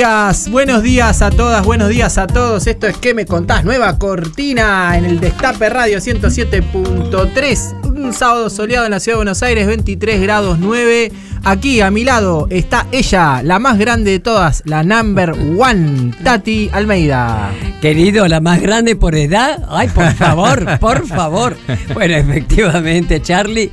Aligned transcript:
Días, 0.00 0.48
buenos 0.48 0.82
días 0.82 1.20
a 1.20 1.28
todas, 1.28 1.62
buenos 1.62 1.90
días 1.90 2.16
a 2.16 2.26
todos. 2.26 2.66
Esto 2.66 2.86
es 2.86 2.96
¿Qué 2.96 3.12
me 3.12 3.26
contás? 3.26 3.64
Nueva 3.64 3.98
cortina 3.98 4.96
en 4.96 5.04
el 5.04 5.20
Destape 5.20 5.68
Radio 5.68 5.98
107.3. 5.98 7.84
Un 7.84 8.14
sábado 8.14 8.48
soleado 8.48 8.86
en 8.86 8.92
la 8.92 9.00
ciudad 9.00 9.16
de 9.16 9.18
Buenos 9.18 9.42
Aires, 9.42 9.66
23 9.66 10.22
grados 10.22 10.58
9. 10.58 11.12
Aquí 11.44 11.82
a 11.82 11.90
mi 11.90 12.04
lado 12.04 12.46
está 12.48 12.86
ella, 12.92 13.42
la 13.42 13.58
más 13.58 13.76
grande 13.76 14.12
de 14.12 14.20
todas, 14.20 14.62
la 14.64 14.82
number 14.82 15.32
one, 15.58 16.14
Tati 16.24 16.70
Almeida. 16.72 17.50
Querido, 17.82 18.26
la 18.26 18.40
más 18.40 18.62
grande 18.62 18.96
por 18.96 19.14
edad. 19.14 19.62
Ay, 19.68 19.88
por 19.88 20.14
favor, 20.14 20.78
por 20.78 21.06
favor. 21.06 21.58
Bueno, 21.92 22.14
efectivamente, 22.14 23.20
Charlie. 23.20 23.70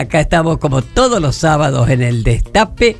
Acá 0.00 0.20
estamos 0.20 0.56
como 0.56 0.80
todos 0.80 1.20
los 1.20 1.36
sábados 1.36 1.90
en 1.90 2.00
el 2.00 2.22
Destape 2.22 2.96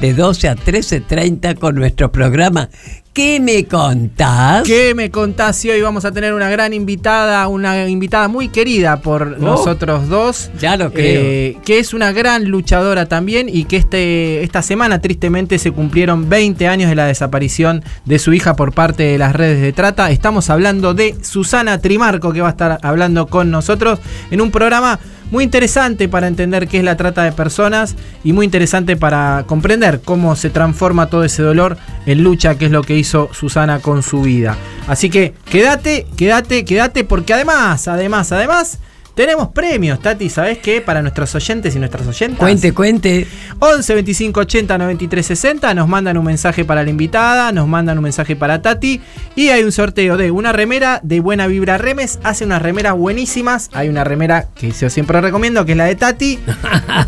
de 0.00 0.14
12 0.14 0.48
a 0.48 0.56
13.30 0.56 1.56
con 1.56 1.76
nuestro 1.76 2.10
programa 2.10 2.68
¿Qué 3.12 3.38
me 3.40 3.64
contás? 3.66 4.62
¿Qué 4.64 4.94
me 4.94 5.10
contás? 5.10 5.64
Y 5.64 5.70
hoy 5.70 5.80
vamos 5.80 6.04
a 6.04 6.12
tener 6.12 6.32
una 6.32 6.48
gran 6.48 6.72
invitada, 6.72 7.46
una 7.48 7.88
invitada 7.88 8.28
muy 8.28 8.48
querida 8.48 9.00
por 9.00 9.36
Oh. 9.40 9.42
nosotros 9.42 10.08
dos. 10.08 10.50
Ya 10.60 10.76
lo 10.76 10.92
creo. 10.92 11.20
eh, 11.22 11.56
que 11.64 11.80
es 11.80 11.92
una 11.92 12.12
gran 12.12 12.44
luchadora 12.46 13.06
también 13.06 13.48
y 13.48 13.64
que 13.64 13.76
este, 13.76 14.42
esta 14.44 14.62
semana 14.62 15.00
tristemente 15.00 15.58
se 15.58 15.72
cumplieron 15.72 16.28
20 16.28 16.66
años 16.68 16.88
de 16.88 16.94
la 16.96 17.06
desaparición 17.06 17.82
de 18.04 18.18
su 18.20 18.32
hija 18.32 18.54
por 18.56 18.72
parte 18.72 19.02
de 19.02 19.18
las 19.18 19.34
redes 19.34 19.60
de 19.60 19.72
trata. 19.72 20.10
Estamos 20.12 20.48
hablando 20.48 20.94
de 20.94 21.16
Susana 21.22 21.78
Trimarco 21.78 22.32
que 22.32 22.40
va 22.42 22.48
a 22.48 22.52
estar 22.52 22.78
hablando 22.82 23.26
con 23.26 23.50
nosotros 23.50 23.98
en 24.30 24.40
un 24.40 24.50
programa 24.52 25.00
muy 25.30 25.44
interesante 25.44 26.08
para 26.08 26.26
entender 26.26 26.68
qué 26.68 26.78
es 26.78 26.84
la 26.84 26.96
trata 26.96 27.22
de 27.22 27.32
personas 27.32 27.96
y 28.24 28.32
muy 28.32 28.44
interesante 28.44 28.96
para 28.96 29.44
comprender 29.46 30.00
cómo 30.04 30.36
se 30.36 30.50
transforma 30.50 31.06
todo 31.06 31.24
ese 31.24 31.42
dolor 31.42 31.76
en 32.06 32.22
lucha, 32.22 32.56
que 32.56 32.66
es 32.66 32.70
lo 32.70 32.82
que 32.82 32.96
hizo 32.96 33.28
Susana 33.32 33.80
con 33.80 34.02
su 34.02 34.22
vida. 34.22 34.56
Así 34.86 35.10
que 35.10 35.34
quédate, 35.44 36.06
quédate, 36.16 36.64
quédate, 36.64 37.04
porque 37.04 37.34
además, 37.34 37.88
además, 37.88 38.32
además, 38.32 38.78
tenemos 39.14 39.48
premios, 39.48 40.00
Tati, 40.00 40.28
¿sabes 40.30 40.58
qué? 40.58 40.80
Para 40.80 41.02
nuestros 41.02 41.34
oyentes 41.34 41.74
y 41.74 41.78
nuestras 41.78 42.06
oyentas. 42.06 42.38
Cuente, 42.38 42.72
cuente. 42.72 43.26
11 43.58 43.94
25 43.94 44.40
80 44.40 44.78
93 44.78 45.26
60 45.26 45.74
nos 45.74 45.88
mandan 45.88 46.16
un 46.16 46.24
mensaje 46.24 46.64
para 46.64 46.82
la 46.82 46.90
invitada, 46.90 47.52
nos 47.52 47.68
mandan 47.68 47.98
un 47.98 48.04
mensaje 48.04 48.36
para 48.36 48.62
Tati 48.62 49.00
y 49.36 49.48
hay 49.48 49.62
un 49.62 49.72
sorteo 49.72 50.16
de 50.16 50.30
una 50.30 50.52
remera 50.52 51.00
de 51.02 51.20
Buena 51.20 51.46
Vibra 51.46 51.78
Remes, 51.78 52.18
hace 52.22 52.44
unas 52.44 52.62
remeras 52.62 52.94
buenísimas, 52.96 53.70
hay 53.72 53.88
una 53.88 54.04
remera 54.04 54.46
que 54.54 54.70
yo 54.70 54.88
siempre 54.90 55.20
recomiendo 55.20 55.64
que 55.64 55.72
es 55.72 55.78
la 55.78 55.84
de 55.84 55.96
Tati. 55.96 56.38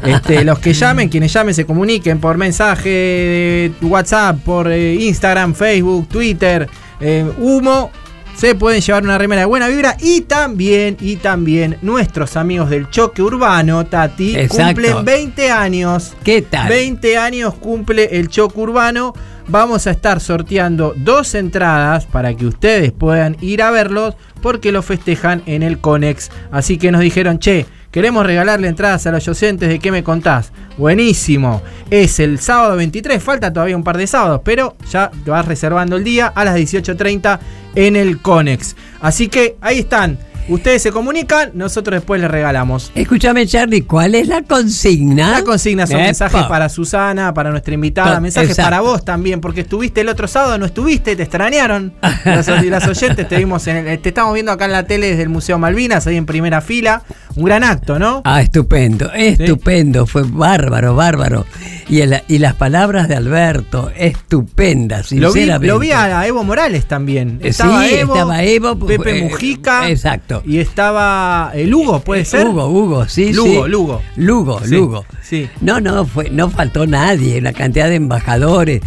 Este, 0.04 0.44
los 0.44 0.58
que 0.58 0.72
llamen, 0.72 1.08
quienes 1.08 1.32
llamen 1.32 1.54
se 1.54 1.64
comuniquen 1.64 2.18
por 2.18 2.36
mensaje 2.36 2.88
de 2.88 3.72
WhatsApp, 3.86 4.38
por 4.44 4.70
eh, 4.70 4.94
Instagram, 4.94 5.54
Facebook, 5.54 6.08
Twitter, 6.08 6.68
eh, 7.00 7.24
Humo 7.38 7.90
se 8.34 8.54
pueden 8.54 8.80
llevar 8.80 9.02
una 9.04 9.18
remera 9.18 9.40
de 9.42 9.46
buena 9.46 9.68
vibra 9.68 9.96
y 10.00 10.22
también, 10.22 10.96
y 11.00 11.16
también 11.16 11.78
nuestros 11.82 12.36
amigos 12.36 12.70
del 12.70 12.90
choque 12.90 13.22
urbano, 13.22 13.86
Tati, 13.86 14.36
Exacto. 14.36 14.82
cumplen 14.82 15.04
20 15.04 15.50
años. 15.50 16.14
¿Qué 16.24 16.42
tal? 16.42 16.68
20 16.68 17.18
años 17.18 17.54
cumple 17.54 18.18
el 18.18 18.28
choque 18.28 18.58
urbano. 18.58 19.14
Vamos 19.48 19.86
a 19.86 19.90
estar 19.90 20.20
sorteando 20.20 20.94
dos 20.96 21.34
entradas 21.34 22.06
para 22.06 22.34
que 22.34 22.46
ustedes 22.46 22.92
puedan 22.92 23.36
ir 23.40 23.62
a 23.62 23.70
verlos 23.70 24.14
porque 24.40 24.72
lo 24.72 24.82
festejan 24.82 25.42
en 25.46 25.62
el 25.62 25.78
Conex. 25.78 26.30
Así 26.50 26.78
que 26.78 26.92
nos 26.92 27.00
dijeron, 27.00 27.38
che, 27.38 27.66
queremos 27.92 28.26
regalarle 28.26 28.66
entradas 28.66 29.06
a 29.06 29.12
los 29.12 29.28
oyentes 29.28 29.68
de 29.68 29.78
qué 29.78 29.92
me 29.92 30.02
contás. 30.02 30.50
Buenísimo. 30.76 31.62
Es 31.90 32.18
el 32.18 32.40
sábado 32.40 32.76
23, 32.76 33.22
falta 33.22 33.52
todavía 33.52 33.76
un 33.76 33.84
par 33.84 33.98
de 33.98 34.08
sábados, 34.08 34.40
pero 34.44 34.74
ya 34.90 35.12
vas 35.26 35.46
reservando 35.46 35.96
el 35.96 36.02
día 36.02 36.26
a 36.26 36.44
las 36.44 36.56
18.30 36.56 37.38
en 37.76 37.94
el 37.94 38.20
Conex. 38.20 38.74
Así 39.00 39.28
que 39.28 39.56
ahí 39.60 39.80
están. 39.80 40.18
Ustedes 40.48 40.82
se 40.82 40.90
comunican, 40.90 41.50
nosotros 41.54 41.94
después 42.00 42.20
les 42.20 42.30
regalamos. 42.30 42.90
Escúchame, 42.94 43.46
Charlie, 43.46 43.82
¿cuál 43.82 44.14
es 44.16 44.26
la 44.28 44.42
consigna? 44.42 45.30
La 45.38 45.44
consigna 45.44 45.86
son 45.86 45.96
Epa. 45.96 46.06
mensajes 46.06 46.42
para 46.44 46.68
Susana, 46.68 47.32
para 47.32 47.50
nuestra 47.50 47.74
invitada, 47.74 48.18
mensajes 48.20 48.50
exacto. 48.50 48.66
para 48.66 48.80
vos 48.80 49.04
también, 49.04 49.40
porque 49.40 49.60
estuviste 49.60 50.00
el 50.00 50.08
otro 50.08 50.26
sábado, 50.26 50.58
no 50.58 50.66
estuviste, 50.66 51.14
te 51.16 51.22
extrañaron. 51.22 51.92
Las, 52.24 52.48
oyentes 52.88 53.28
te 53.28 53.36
vimos 53.36 53.66
en 53.68 53.86
el- 53.86 53.98
te 54.00 54.08
estamos 54.08 54.34
viendo 54.34 54.50
acá 54.52 54.64
en 54.64 54.72
la 54.72 54.82
tele 54.84 55.08
desde 55.10 55.22
el 55.22 55.28
Museo 55.28 55.58
Malvinas, 55.58 56.06
ahí 56.06 56.16
en 56.16 56.26
primera 56.26 56.60
fila. 56.60 57.02
Un 57.34 57.44
gran 57.44 57.64
acto, 57.64 57.98
¿no? 57.98 58.20
Ah, 58.24 58.42
estupendo, 58.42 59.10
estupendo, 59.14 60.06
fue 60.06 60.22
bárbaro, 60.26 60.94
bárbaro. 60.94 61.46
Y, 61.88 62.00
el- 62.00 62.22
y 62.28 62.38
las 62.38 62.54
palabras 62.54 63.08
de 63.08 63.14
Alberto, 63.16 63.90
estupendas, 63.96 65.12
Lo 65.12 65.28
vi, 65.32 65.40
sinceramente. 65.40 65.66
lo 65.72 65.78
vi 65.78 65.92
a 65.92 66.26
Evo 66.26 66.44
Morales 66.44 66.86
también. 66.86 67.38
Eh, 67.42 67.48
Estaba 67.48 67.84
sí, 67.84 67.94
Evo, 67.94 68.14
estaba 68.14 68.42
Evo, 68.42 68.78
Pepe 68.86 69.18
eh, 69.18 69.22
Mujica. 69.22 69.88
exacto. 69.88 70.31
Y 70.46 70.58
estaba 70.58 71.50
el 71.54 71.74
Hugo, 71.74 72.00
¿puede 72.00 72.24
ser? 72.24 72.46
Hugo, 72.46 72.68
Hugo, 72.68 73.08
sí, 73.08 73.32
Lugo, 73.32 73.64
sí. 73.66 73.70
Lugo. 73.70 74.02
Lugo, 74.16 74.60
Sí, 74.64 74.74
Lugo. 74.74 75.04
sí. 75.22 75.50
No, 75.60 75.80
no, 75.80 76.06
fue, 76.06 76.30
no 76.30 76.48
faltó 76.48 76.86
nadie, 76.86 77.38
una 77.38 77.52
cantidad 77.52 77.88
de 77.88 77.96
embajadores. 77.96 78.80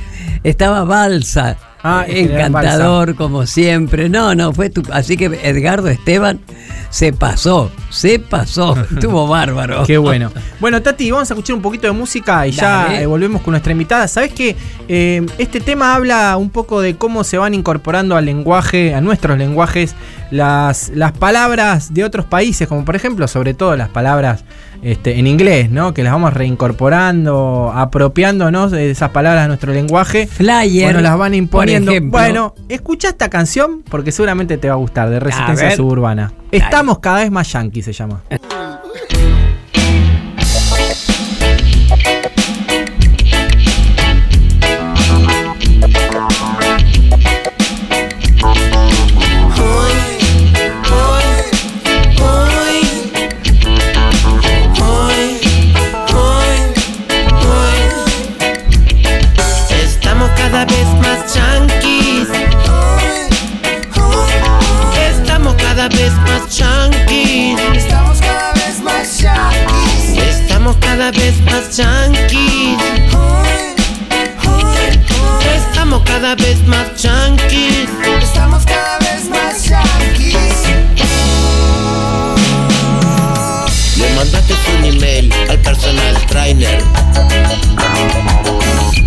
Estaba 0.44 0.83
Balsa, 0.83 1.57
Ah, 1.88 2.03
encantador 2.07 3.13
como 3.13 3.45
siempre. 3.45 4.09
No, 4.09 4.33
no, 4.33 4.51
fue 4.53 4.72
tu, 4.72 4.81
así 4.91 5.17
que 5.17 5.25
Edgardo 5.44 5.88
Esteban 5.88 6.39
se 6.89 7.13
pasó, 7.13 7.69
se 7.91 8.17
pasó, 8.17 8.75
estuvo 8.91 9.27
bárbaro. 9.27 9.83
Qué 9.85 10.00
bueno. 10.00 10.31
Bueno, 10.59 10.81
Tati, 10.81 11.12
vamos 11.12 11.29
a 11.29 11.35
escuchar 11.35 11.56
un 11.56 11.62
poquito 11.62 11.85
de 11.85 11.94
música 11.94 12.47
y 12.47 12.51
ya 12.53 13.00
eh, 13.00 13.06
volvemos 13.06 13.44
con 13.44 13.51
nuestra 13.51 13.72
invitada. 13.72 14.07
¿Sabes 14.07 14.33
que 14.33 14.56
este 15.38 15.59
tema 15.62 15.94
habla 15.94 16.35
un 16.38 16.50
poco 16.50 16.81
de 16.81 16.95
cómo 16.95 17.23
se 17.23 17.38
van 17.38 17.53
incorporando 17.53 18.16
al 18.16 18.25
lenguaje, 18.25 18.95
a 18.95 19.01
nuestros 19.01 19.38
lenguajes, 19.38 19.94
las, 20.31 20.90
las 20.90 21.12
palabras 21.12 21.94
de 21.94 22.03
otros 22.03 22.25
países, 22.25 22.68
como 22.68 22.86
por 22.86 22.96
ejemplo, 22.96 23.28
sobre 23.28 23.53
todo 23.53 23.75
las 23.75 23.90
palabras 23.90 24.44
este, 24.81 25.18
en 25.18 25.28
inglés, 25.28 25.69
¿no? 25.69 25.94
Que 25.94 26.03
las 26.03 26.13
vamos 26.13 26.34
reincorporando, 26.34 27.72
apropiándonos 27.74 28.72
de 28.72 28.91
esas 28.91 29.09
palabras 29.12 29.46
a 29.46 29.47
nuestro 29.47 29.74
lenguaje. 29.74 30.28
Flyer. 30.28 30.86
Bueno, 30.86 31.02
las 31.02 31.18
van 31.18 31.34
imponiendo. 31.34 31.91
Bueno, 32.03 32.53
escucha 32.69 33.09
esta 33.09 33.30
canción 33.30 33.84
porque 33.90 34.12
seguramente 34.12 34.58
te 34.58 34.68
va 34.68 34.75
a 34.75 34.78
gustar, 34.78 35.09
de 35.09 35.19
Resistencia. 35.19 35.75
Suburbana. 35.75 36.34
Dale. 36.52 36.63
Estamos 36.63 37.00
cada 37.00 37.19
vez 37.19 37.31
más 37.31 37.52
yankee, 37.52 37.81
se 37.81 37.94
llama. 37.94 38.22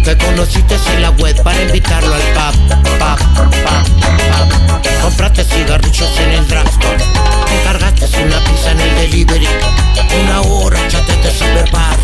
Que 0.08 0.24
conociste 0.24 0.74
en 0.94 1.02
la 1.02 1.10
web 1.10 1.36
para 1.42 1.60
invitarlo 1.60 2.14
al 2.14 2.22
pub, 2.22 2.54
pub, 2.68 3.18
pub, 3.36 3.50
pub. 3.64 5.02
Compraste 5.02 5.44
cigarrillos 5.44 6.18
en 6.18 6.30
el 6.30 6.48
drugstore, 6.48 7.04
encargaste 7.60 8.06
una 8.22 8.42
pizza 8.44 8.70
en 8.70 8.80
el 8.80 8.94
delivery, 8.94 9.48
una 10.22 10.40
hora 10.40 10.78
chateaste 10.88 11.30
cyberbar. 11.30 11.98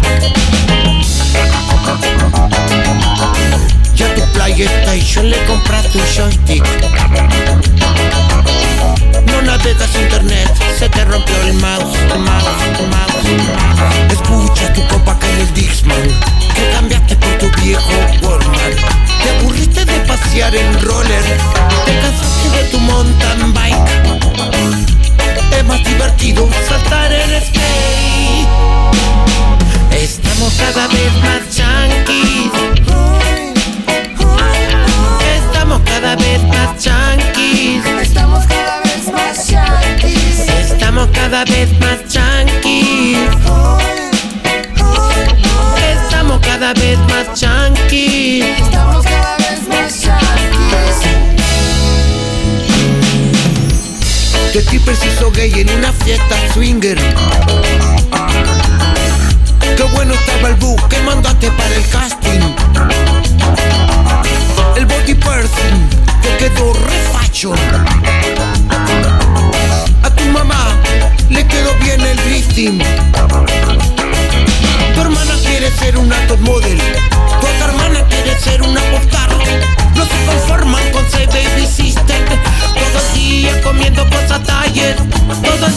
Ya 3.95 4.15
tu 4.15 4.23
PlayStation 4.33 5.31
le 5.31 5.43
compraste 5.47 5.97
un 5.97 6.05
joystick. 6.05 6.65
No 9.27 9.43
navegas 9.43 9.95
internet, 9.95 10.54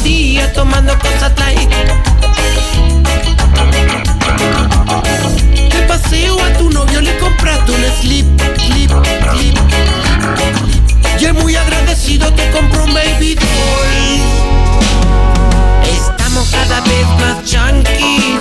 día 0.07 0.53
tomando 0.53 0.97
cosas 0.99 1.33
light. 1.37 1.69
De 5.73 5.81
paseo 5.85 6.37
a 6.41 6.53
tu 6.57 6.69
novio 6.69 7.01
le 7.01 7.17
compraste 7.17 7.71
un 7.73 7.83
slip, 7.99 8.25
slip, 8.57 8.91
slip. 9.33 9.57
Y 11.19 11.25
él 11.25 11.33
muy 11.33 11.55
agradecido 11.57 12.31
te 12.33 12.49
compró 12.51 12.85
un 12.85 12.93
baby 12.93 13.35
doll. 13.35 14.21
Estamos 15.97 16.47
cada 16.51 16.79
vez 16.81 17.07
más 17.21 17.43
chunkies. 17.43 18.39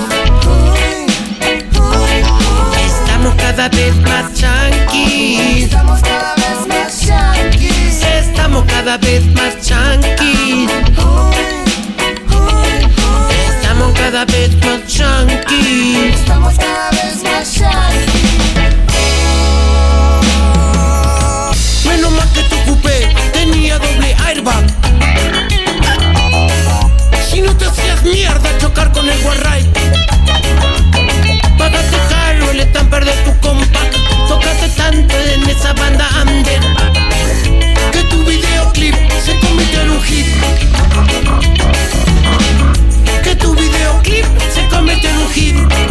Estamos 2.86 3.34
cada 3.34 3.68
vez 3.70 3.96
más 4.08 4.24
chunkies. 4.34 5.64
Estamos 5.64 6.00
cada 6.00 6.34
vez 6.36 6.58
más 6.68 7.06
yanquis. 7.06 8.02
Estamos 8.02 8.64
cada 8.66 8.98
vez 8.98 9.24
más 9.34 9.54
chunkies. 9.54 9.65
Estamos 15.78 16.56
cada 16.56 16.90
vez 16.90 17.22
más 17.22 17.54
yanquis. 17.54 17.95
keep 45.36 45.85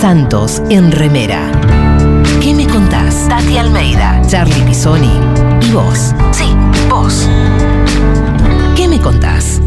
Santos 0.00 0.62
en 0.70 0.92
remera. 0.92 1.52
¿Qué 2.40 2.54
me 2.54 2.66
contás? 2.66 3.28
Tati 3.28 3.58
Almeida, 3.58 4.22
Charlie 4.26 4.62
Pisoni 4.62 5.12
y 5.60 5.72
vos. 5.72 6.14
Sí, 6.32 6.46
vos. 6.88 7.28
¿Qué 8.74 8.88
me 8.88 8.98
contás? 8.98 9.60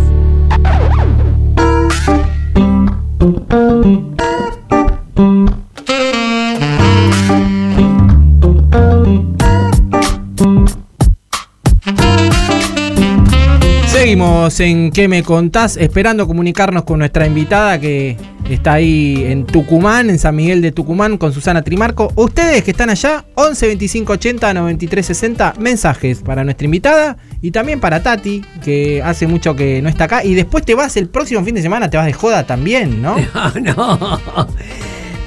Seguimos 13.85 14.59
en 14.59 14.91
¿Qué 14.91 15.07
me 15.07 15.21
contás? 15.21 15.77
Esperando 15.77 16.25
comunicarnos 16.25 16.85
con 16.85 16.97
nuestra 16.97 17.27
invitada 17.27 17.79
que 17.79 18.17
está 18.49 18.73
ahí 18.73 19.23
en 19.27 19.45
Tucumán, 19.45 20.09
en 20.09 20.19
San 20.19 20.35
Miguel 20.35 20.61
de 20.61 20.71
Tucumán, 20.71 21.17
con 21.17 21.33
Susana 21.33 21.61
Trimarco. 21.61 22.11
Ustedes 22.15 22.63
que 22.63 22.71
están 22.71 22.89
allá, 22.89 23.25
11 23.35 23.67
25 23.67 24.13
80 24.13 24.53
93 24.53 25.05
60, 25.05 25.53
mensajes 25.59 26.19
para 26.19 26.43
nuestra 26.43 26.65
invitada 26.65 27.17
y 27.41 27.51
también 27.51 27.79
para 27.79 28.03
Tati, 28.03 28.43
que 28.63 29.01
hace 29.03 29.27
mucho 29.27 29.55
que 29.55 29.81
no 29.81 29.89
está 29.89 30.05
acá. 30.05 30.23
Y 30.23 30.33
después 30.33 30.63
te 30.65 30.75
vas 30.75 30.95
el 30.97 31.07
próximo 31.09 31.43
fin 31.43 31.55
de 31.55 31.61
semana, 31.61 31.89
te 31.89 31.97
vas 31.97 32.05
de 32.05 32.13
joda 32.13 32.45
también, 32.45 33.01
¿no? 33.01 33.15
No, 33.33 33.97
no. 33.97 34.47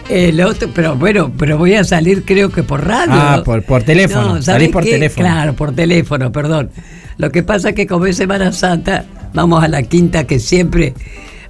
El 0.09 0.41
otro, 0.41 0.69
pero 0.73 0.95
bueno, 0.95 1.33
pero 1.37 1.59
voy 1.59 1.75
a 1.75 1.83
salir 1.83 2.25
creo 2.25 2.51
que 2.51 2.63
por 2.63 2.87
radio. 2.87 3.13
Ah, 3.15 3.43
por- 3.45 3.65
por 3.65 3.83
teléfono, 3.83 4.29
¿sabés 4.41 4.45
salís 4.45 4.69
por 4.69 4.85
qué? 4.85 4.91
teléfono. 4.93 5.27
Claro, 5.27 5.53
por 5.55 5.75
teléfono, 5.75 6.31
perdón. 6.31 6.71
Lo 7.19 7.33
que 7.33 7.43
pasa 7.43 7.71
es 7.71 7.75
que 7.75 7.89
como 7.89 8.07
es 8.07 8.17
Semana 8.17 8.53
Santa, 8.53 9.05
vamos 9.35 9.65
a 9.65 9.69
la 9.69 9.83
quinta 9.83 10.25
que 10.25 10.39
siempre 10.39 10.95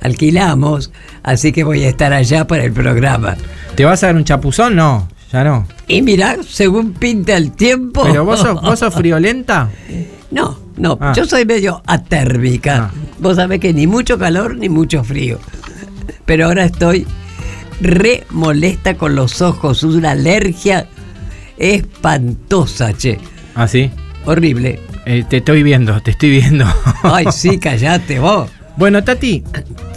alquilamos, 0.01 0.91
así 1.23 1.53
que 1.53 1.65
voy 1.65 1.85
a 1.85 1.89
estar 1.89 2.13
allá 2.13 2.47
para 2.47 2.65
el 2.65 2.73
programa. 2.73 3.37
¿Te 3.75 3.85
vas 3.85 4.03
a 4.03 4.07
dar 4.09 4.17
un 4.17 4.25
chapuzón? 4.25 4.77
No, 4.77 5.09
ya 5.33 5.45
no. 5.45 5.67
Y 5.89 6.03
mira, 6.03 6.37
según 6.49 6.93
pinta 6.93 7.37
el 7.37 7.53
tiempo. 7.53 8.03
Pero 8.05 8.25
vos 8.25 8.41
sos, 8.41 8.61
vos 8.61 8.79
sos 8.79 8.95
friolenta. 8.95 9.71
No, 10.31 10.59
no, 10.77 10.99
Ah. 11.01 11.13
yo 11.17 11.25
soy 11.25 11.45
medio 11.45 11.83
atérmica. 11.87 12.91
Ah. 12.93 13.01
Vos 13.19 13.37
sabés 13.37 13.61
que 13.61 13.73
ni 13.73 13.87
mucho 13.87 14.19
calor 14.19 14.57
ni 14.57 14.69
mucho 14.69 15.03
frío. 15.05 15.39
pero 16.25 16.47
ahora 16.47 16.65
estoy 16.65 17.07
re 17.81 18.25
molesta 18.31 18.95
con 18.97 19.15
los 19.15 19.41
ojos, 19.43 19.83
una 19.85 20.11
alergia 20.13 20.87
espantosa, 21.59 22.93
che. 22.93 23.19
¿Ah, 23.55 23.67
sí? 23.69 23.91
Horrible. 24.25 24.81
Eh, 25.07 25.25
te 25.29 25.39
estoy 25.39 25.63
viendo, 25.63 26.01
te 26.03 26.11
estoy 26.11 26.31
viendo. 26.31 26.65
Ay, 27.03 27.27
sí, 27.33 27.59
callate 27.61 28.19
vos. 28.19 28.51
Bueno, 28.77 29.03
Tati, 29.05 29.43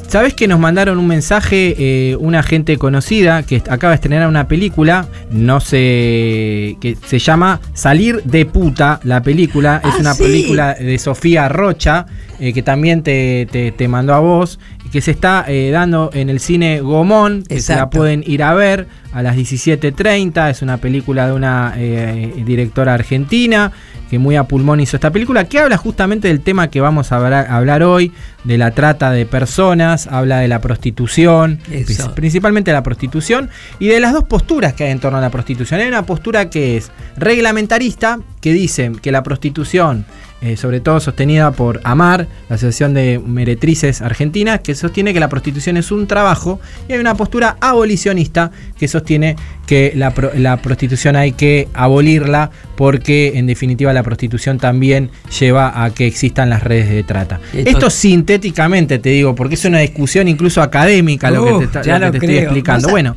¿sabes 0.10 0.34
que 0.34 0.48
nos 0.48 0.60
mandaron 0.60 0.98
un 0.98 1.08
mensaje 1.08 1.75
eh, 1.78 2.16
una 2.20 2.44
gente 2.44 2.78
conocida 2.78 3.44
que 3.44 3.63
acaba 3.70 3.92
de 3.92 3.96
estrenar 3.96 4.28
una 4.28 4.48
película? 4.48 5.08
No 5.32 5.60
sé, 5.62 6.78
que 6.82 6.98
se 7.06 7.20
llama 7.20 7.60
Salir 7.74 8.22
de 8.24 8.46
puta, 8.46 9.00
la 9.04 9.22
película. 9.22 9.82
es 9.84 9.94
Ah, 9.94 9.98
una 10.00 10.13
sí. 10.13 10.24
película 10.24 10.74
de 10.74 10.98
Sofía 10.98 11.48
Rocha, 11.50 12.06
eh, 12.39 12.54
que 12.54 12.62
también 12.63 13.04
te, 13.04 13.48
te- 13.51 13.72
te 13.72 13.88
mandó 13.88 14.13
a 14.13 14.20
vos, 14.20 14.60
que 14.91 15.01
se 15.01 15.12
está 15.12 15.46
eh, 15.48 15.69
dando 15.72 16.10
en 16.13 16.29
el 16.29 16.39
cine 16.39 16.81
Gomón, 16.81 17.43
que 17.43 17.62
se 17.62 17.75
la 17.75 17.89
pueden 17.89 18.24
ir 18.25 18.41
a 18.43 18.53
ver 18.53 18.88
a 19.13 19.22
las 19.24 19.36
17.30. 19.36 20.50
Es 20.50 20.62
una 20.62 20.77
película 20.77 21.27
de 21.27 21.34
una 21.34 21.74
eh, 21.77 22.34
directora 22.46 22.93
argentina 22.96 23.72
que 24.10 24.17
muy 24.17 24.36
a 24.36 24.43
pulmón 24.46 24.79
hizo 24.79 24.98
esta 24.98 25.12
película, 25.12 25.43
que 25.43 25.60
habla 25.60 25.77
justamente 25.77 26.27
del 26.29 26.41
tema 26.41 26.69
que 26.72 26.81
vamos 26.81 27.12
a 27.12 27.17
hablar, 27.17 27.84
hoy, 27.84 28.12
de 28.43 28.58
la 28.58 28.72
trata 28.72 29.12
de 29.12 29.27
personas, 29.27 30.08
habla 30.08 30.39
de 30.39 30.48
la 30.48 30.62
prostitución, 30.62 31.60
Eso. 31.72 32.05
pri- 32.05 32.13
principalmente 32.15 32.72
de 32.72 32.75
la 32.75 32.81
prostitución, 32.81 33.51
y 33.77 33.88
de 33.88 34.00
las 34.00 34.13
dos 34.13 34.24
posturas 34.24 34.74
que 34.74 34.86
hay 34.86 34.91
en 34.91 35.00
torno 35.00 35.19
a 35.19 35.22
la 35.22 35.29
prostitución. 35.29 35.79
Hay 35.79 35.88
una 35.88 36.08
postura 36.08 36.50
que 36.50 36.75
es 36.77 36.91
reglamentarista, 37.17 38.19
que 38.41 38.51
dice 38.51 38.91
que 39.00 39.12
la 39.12 39.22
prostitución, 39.22 40.05
eh, 40.41 40.55
sobre 40.58 40.79
todo 40.79 41.00
sostenida 41.00 41.51
por 41.51 41.81
AMAR, 41.84 42.27
la 42.50 42.55
Asociación 42.55 42.93
de 42.93 43.19
Meretrices 43.19 44.01
Argentinas, 44.01 44.62
que 44.62 44.74
sostiene 44.75 45.13
que 45.13 45.19
la 45.19 45.29
prostitución 45.29 45.77
es 45.77 45.91
un 45.91 46.08
trabajo, 46.08 46.60
y 46.88 46.93
hay 46.93 47.00
una 47.00 47.15
postura 47.15 47.58
abolicionista 47.60 48.51
que 48.77 48.88
sostiene 48.88 49.36
que 49.67 49.91
la, 49.96 50.12
pro- 50.13 50.31
la 50.36 50.58
prostitución 50.58 51.15
hay 51.15 51.34
que 51.34 51.67
abolirla 51.74 52.50
porque 52.75 53.34
en 53.36 53.46
definitiva 53.48 53.91
la 53.93 54.01
prostitución 54.03 54.58
también 54.58 55.10
lleva 55.39 55.84
a 55.84 55.91
que 55.93 56.08
existan 56.08 56.50
las 56.50 56.63
redes 56.63 56.89
de 56.89 57.03
trata. 57.03 57.39
Esto- 57.53 57.69
Esto 57.69 57.89
sintéticamente 57.89 59.00
te 59.00 59.10
digo, 59.10 59.36
porque 59.36 59.55
es 59.55 59.65
una 59.65 59.79
discusión 59.79 60.27
incluso 60.27 60.62
académica 60.62 61.29
lo 61.31 61.43
que 61.46 61.51
te, 61.60 61.63
está- 61.65 61.81
ya 61.81 62.00
lo 62.00 62.00
que 62.00 62.05
lo 62.05 62.12
te 62.12 62.17
estoy 62.17 62.38
explicando. 62.38 62.89
Bueno, 62.89 63.15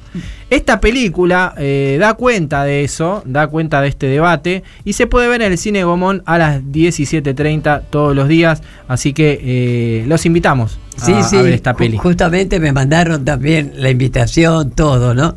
esta 0.54 0.80
película 0.80 1.54
eh, 1.56 1.96
da 1.98 2.12
cuenta 2.12 2.64
de 2.64 2.84
eso, 2.84 3.22
da 3.24 3.46
cuenta 3.46 3.80
de 3.80 3.88
este 3.88 4.06
debate 4.06 4.62
y 4.84 4.92
se 4.92 5.06
puede 5.06 5.26
ver 5.26 5.40
en 5.40 5.52
el 5.52 5.56
cine 5.56 5.82
Gomón 5.82 6.22
a 6.26 6.36
las 6.36 6.60
17.30 6.62 7.84
todos 7.88 8.14
los 8.14 8.28
días, 8.28 8.62
así 8.86 9.14
que 9.14 9.40
eh, 9.42 10.04
los 10.06 10.26
invitamos 10.26 10.78
a, 11.00 11.06
Sí, 11.06 11.14
sí, 11.22 11.36
a 11.36 11.42
ver 11.42 11.54
esta 11.54 11.72
peli. 11.72 11.96
justamente 11.96 12.60
me 12.60 12.70
mandaron 12.70 13.24
también 13.24 13.72
la 13.76 13.88
invitación, 13.88 14.72
todo, 14.72 15.14
¿no? 15.14 15.36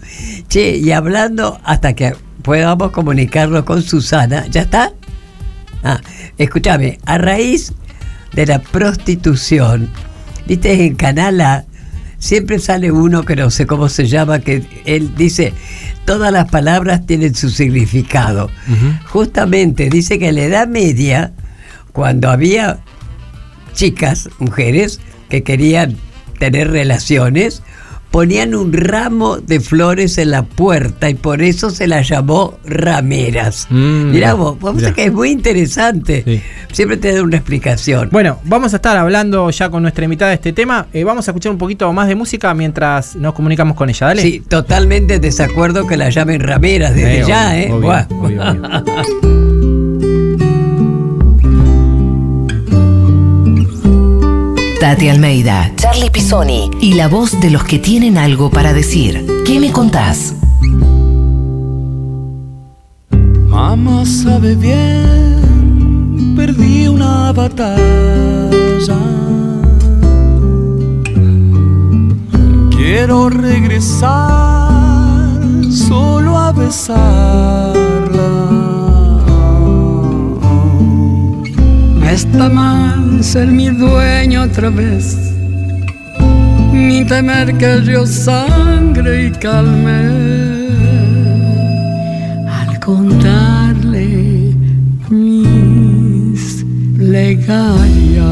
Che, 0.49 0.75
y 0.75 0.91
hablando 0.91 1.61
hasta 1.63 1.93
que 1.93 2.13
podamos 2.41 2.91
comunicarlo 2.91 3.63
con 3.63 3.83
Susana, 3.83 4.45
¿ya 4.47 4.63
está? 4.63 4.91
Ah, 5.81 6.01
escúchame, 6.37 6.99
a 7.05 7.17
raíz 7.17 7.71
de 8.33 8.47
la 8.47 8.59
prostitución, 8.59 9.89
viste, 10.45 10.85
en 10.85 10.95
Canal 10.95 11.39
A 11.39 11.63
siempre 12.17 12.59
sale 12.59 12.91
uno 12.91 13.23
que 13.23 13.35
no 13.35 13.49
sé 13.49 13.65
cómo 13.65 13.89
se 13.89 14.07
llama, 14.07 14.39
que 14.39 14.83
él 14.85 15.15
dice, 15.15 15.53
todas 16.05 16.31
las 16.31 16.49
palabras 16.49 17.05
tienen 17.05 17.35
su 17.35 17.49
significado. 17.49 18.49
Justamente 19.07 19.89
dice 19.89 20.19
que 20.19 20.29
en 20.29 20.35
la 20.35 20.43
Edad 20.43 20.67
Media, 20.67 21.33
cuando 21.91 22.29
había 22.29 22.79
chicas, 23.73 24.29
mujeres, 24.39 24.99
que 25.29 25.43
querían 25.43 25.97
tener 26.39 26.69
relaciones, 26.71 27.61
ponían 28.15 28.55
un 28.55 28.71
ramo 28.71 29.39
de 29.39 29.59
flores 29.59 30.17
en 30.17 30.31
la 30.31 30.43
puerta 30.43 31.09
y 31.09 31.15
por 31.15 31.41
eso 31.41 31.69
se 31.69 31.85
las 31.85 32.07
llamó 32.07 32.57
rameras. 32.63 33.67
Mm, 33.69 34.11
Mirá 34.11 34.35
vos, 34.35 34.57
vos 34.57 34.73
mirá. 34.73 34.87
sabés 34.87 34.95
que 34.95 35.03
es 35.09 35.11
muy 35.13 35.31
interesante. 35.31 36.23
Sí. 36.25 36.41
Siempre 36.71 36.95
te 36.95 37.13
da 37.13 37.21
una 37.21 37.35
explicación. 37.35 38.07
Bueno, 38.13 38.39
vamos 38.45 38.71
a 38.71 38.77
estar 38.77 38.95
hablando 38.95 39.49
ya 39.49 39.69
con 39.69 39.81
nuestra 39.81 40.05
invitada 40.05 40.29
de 40.29 40.35
este 40.35 40.53
tema. 40.53 40.87
Eh, 40.93 41.03
vamos 41.03 41.27
a 41.27 41.31
escuchar 41.31 41.51
un 41.51 41.57
poquito 41.57 41.91
más 41.91 42.07
de 42.07 42.15
música 42.15 42.53
mientras 42.53 43.17
nos 43.17 43.33
comunicamos 43.33 43.75
con 43.75 43.89
ella. 43.89 44.07
Dale. 44.07 44.21
Sí, 44.21 44.41
totalmente 44.47 45.15
en 45.15 45.21
desacuerdo 45.21 45.85
que 45.85 45.97
la 45.97 46.09
llamen 46.09 46.39
rameras 46.39 46.95
desde 46.95 47.19
Eh, 47.19 47.25
ya, 47.27 47.49
obvio, 47.75 47.97
¿eh? 47.97 48.07
obvio, 48.11 49.54
Tati 54.85 55.09
Almeida, 55.09 55.71
Charlie 55.77 56.11
Pisoni 56.11 56.69
y 56.79 56.93
la 56.93 57.07
voz 57.07 57.39
de 57.39 57.49
los 57.49 57.63
que 57.63 57.79
tienen 57.79 58.19
algo 58.19 58.51
para 58.51 58.71
decir. 58.71 59.25
¿Qué 59.43 59.59
me 59.59 59.71
contás? 59.71 60.35
Mamá 63.49 64.05
sabe 64.05 64.53
bien, 64.53 66.35
perdí 66.35 66.87
una 66.87 67.31
batalla. 67.31 68.99
Quiero 72.69 73.29
regresar 73.29 74.13
solo 75.71 76.37
a 76.37 76.51
besarla. 76.51 77.75
Está 82.15 82.47
mal 82.47 83.21
ser 83.21 83.47
mi 83.47 83.69
dueño 83.69 84.43
otra 84.43 84.69
vez, 84.69 85.17
ni 86.71 87.03
temer 87.03 87.57
que 87.57 87.83
yo 87.83 88.07
sangre 88.07 89.25
y 89.27 89.31
calme 89.31 89.99
al 92.47 92.79
contarle 92.79 94.55
mis 95.09 96.65
legarias. 96.97 98.25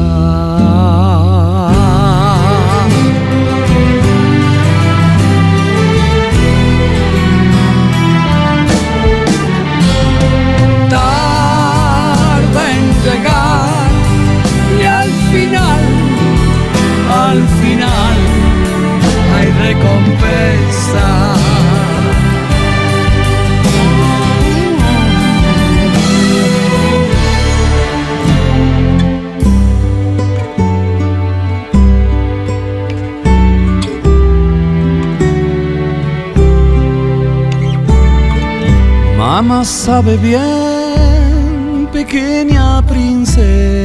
Al 17.34 17.46
final 17.60 18.16
hay 19.34 19.48
recompensa. 19.66 21.08
Mamá 39.18 39.64
sabe 39.64 40.16
bien, 40.18 41.88
pequeña 41.92 42.80
princesa. 42.86 43.84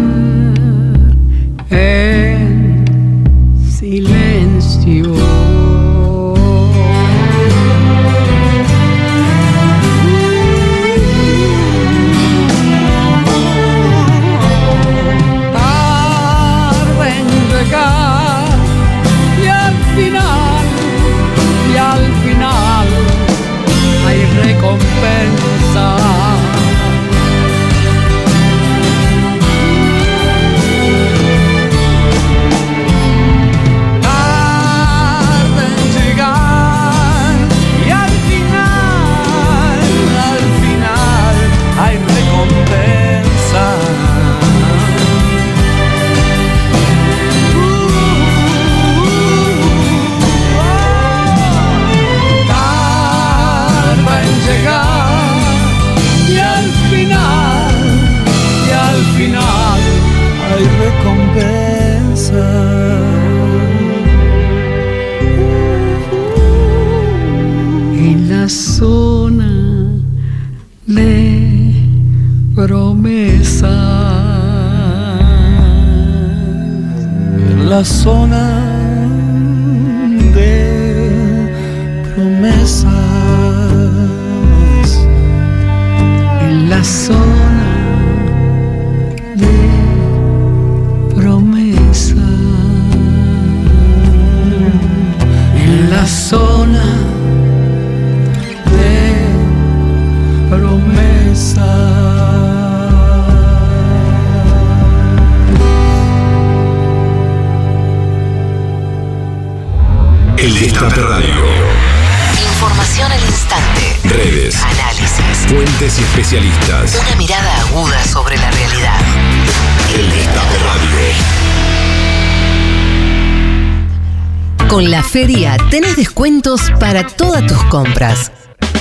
descuentos 125.95 126.61
para 126.79 127.05
todas 127.05 127.45
tus 127.45 127.63
compras. 127.65 128.31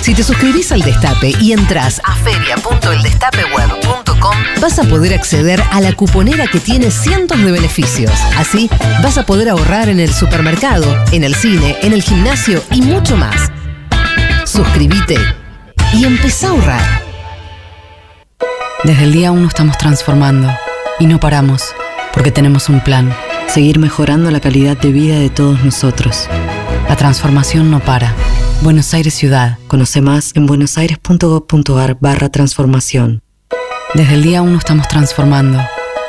Si 0.02 0.14
te 0.14 0.22
suscribís 0.22 0.70
al 0.72 0.80
Destape 0.80 1.34
y 1.40 1.52
entras 1.52 2.00
a 2.04 2.14
feria.eldestapeweb.com, 2.16 4.36
vas 4.60 4.78
a 4.78 4.84
poder 4.84 5.14
acceder 5.14 5.62
a 5.70 5.80
la 5.80 5.92
cuponera 5.92 6.46
que 6.46 6.58
tiene 6.58 6.90
cientos 6.90 7.38
de 7.38 7.52
beneficios. 7.52 8.12
Así, 8.36 8.70
vas 9.02 9.18
a 9.18 9.26
poder 9.26 9.50
ahorrar 9.50 9.90
en 9.90 10.00
el 10.00 10.12
supermercado, 10.12 10.86
en 11.12 11.22
el 11.24 11.34
cine, 11.34 11.76
en 11.82 11.92
el 11.92 12.02
gimnasio 12.02 12.62
y 12.70 12.80
mucho 12.82 13.16
más. 13.16 13.50
Suscríbete 14.44 15.18
y 15.92 16.04
empezá 16.04 16.48
a 16.48 16.50
ahorrar. 16.50 17.02
Desde 18.84 19.04
el 19.04 19.12
día 19.12 19.32
1 19.32 19.46
estamos 19.46 19.76
transformando 19.76 20.50
y 20.98 21.06
no 21.06 21.20
paramos, 21.20 21.74
porque 22.12 22.32
tenemos 22.32 22.70
un 22.70 22.80
plan, 22.80 23.14
seguir 23.48 23.78
mejorando 23.78 24.30
la 24.30 24.40
calidad 24.40 24.78
de 24.78 24.92
vida 24.92 25.18
de 25.18 25.28
todos 25.28 25.62
nosotros. 25.62 26.26
La 26.90 26.96
transformación 26.96 27.70
no 27.70 27.78
para. 27.78 28.12
Buenos 28.62 28.92
Aires 28.94 29.14
Ciudad. 29.14 29.58
Conoce 29.68 30.00
más 30.00 30.32
en 30.34 30.46
buenosaires.gov.ar 30.46 31.96
barra 32.00 32.30
transformación. 32.30 33.22
Desde 33.94 34.14
el 34.14 34.24
día 34.24 34.42
1 34.42 34.58
estamos 34.58 34.88
transformando 34.88 35.60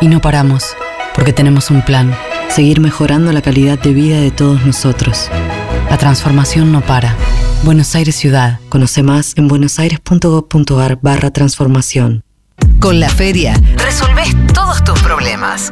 y 0.02 0.08
no 0.08 0.22
paramos, 0.22 0.76
porque 1.14 1.34
tenemos 1.34 1.70
un 1.70 1.84
plan, 1.84 2.18
seguir 2.50 2.80
mejorando 2.80 3.32
la 3.32 3.44
calidad 3.44 3.78
de 3.78 3.94
vida 3.94 4.20
de 4.22 4.32
todos 4.32 4.66
nosotros. 4.66 5.30
La 5.88 6.00
transformación 6.00 6.72
no 6.72 6.82
para. 6.82 7.16
Buenos 7.62 7.94
Aires 7.94 8.16
Ciudad. 8.16 8.60
Conoce 8.70 9.04
más 9.04 9.34
en 9.38 9.50
buenosaires.gov.ar 9.50 10.98
barra 11.00 11.30
transformación. 11.30 12.24
Con 12.80 13.00
la 13.00 13.10
feria 13.10 13.54
resolvés 13.78 14.36
todos 14.52 14.84
tus 14.84 15.00
problemas. 15.04 15.72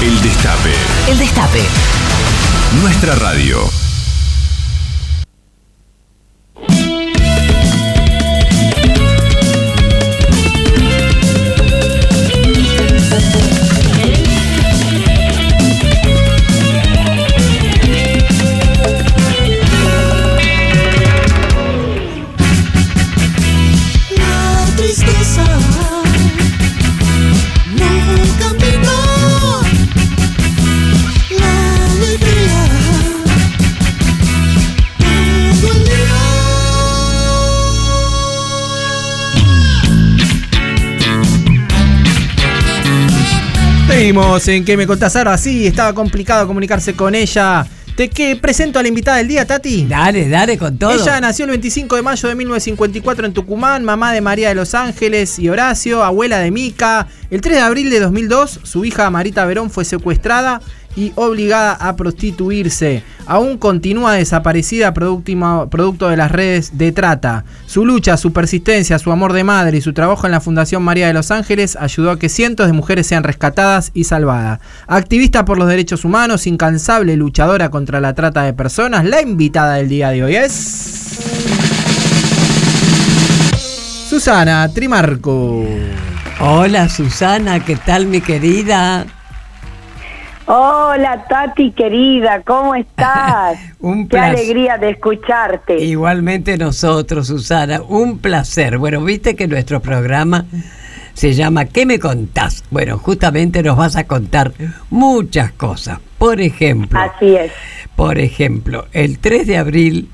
El 0.00 0.20
Destape. 0.22 0.72
el 1.08 1.18
destape. 1.18 1.60
Nuestra 2.80 3.16
radio. 3.16 3.87
Seguimos 44.08 44.48
en 44.48 44.64
¿Qué 44.64 44.74
me 44.74 44.86
contás 44.86 45.16
ahora? 45.16 45.36
Sí, 45.36 45.66
estaba 45.66 45.92
complicado 45.92 46.46
comunicarse 46.46 46.94
con 46.94 47.14
ella. 47.14 47.66
Te 47.94 48.08
que 48.08 48.36
presento 48.36 48.78
a 48.78 48.82
la 48.82 48.88
invitada 48.88 49.18
del 49.18 49.28
día, 49.28 49.46
Tati. 49.46 49.84
Dale, 49.86 50.30
dale 50.30 50.56
con 50.56 50.78
todo. 50.78 50.92
Ella 50.92 51.20
nació 51.20 51.44
el 51.44 51.50
25 51.50 51.94
de 51.94 52.00
mayo 52.00 52.26
de 52.26 52.34
1954 52.34 53.26
en 53.26 53.34
Tucumán, 53.34 53.84
mamá 53.84 54.14
de 54.14 54.22
María 54.22 54.48
de 54.48 54.54
los 54.54 54.74
Ángeles 54.74 55.38
y 55.38 55.50
Horacio, 55.50 56.02
abuela 56.02 56.38
de 56.38 56.50
Mica. 56.50 57.06
El 57.30 57.42
3 57.42 57.56
de 57.56 57.60
abril 57.60 57.90
de 57.90 58.00
2002, 58.00 58.60
su 58.62 58.86
hija 58.86 59.10
Marita 59.10 59.44
Verón 59.44 59.68
fue 59.68 59.84
secuestrada 59.84 60.62
y 60.98 61.12
obligada 61.14 61.74
a 61.74 61.94
prostituirse. 61.94 63.04
Aún 63.24 63.56
continúa 63.56 64.14
desaparecida 64.14 64.92
producto 64.92 66.08
de 66.08 66.16
las 66.16 66.32
redes 66.32 66.76
de 66.76 66.90
trata. 66.90 67.44
Su 67.66 67.86
lucha, 67.86 68.16
su 68.16 68.32
persistencia, 68.32 68.98
su 68.98 69.12
amor 69.12 69.32
de 69.32 69.44
madre 69.44 69.78
y 69.78 69.80
su 69.80 69.92
trabajo 69.92 70.26
en 70.26 70.32
la 70.32 70.40
Fundación 70.40 70.82
María 70.82 71.06
de 71.06 71.12
los 71.12 71.30
Ángeles 71.30 71.76
ayudó 71.76 72.10
a 72.10 72.18
que 72.18 72.28
cientos 72.28 72.66
de 72.66 72.72
mujeres 72.72 73.06
sean 73.06 73.22
rescatadas 73.22 73.92
y 73.94 74.04
salvadas. 74.04 74.58
Activista 74.88 75.44
por 75.44 75.56
los 75.56 75.68
derechos 75.68 76.04
humanos, 76.04 76.48
incansable 76.48 77.16
luchadora 77.16 77.70
contra 77.70 78.00
la 78.00 78.14
trata 78.14 78.42
de 78.42 78.52
personas, 78.52 79.04
la 79.04 79.22
invitada 79.22 79.74
del 79.74 79.88
día 79.88 80.10
de 80.10 80.24
hoy 80.24 80.34
es... 80.34 81.18
Susana 84.10 84.68
Trimarco. 84.74 85.64
Hola 86.40 86.88
Susana, 86.88 87.64
¿qué 87.64 87.76
tal 87.76 88.06
mi 88.06 88.20
querida? 88.20 89.06
Hola 90.50 91.26
Tati 91.28 91.72
querida, 91.72 92.40
¿cómo 92.42 92.74
estás? 92.74 93.58
Un 93.80 94.04
Qué 94.08 94.16
placer. 94.16 94.34
alegría 94.34 94.78
de 94.78 94.90
escucharte. 94.90 95.78
Igualmente 95.78 96.56
nosotros, 96.56 97.26
Susana, 97.26 97.82
un 97.86 98.18
placer. 98.18 98.78
Bueno, 98.78 99.04
viste 99.04 99.36
que 99.36 99.46
nuestro 99.46 99.80
programa 99.80 100.46
se 101.12 101.34
llama 101.34 101.66
¿Qué 101.66 101.84
me 101.84 101.98
contás? 101.98 102.64
Bueno, 102.70 102.96
justamente 102.96 103.62
nos 103.62 103.76
vas 103.76 103.96
a 103.96 104.04
contar 104.04 104.52
muchas 104.88 105.52
cosas. 105.52 105.98
Por 106.16 106.40
ejemplo, 106.40 106.98
Así 106.98 107.36
es. 107.36 107.52
por 107.94 108.18
ejemplo, 108.18 108.86
el 108.94 109.18
3 109.18 109.46
de 109.46 109.58
abril 109.58 110.08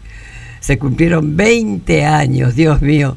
se 0.59 0.81
cumplieron 0.81 1.37
20 1.37 2.07
años, 2.07 2.57
Dios 2.57 2.83
mío, 2.83 3.17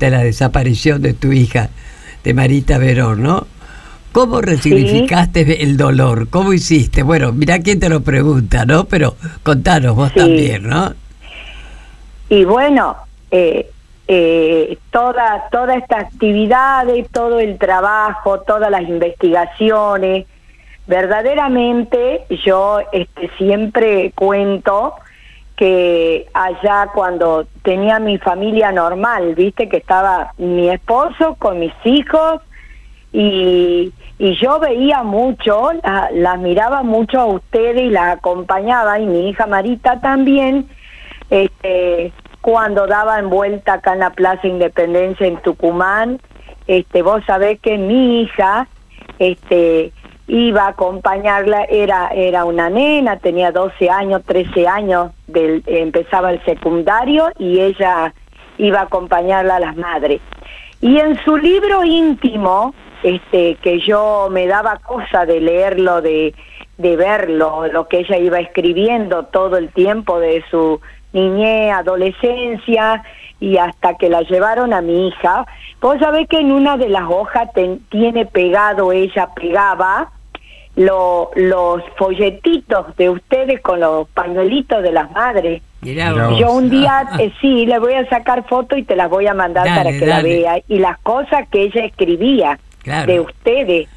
de 0.00 0.10
la 0.10 0.24
desaparición 0.24 1.02
de 1.02 1.14
tu 1.14 1.30
hija, 1.32 1.70
de 2.24 2.34
Marita 2.34 2.78
Verón, 2.78 3.22
¿no? 3.22 3.46
¿Cómo 4.12 4.40
resignificaste 4.40 5.62
el 5.62 5.76
dolor? 5.76 6.28
¿Cómo 6.30 6.52
hiciste? 6.52 7.02
Bueno, 7.02 7.32
mirá 7.32 7.60
quién 7.60 7.78
te 7.78 7.88
lo 7.88 8.00
pregunta, 8.02 8.64
¿no? 8.64 8.84
Pero 8.84 9.16
contanos 9.42 9.94
vos 9.94 10.10
Sí. 10.12 10.18
también, 10.18 10.68
¿no? 10.68 10.92
Y 12.30 12.44
bueno, 12.44 12.96
eh, 13.30 13.70
eh, 14.06 14.78
toda, 14.90 15.48
toda 15.50 15.74
esta 15.76 16.00
actividad, 16.00 16.86
todo 17.12 17.38
el 17.40 17.58
trabajo, 17.58 18.40
todas 18.40 18.70
las 18.70 18.82
investigaciones, 18.82 20.26
verdaderamente 20.86 22.22
yo 22.44 22.80
este, 22.92 23.30
siempre 23.36 24.12
cuento 24.14 24.94
que 25.56 26.26
allá 26.32 26.88
cuando 26.94 27.46
tenía 27.62 27.98
mi 27.98 28.16
familia 28.18 28.72
normal, 28.72 29.34
viste 29.34 29.68
que 29.68 29.78
estaba 29.78 30.32
mi 30.38 30.70
esposo 30.70 31.34
con 31.38 31.58
mis 31.58 31.72
hijos 31.84 32.40
y, 33.12 33.92
y 34.18 34.34
yo 34.36 34.58
veía 34.58 35.02
mucho, 35.02 35.70
la- 35.82 36.10
las 36.12 36.38
miraba 36.38 36.82
mucho 36.82 37.20
a 37.20 37.26
ustedes 37.26 37.82
y 37.82 37.90
las 37.90 38.16
acompañaba 38.16 38.98
y 39.00 39.06
mi 39.06 39.28
hija 39.30 39.46
Marita 39.46 40.00
también, 40.00 40.68
este, 41.30 42.12
cuando 42.40 42.86
daban 42.86 43.30
vuelta 43.30 43.74
acá 43.74 43.92
en 43.94 44.00
la 44.00 44.10
Plaza 44.10 44.46
Independencia 44.46 45.26
en 45.26 45.36
Tucumán, 45.38 46.20
este, 46.66 47.02
vos 47.02 47.22
sabés 47.26 47.60
que 47.60 47.78
mi 47.78 48.22
hija 48.22 48.68
este, 49.18 49.92
iba 50.26 50.64
a 50.64 50.68
acompañarla, 50.68 51.64
era, 51.64 52.08
era 52.08 52.44
una 52.44 52.68
nena, 52.70 53.16
tenía 53.18 53.50
12 53.52 53.88
años, 53.90 54.22
13 54.26 54.68
años, 54.68 55.12
del, 55.26 55.62
empezaba 55.66 56.30
el 56.30 56.44
secundario 56.44 57.30
y 57.38 57.60
ella 57.60 58.12
iba 58.58 58.80
a 58.80 58.82
acompañarla 58.84 59.56
a 59.56 59.60
las 59.60 59.76
madres. 59.76 60.20
Y 60.80 60.98
en 60.98 61.18
su 61.24 61.36
libro 61.36 61.82
íntimo, 61.84 62.74
este, 63.02 63.56
que 63.56 63.80
yo 63.80 64.28
me 64.30 64.46
daba 64.46 64.76
cosa 64.78 65.26
de 65.26 65.40
leerlo, 65.40 66.00
de, 66.02 66.34
de 66.76 66.96
verlo, 66.96 67.66
lo 67.72 67.88
que 67.88 67.98
ella 68.00 68.18
iba 68.18 68.38
escribiendo 68.40 69.24
todo 69.26 69.56
el 69.56 69.70
tiempo 69.70 70.18
de 70.20 70.44
su 70.50 70.80
niñez, 71.12 71.72
adolescencia 71.72 73.02
y 73.40 73.56
hasta 73.58 73.94
que 73.94 74.08
la 74.08 74.22
llevaron 74.22 74.72
a 74.72 74.80
mi 74.80 75.08
hija. 75.08 75.46
Vos 75.80 75.96
sabés 76.00 76.28
que 76.28 76.38
en 76.40 76.52
una 76.52 76.76
de 76.76 76.88
las 76.88 77.04
hojas 77.08 77.48
ten- 77.54 77.80
tiene 77.88 78.26
pegado, 78.26 78.92
ella 78.92 79.28
pegaba 79.34 80.10
lo- 80.76 81.30
los 81.34 81.82
folletitos 81.96 82.96
de 82.96 83.10
ustedes 83.10 83.60
con 83.60 83.80
los 83.80 84.08
pañuelitos 84.10 84.82
de 84.82 84.92
las 84.92 85.10
madres. 85.12 85.62
Mirá 85.80 86.12
vos. 86.12 86.38
Yo 86.38 86.52
un 86.52 86.70
día, 86.70 87.04
eh, 87.18 87.32
sí, 87.40 87.66
le 87.66 87.78
voy 87.78 87.94
a 87.94 88.08
sacar 88.08 88.44
foto 88.48 88.76
y 88.76 88.82
te 88.82 88.96
las 88.96 89.08
voy 89.08 89.26
a 89.26 89.34
mandar 89.34 89.64
Dale, 89.66 89.76
para 89.76 89.98
que 89.98 90.06
la 90.06 90.22
vea. 90.22 90.58
Y 90.68 90.78
las 90.78 90.98
cosas 90.98 91.48
que 91.48 91.62
ella 91.62 91.84
escribía 91.84 92.58
Claro. 92.88 93.12
de 93.12 93.20
ustedes. 93.20 93.88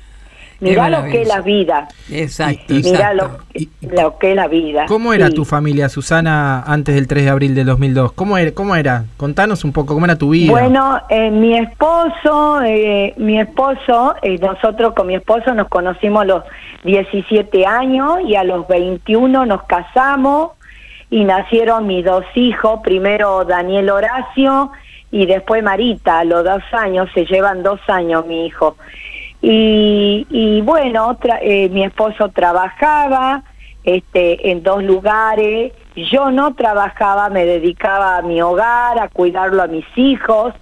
Mirá 0.59 0.91
lo 0.91 1.05
que 1.05 1.23
es 1.23 1.27
la 1.27 1.41
vida. 1.41 1.87
Exacto, 2.11 2.75
Mirá 2.75 3.15
lo, 3.15 3.23
exacto. 3.51 3.95
lo 4.03 4.17
que 4.19 4.29
es 4.29 4.35
la 4.35 4.47
vida. 4.47 4.85
¿Cómo 4.87 5.11
era 5.11 5.29
Sí. 5.29 5.33
tu 5.33 5.43
familia, 5.43 5.89
Susana, 5.89 6.61
antes 6.61 6.93
del 6.93 7.07
3 7.07 7.23
de 7.23 7.29
abril 7.31 7.55
del 7.55 7.65
2002? 7.65 8.11
¿Cómo 8.11 8.37
era? 8.37 8.51
¿Cómo 8.51 8.75
era? 8.75 9.05
Contanos 9.17 9.63
un 9.63 9.73
poco, 9.73 9.95
¿cómo 9.95 10.05
era 10.05 10.19
tu 10.19 10.29
vida? 10.29 10.51
Bueno, 10.51 11.01
eh, 11.09 11.31
mi 11.31 11.57
esposo, 11.57 12.61
eh, 12.63 13.15
mi 13.17 13.39
esposo, 13.39 14.13
eh, 14.21 14.37
nosotros 14.37 14.93
con 14.93 15.07
mi 15.07 15.15
esposo 15.15 15.51
nos 15.55 15.67
conocimos 15.67 16.21
a 16.21 16.25
los 16.25 16.43
17 16.83 17.65
años 17.65 18.19
y 18.27 18.35
a 18.35 18.43
los 18.43 18.67
21 18.67 19.47
nos 19.47 19.63
casamos 19.63 20.51
y 21.09 21.23
nacieron 21.23 21.87
mis 21.87 22.05
dos 22.05 22.23
hijos, 22.35 22.81
primero 22.83 23.45
Daniel 23.45 23.89
Horacio 23.89 24.71
y 25.11 25.25
después 25.25 25.61
Marita, 25.63 26.19
a 26.19 26.23
los 26.23 26.43
dos 26.43 26.63
años, 26.71 27.09
se 27.13 27.25
llevan 27.25 27.63
dos 27.63 27.79
años 27.87 28.25
mi 28.25 28.45
hijo. 28.45 28.77
Y, 29.41 30.25
y 30.29 30.61
bueno, 30.61 31.17
tra- 31.19 31.39
eh, 31.41 31.67
mi 31.69 31.83
esposo 31.83 32.29
trabajaba 32.29 33.43
este, 33.83 34.51
en 34.51 34.61
dos 34.61 34.83
lugares, 34.83 35.73
yo 35.95 36.31
no 36.31 36.53
trabajaba, 36.53 37.29
me 37.29 37.45
dedicaba 37.45 38.17
a 38.17 38.21
mi 38.21 38.41
hogar, 38.41 38.99
a 38.99 39.09
cuidarlo 39.09 39.63
a 39.63 39.67
mis 39.67 39.85
hijos 39.95 40.53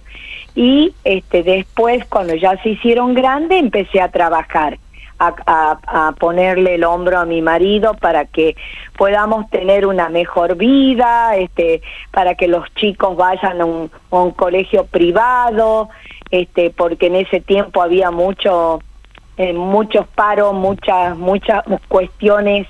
y 0.54 0.94
este, 1.04 1.42
después 1.42 2.04
cuando 2.06 2.34
ya 2.34 2.56
se 2.62 2.70
hicieron 2.70 3.14
grandes 3.14 3.60
empecé 3.60 4.00
a 4.00 4.10
trabajar. 4.10 4.78
A, 5.22 5.34
a- 5.46 6.06
a 6.08 6.12
ponerle 6.12 6.76
el 6.76 6.84
hombro 6.84 7.18
a 7.18 7.26
mi 7.26 7.42
marido 7.42 7.92
para 7.92 8.24
que 8.24 8.56
podamos 8.96 9.50
tener 9.50 9.84
una 9.86 10.08
mejor 10.08 10.56
vida, 10.56 11.36
este, 11.36 11.82
para 12.10 12.34
que 12.36 12.48
los 12.48 12.64
chicos 12.74 13.16
vayan 13.18 13.60
a 13.60 13.66
un, 13.66 13.90
a 14.10 14.16
un 14.16 14.30
colegio 14.30 14.86
privado, 14.86 15.90
este, 16.30 16.70
porque 16.70 17.08
en 17.08 17.16
ese 17.16 17.40
tiempo 17.40 17.82
había 17.82 18.10
mucho, 18.10 18.80
eh, 19.36 19.52
muchos 19.52 20.06
paros, 20.08 20.54
muchas, 20.54 21.18
muchas 21.18 21.64
cuestiones, 21.88 22.66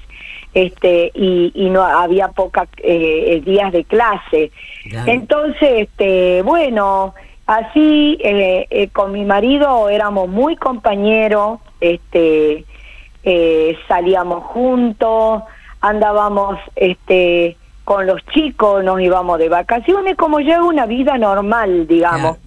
este, 0.53 1.13
y, 1.15 1.53
y 1.55 1.71
no 1.71 1.83
había 1.85 2.29
pocas 2.33 2.67
eh, 2.79 3.41
días 3.45 3.71
de 3.71 3.85
clase. 3.85 4.51
Claro. 4.91 5.13
Entonces, 5.13 5.71
este, 5.89 6.43
bueno, 6.43 7.15
así 7.47 8.19
eh, 8.21 8.67
eh, 8.71 8.89
con 8.89 9.13
mi 9.13 9.25
marido 9.25 9.89
éramos 9.89 10.29
muy 10.29 10.57
compañeros, 10.57 11.61
este, 11.81 12.64
eh, 13.23 13.79
salíamos 13.88 14.45
juntos, 14.45 15.43
andábamos, 15.81 16.59
este, 16.77 17.57
con 17.85 18.07
los 18.07 18.25
chicos, 18.27 18.85
nos 18.85 19.01
íbamos 19.01 19.38
de 19.38 19.49
vacaciones, 19.49 20.16
como 20.16 20.40
lleva 20.40 20.64
una 20.64 20.87
vida 20.87 21.19
normal, 21.19 21.87
digamos. 21.87 22.38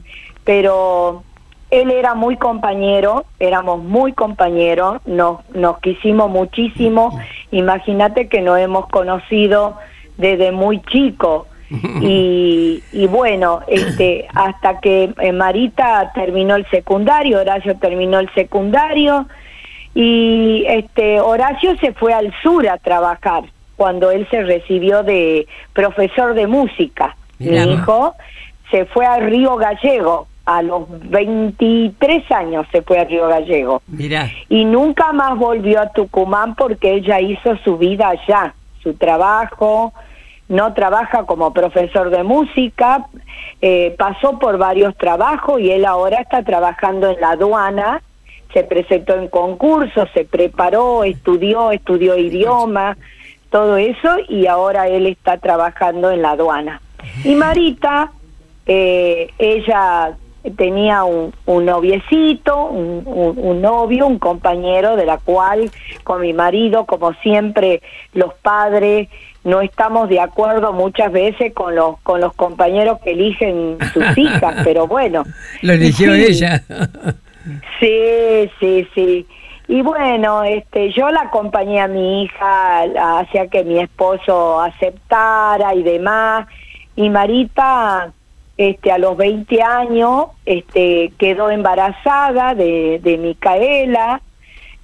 Pero 0.46 1.24
él 1.70 1.92
era 1.92 2.14
muy 2.14 2.38
compañero, 2.38 3.26
éramos 3.40 3.84
muy 3.84 4.14
compañeros, 4.14 5.02
nos, 5.06 5.40
nos 5.50 5.80
quisimos 5.80 6.30
muchísimo. 6.30 7.20
Imagínate 7.52 8.30
que 8.30 8.42
nos 8.42 8.60
hemos 8.60 8.88
conocido 8.88 9.78
desde 10.18 10.52
muy 10.52 10.82
chico. 10.84 11.48
Y, 12.02 12.84
y 12.92 13.08
bueno, 13.08 13.62
este, 13.68 14.28
hasta 14.34 14.80
que 14.80 15.14
eh, 15.20 15.32
Marita 15.32 16.12
terminó 16.14 16.56
el 16.56 16.70
secundario, 16.70 17.40
Horacio 17.40 17.76
terminó 17.78 18.20
el 18.20 18.30
secundario 18.34 19.28
y 19.96 20.64
este 20.68 21.20
Horacio 21.20 21.76
se 21.78 21.94
fue 21.94 22.14
al 22.14 22.34
sur 22.42 22.68
a 22.68 22.78
trabajar 22.78 23.44
cuando 23.76 24.12
él 24.12 24.28
se 24.30 24.44
recibió 24.44 25.04
de 25.04 25.48
profesor 25.74 26.34
de 26.34 26.48
música. 26.48 27.16
Mirá. 27.40 27.66
Mi 27.66 27.74
hijo 27.74 28.16
se 28.72 28.86
fue 28.86 29.06
a 29.06 29.18
Río 29.18 29.56
Gallego 29.56 30.28
a 30.46 30.62
los 30.62 30.84
23 31.10 32.30
años 32.32 32.68
se 32.72 32.82
fue 32.82 33.00
a 33.00 33.06
Río 33.06 33.28
Gallego 33.28 33.82
Mirá. 33.88 34.30
y 34.50 34.66
nunca 34.66 35.14
más 35.14 35.38
volvió 35.38 35.80
a 35.80 35.90
Tucumán 35.94 36.56
porque 36.56 36.96
ella 36.96 37.22
hizo 37.22 37.56
su 37.64 37.78
vida 37.78 38.10
allá, 38.10 38.54
su 38.82 38.94
trabajo, 38.96 39.94
no 40.50 40.74
trabaja 40.74 41.26
como 41.26 41.54
profesor 41.54 42.10
de 42.10 42.24
música, 42.24 43.08
eh, 43.62 43.96
pasó 43.98 44.40
por 44.40 44.58
varios 44.58 44.96
trabajos 44.98 45.60
y 45.62 45.72
él 45.72 45.86
ahora 45.86 46.22
está 46.22 46.44
trabajando 46.44 47.10
en 47.10 47.22
la 47.22 47.32
aduana, 47.32 48.02
se 48.54 48.64
presentó 48.64 49.16
en 49.16 49.30
concursos, 49.30 50.10
se 50.14 50.26
preparó, 50.26 51.04
estudió, 51.04 51.72
estudió 51.72 52.18
idioma, 52.18 52.98
todo 53.50 53.78
eso 53.78 54.18
y 54.30 54.48
ahora 54.48 54.88
él 54.88 55.08
está 55.08 55.38
trabajando 55.38 56.12
en 56.12 56.22
la 56.22 56.32
aduana. 56.32 56.82
Y 57.24 57.36
Marita, 57.36 58.12
eh, 58.66 59.30
ella 59.38 60.16
tenía 60.52 61.04
un, 61.04 61.34
un 61.46 61.66
noviecito, 61.66 62.66
un, 62.66 63.62
novio, 63.62 64.08
un 64.08 64.20
compañero 64.20 64.96
de 64.96 65.06
la 65.06 65.18
cual 65.18 65.72
con 66.04 66.22
mi 66.22 66.34
marido, 66.34 66.86
como 66.86 67.14
siempre, 67.16 67.82
los 68.14 68.34
padres 68.36 69.10
no 69.44 69.62
estamos 69.62 70.10
de 70.10 70.20
acuerdo 70.20 70.74
muchas 70.74 71.12
veces 71.12 71.54
con 71.54 71.76
los 71.76 72.00
con 72.02 72.22
los 72.22 72.34
compañeros 72.34 73.00
que 73.04 73.12
eligen 73.12 73.78
sus 73.94 74.06
hijas, 74.18 74.56
pero 74.64 74.88
bueno. 74.88 75.24
Lo 75.62 75.74
eligió 75.74 76.14
Sí. 76.14 76.24
ella. 76.26 76.64
Sí, 77.80 78.50
sí, 78.60 78.88
sí. 78.96 79.28
Y 79.68 79.82
bueno, 79.82 80.44
este, 80.44 80.92
yo 80.92 81.10
la 81.10 81.22
acompañé 81.22 81.80
a 81.82 81.88
mi 81.88 82.24
hija 82.24 82.84
hacia 83.20 83.48
que 83.48 83.64
mi 83.64 83.80
esposo 83.80 84.62
aceptara 84.62 85.74
y 85.74 85.84
demás. 85.84 86.48
Y 86.96 87.10
Marita, 87.10 88.12
este, 88.58 88.92
a 88.92 88.98
los 88.98 89.18
20 89.18 89.62
años, 89.64 90.28
este, 90.46 91.12
quedó 91.18 91.50
embarazada 91.50 92.56
de, 92.56 93.00
de 93.02 93.18
Micaela. 93.18 94.22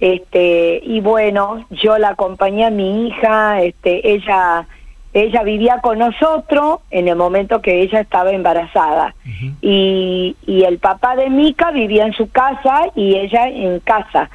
Este, 0.00 0.80
y 0.82 1.00
bueno, 1.00 1.66
yo 1.70 1.98
la 1.98 2.10
acompañé 2.10 2.64
a 2.64 2.70
mi 2.70 3.06
hija, 3.08 3.60
este, 3.62 4.12
ella, 4.14 4.66
ella 5.12 5.42
vivía 5.42 5.80
con 5.82 5.98
nosotros 5.98 6.78
en 6.90 7.08
el 7.08 7.16
momento 7.16 7.60
que 7.60 7.82
ella 7.82 8.00
estaba 8.00 8.30
embarazada. 8.32 9.14
y, 9.60 10.36
y 10.46 10.64
el 10.64 10.78
papá 10.78 11.16
de 11.16 11.28
Mica 11.28 11.70
vivía 11.70 12.06
en 12.06 12.14
su 12.14 12.30
casa 12.30 12.84
y 12.94 13.16
ella 13.16 13.48
en 13.48 13.80
casa. 13.80 14.30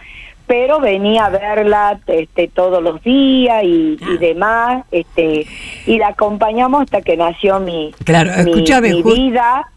Pero 0.47 0.79
venía 0.79 1.25
a 1.25 1.29
verla 1.29 1.99
este, 2.05 2.47
todos 2.47 2.83
los 2.83 3.01
días 3.01 3.63
y, 3.63 3.97
y 3.99 4.17
demás, 4.19 4.83
este, 4.91 5.47
y 5.87 5.97
la 5.97 6.09
acompañamos 6.09 6.83
hasta 6.83 7.01
que 7.01 7.17
nació 7.17 7.59
mi, 7.59 7.91
Claro, 8.03 8.29
mi- 8.43 8.51
mi 8.91 9.01
vida, 9.15 9.67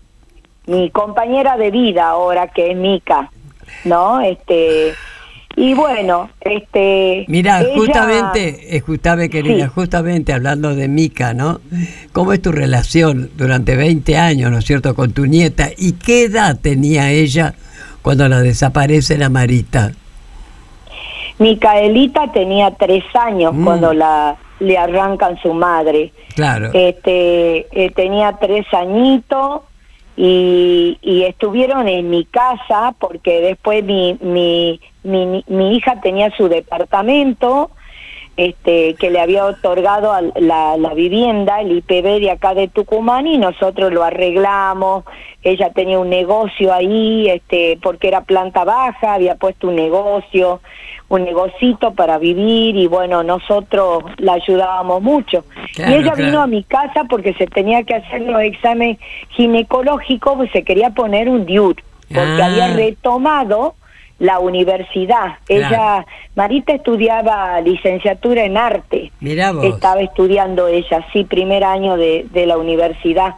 mi 0.67 0.91
compañera 0.91 1.57
de 1.57 1.71
vida 1.71 2.09
ahora 2.11 2.49
que 2.49 2.73
es 2.73 2.77
Mica, 2.77 3.31
¿no? 3.87 4.21
Este, 4.21 4.93
y 5.61 5.75
bueno, 5.75 6.31
este. 6.41 7.25
Mira, 7.29 7.61
ella- 7.61 7.75
justamente, 7.75 8.77
escúchame 8.77 9.29
querida, 9.29 9.65
Sí. 9.67 9.73
justamente 9.75 10.33
hablando 10.33 10.75
de 10.75 10.87
Mica, 10.89 11.35
¿no? 11.35 11.61
¿Cómo 12.13 12.33
es 12.33 12.41
tu 12.41 12.53
relación 12.53 13.31
durante 13.37 13.75
20 13.77 14.17
años, 14.17 14.51
¿no 14.51 14.59
es 14.59 14.65
cierto?, 14.65 14.95
con 14.95 15.13
tu 15.13 15.27
nieta. 15.27 15.69
¿Y 15.77 15.93
qué 15.95 16.25
edad 16.25 16.59
tenía 16.61 17.11
ella 17.11 17.55
cuando 18.03 18.29
la 18.29 18.41
desaparece 18.41 19.19
la 19.19 19.29
Marita? 19.29 19.93
Micaelita 21.39 22.33
tenía 22.33 22.71
tres 22.73 23.05
años 23.15 23.55
Mm. 23.55 23.65
cuando 23.65 23.93
la 23.93 24.37
le 24.61 24.77
arrancan 24.77 25.39
su 25.41 25.55
madre. 25.55 26.13
Claro. 26.35 26.71
Este, 26.75 27.69
eh, 27.71 27.93
tenía 27.95 28.33
tres 28.41 28.67
añitos 28.73 29.61
y, 30.17 30.99
y 31.01 31.23
estuvieron 31.23 31.87
en 31.87 32.11
mi 32.11 32.25
casa 32.25 32.93
porque 32.99 33.41
después 33.41 33.85
mi, 33.85 34.19
mi, 34.21 34.81
mi, 35.03 35.45
mi 35.47 35.77
hija 35.77 36.01
tenía 36.01 36.31
su 36.37 36.49
departamento 36.49 37.71
este, 38.37 38.95
que 38.95 39.11
le 39.11 39.21
había 39.21 39.45
otorgado 39.47 40.13
a 40.13 40.23
la, 40.23 40.77
la 40.77 40.95
vivienda, 40.95 41.61
el 41.61 41.73
IPB 41.79 42.21
de 42.21 42.31
acá 42.31 42.55
de 42.55 42.69
Tucumán, 42.69 43.27
y 43.27 43.37
nosotros 43.37 43.93
lo 43.93 44.05
arreglamos. 44.05 45.05
Ella 45.43 45.71
tenía 45.71 45.99
un 45.99 46.09
negocio 46.09 46.73
ahí, 46.73 47.29
este, 47.29 47.81
porque 47.83 48.07
era 48.07 48.21
planta 48.21 48.63
baja, 48.63 49.15
había 49.15 49.35
puesto 49.35 49.67
un 49.67 49.75
negocio, 49.75 50.61
un 51.09 51.25
negocito 51.25 51.95
para 51.95 52.19
vivir, 52.19 52.77
y 52.77 52.87
bueno, 52.87 53.25
nosotros 53.25 54.05
la 54.19 54.35
ayudábamos 54.35 55.03
mucho. 55.03 55.45
Claro, 55.75 55.91
y 55.91 55.95
ella 55.95 56.13
claro. 56.13 56.25
vino 56.25 56.41
a 56.41 56.47
mi 56.47 56.63
casa 56.63 57.07
porque 57.11 57.35
se 57.35 57.49
tenía 57.49 57.83
que 57.83 57.97
hacer 57.97 58.21
los 58.21 58.41
exámenes 58.43 58.99
ginecológicos, 59.31 60.37
pues 60.37 60.53
se 60.53 60.63
quería 60.63 60.91
poner 60.91 61.29
un 61.29 61.45
DIUR, 61.45 61.75
porque 62.07 62.43
Ah. 62.43 62.47
había 62.47 62.69
retomado 62.75 63.75
la 64.19 64.39
universidad. 64.41 65.39
Ella, 65.49 66.05
Marita 66.35 66.73
estudiaba 66.73 67.61
licenciatura 67.61 68.45
en 68.45 68.57
arte. 68.57 69.13
Mirá 69.21 69.53
vos. 69.53 69.65
Estaba 69.65 70.01
estudiando 70.01 70.67
ella, 70.67 71.07
sí, 71.13 71.25
primer 71.25 71.65
año 71.65 71.97
de, 71.97 72.27
de 72.31 72.47
la 72.47 72.59
universidad. 72.59 73.35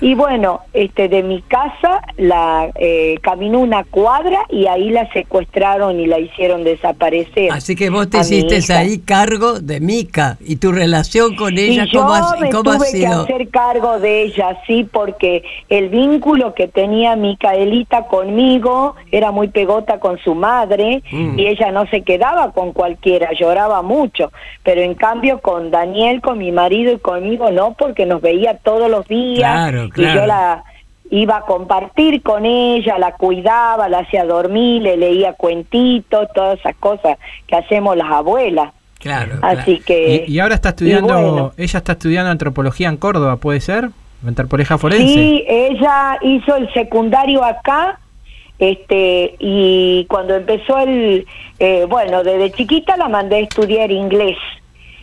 Y 0.00 0.14
bueno, 0.14 0.60
este 0.72 1.08
de 1.08 1.22
mi 1.22 1.42
casa 1.42 2.02
la 2.16 2.70
eh, 2.74 3.18
caminó 3.22 3.60
una 3.60 3.84
cuadra 3.84 4.40
y 4.48 4.66
ahí 4.66 4.90
la 4.90 5.10
secuestraron 5.12 5.98
y 6.00 6.06
la 6.06 6.18
hicieron 6.18 6.64
desaparecer. 6.64 7.50
Así 7.52 7.74
que 7.76 7.90
vos 7.90 8.08
te 8.10 8.18
hiciste 8.18 8.72
ahí 8.72 8.98
cargo 8.98 9.60
de 9.60 9.80
Mica 9.80 10.36
y 10.40 10.56
tu 10.56 10.72
relación 10.72 11.34
con 11.36 11.56
ella, 11.58 11.84
y 11.84 11.90
yo 11.90 12.00
¿cómo, 12.00 12.14
ha, 12.14 12.36
me 12.38 12.50
cómo 12.50 12.70
ha 12.72 12.76
tuve 12.76 12.86
que 12.92 12.98
sido? 12.98 13.22
hacer 13.22 13.48
cargo 13.48 13.98
de 13.98 14.22
ella, 14.22 14.58
sí, 14.66 14.86
porque 14.90 15.42
el 15.68 15.88
vínculo 15.88 16.54
que 16.54 16.68
tenía 16.68 17.16
Micaelita 17.16 18.06
conmigo 18.06 18.94
era 19.10 19.30
muy 19.30 19.48
pegota 19.48 19.98
con 20.00 20.18
su 20.18 20.34
madre 20.34 21.02
Mm. 21.10 21.38
y 21.38 21.46
ella 21.46 21.70
no 21.72 21.86
se 21.86 22.02
quedaba 22.02 22.52
con 22.52 22.72
cualquiera, 22.72 23.30
lloraba 23.32 23.82
mucho, 23.82 24.30
pero 24.62 24.80
en 24.82 24.94
cambio 24.94 25.40
con 25.40 25.70
Daniel, 25.70 26.20
con 26.20 26.38
mi 26.38 26.52
marido 26.52 26.92
y 26.92 26.98
conmigo 26.98 27.50
no, 27.50 27.74
porque 27.78 28.06
nos 28.06 28.20
veía 28.20 28.58
todos 28.58 28.90
los 28.90 29.06
días 29.08 29.38
Claro, 29.38 29.49
y 29.86 29.90
claro. 29.90 30.20
yo 30.20 30.26
la 30.26 30.64
iba 31.10 31.38
a 31.38 31.40
compartir 31.42 32.22
con 32.22 32.46
ella, 32.46 32.98
la 32.98 33.12
cuidaba, 33.12 33.88
la 33.88 34.00
hacía 34.00 34.24
dormir, 34.24 34.82
le 34.82 34.96
leía 34.96 35.32
cuentitos, 35.32 36.28
todas 36.34 36.58
esas 36.60 36.76
cosas 36.76 37.18
que 37.46 37.56
hacemos 37.56 37.96
las 37.96 38.10
abuelas. 38.10 38.72
Claro, 38.98 39.38
Así 39.42 39.80
que 39.80 40.24
Y, 40.28 40.34
y 40.34 40.40
ahora 40.40 40.54
está 40.54 40.68
estudiando, 40.70 41.08
y 41.18 41.22
bueno. 41.22 41.52
ella 41.56 41.78
está 41.78 41.92
estudiando 41.92 42.30
antropología 42.30 42.88
en 42.88 42.96
Córdoba, 42.96 43.36
¿puede 43.38 43.60
ser? 43.60 43.90
Antropología 44.26 44.76
forense. 44.78 45.06
Sí, 45.06 45.44
ella 45.48 46.18
hizo 46.20 46.54
el 46.56 46.72
secundario 46.74 47.42
acá, 47.42 47.98
este, 48.58 49.36
y 49.38 50.04
cuando 50.04 50.36
empezó 50.36 50.78
el, 50.78 51.26
eh, 51.58 51.86
bueno, 51.88 52.22
desde 52.22 52.52
chiquita 52.52 52.96
la 52.98 53.08
mandé 53.08 53.36
a 53.36 53.40
estudiar 53.40 53.90
inglés. 53.90 54.36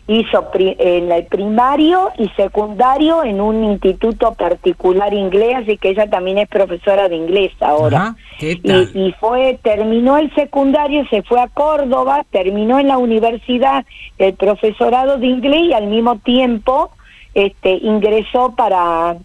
Hizo 0.10 0.50
pri- 0.52 0.78
en 0.80 1.12
el 1.12 1.26
primario 1.26 2.12
y 2.18 2.30
secundario 2.30 3.26
en 3.26 3.42
un 3.42 3.66
instituto 3.66 4.34
particular 4.36 5.14
inglés, 5.14 5.56
así 5.58 5.78
que 5.78 5.90
ella 5.90 6.10
también 6.10 6.38
es 6.38 6.48
profesora 6.48 7.10
de 7.10 7.18
inglés 7.18 7.52
ahora. 7.60 7.98
Ajá. 7.98 8.16
¿Qué 8.40 8.58
Y, 8.64 9.08
y 9.08 9.12
fue, 9.20 9.60
terminó 9.62 10.18
el 10.18 10.34
secundario, 10.34 11.06
se 11.10 11.24
fue 11.24 11.42
a 11.42 11.48
Córdoba, 11.50 12.26
terminó 12.32 12.80
en 12.80 12.88
la 12.88 12.98
universidad 12.98 13.86
el 14.18 14.34
profesorado 14.36 15.18
de 15.18 15.28
inglés 15.28 15.64
y 15.64 15.74
al 15.74 15.88
mismo 15.88 16.18
tiempo 16.20 16.92
este, 17.34 17.72
ingresó 17.72 18.56
para, 18.56 19.18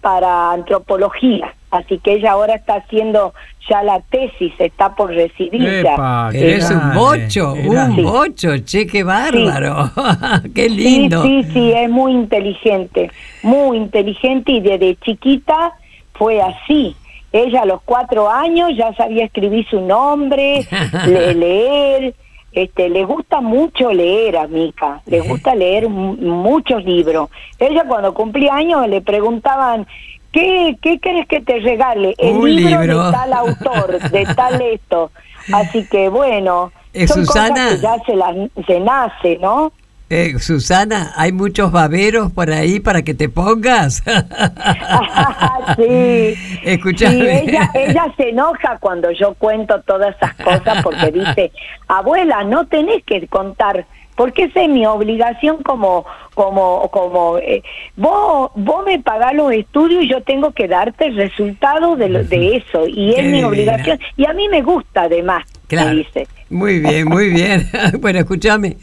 para 0.00 0.50
antropología. 0.50 1.54
Así 1.74 1.98
que 1.98 2.12
ella 2.12 2.32
ahora 2.32 2.54
está 2.54 2.74
haciendo 2.76 3.34
ya 3.68 3.82
la 3.82 3.98
tesis, 3.98 4.52
está 4.60 4.94
por 4.94 5.10
recibir 5.12 5.82
ya. 5.82 5.94
Epa, 5.94 6.28
qué 6.30 6.38
Eres 6.52 6.70
un 6.70 6.94
bocho, 6.94 7.54
qué 7.54 7.68
un 7.68 7.96
bocho, 8.04 8.58
che, 8.64 8.86
qué 8.86 9.02
bárbaro. 9.02 9.90
qué 10.54 10.68
Sí, 10.68 10.76
lindo. 10.76 11.22
sí, 11.24 11.42
sí, 11.52 11.72
es 11.72 11.90
muy 11.90 12.12
inteligente, 12.12 13.10
muy 13.42 13.76
inteligente 13.78 14.52
y 14.52 14.60
desde 14.60 14.94
chiquita 15.04 15.72
fue 16.12 16.40
así. 16.40 16.94
Ella 17.32 17.62
a 17.62 17.66
los 17.66 17.82
cuatro 17.82 18.30
años 18.30 18.70
ya 18.76 18.94
sabía 18.94 19.24
escribir 19.24 19.66
su 19.68 19.80
nombre, 19.80 20.64
le- 21.08 21.34
leer, 21.34 22.14
este, 22.52 22.88
le 22.88 23.04
gusta 23.04 23.40
mucho 23.40 23.92
leer 23.92 24.36
a 24.36 24.46
Mica, 24.46 25.02
le 25.06 25.18
gusta 25.22 25.56
leer 25.56 25.88
mu- 25.88 26.14
muchos 26.18 26.84
libros. 26.84 27.30
Ella 27.58 27.82
cuando 27.88 28.14
cumplía 28.14 28.54
años 28.54 28.86
le 28.88 29.00
preguntaban, 29.00 29.88
¿qué, 30.34 30.76
qué 30.82 30.98
querés 30.98 31.26
que 31.28 31.40
te 31.40 31.60
regale? 31.60 32.14
El 32.18 32.36
Un 32.36 32.54
libro, 32.54 32.80
libro. 32.82 33.06
de 33.06 33.12
tal 33.12 33.32
autor, 33.32 33.98
de 34.10 34.26
tal 34.34 34.60
esto. 34.60 35.10
Así 35.54 35.86
que 35.86 36.08
bueno, 36.10 36.72
Eh, 36.92 37.06
son 37.08 37.24
Susana. 37.24 37.54
cosas 37.54 37.74
que 37.76 37.80
ya 37.80 37.96
se, 38.04 38.16
las, 38.16 38.36
se 38.66 38.80
nace, 38.80 39.38
¿no? 39.40 39.72
Eh, 40.10 40.38
Susana, 40.38 41.12
¿hay 41.16 41.32
muchos 41.32 41.72
baberos 41.72 42.30
por 42.30 42.50
ahí 42.50 42.78
para 42.78 43.02
que 43.02 43.14
te 43.14 43.28
pongas? 43.30 44.02
sí. 45.76 46.34
Escuchame. 46.64 47.14
Sí, 47.40 47.48
ella, 47.48 47.70
ella 47.74 48.06
se 48.16 48.28
enoja 48.30 48.78
cuando 48.80 49.10
yo 49.12 49.34
cuento 49.34 49.80
todas 49.82 50.14
esas 50.16 50.34
cosas 50.34 50.82
porque 50.82 51.10
dice, 51.10 51.52
abuela, 51.88 52.44
no 52.44 52.66
tenés 52.66 53.02
que 53.04 53.26
contar, 53.28 53.86
porque 54.14 54.44
esa 54.44 54.62
es 54.62 54.68
mi 54.68 54.86
obligación 54.86 55.62
como, 55.62 56.04
como, 56.34 56.88
como, 56.90 57.38
eh, 57.38 57.62
vos, 57.96 58.50
vos 58.54 58.84
me 58.84 58.98
pagás 59.00 59.34
los 59.34 59.52
estudios 59.52 60.02
y 60.04 60.08
yo 60.08 60.20
tengo 60.22 60.50
que 60.52 60.68
darte 60.68 61.06
el 61.06 61.16
resultado 61.16 61.96
de, 61.96 62.08
lo- 62.08 62.24
de 62.24 62.56
eso, 62.56 62.86
y 62.86 63.10
es 63.10 63.16
Qué 63.16 63.22
mi 63.22 63.28
divina. 63.38 63.48
obligación, 63.48 63.98
y 64.16 64.26
a 64.26 64.32
mí 64.32 64.48
me 64.48 64.62
gusta 64.62 65.02
además, 65.02 65.44
Claro. 65.68 65.90
me 65.90 65.96
dice. 65.96 66.26
Muy 66.50 66.80
bien, 66.80 67.08
muy 67.08 67.30
bien. 67.30 67.68
bueno, 68.00 68.18
escúchame. 68.20 68.76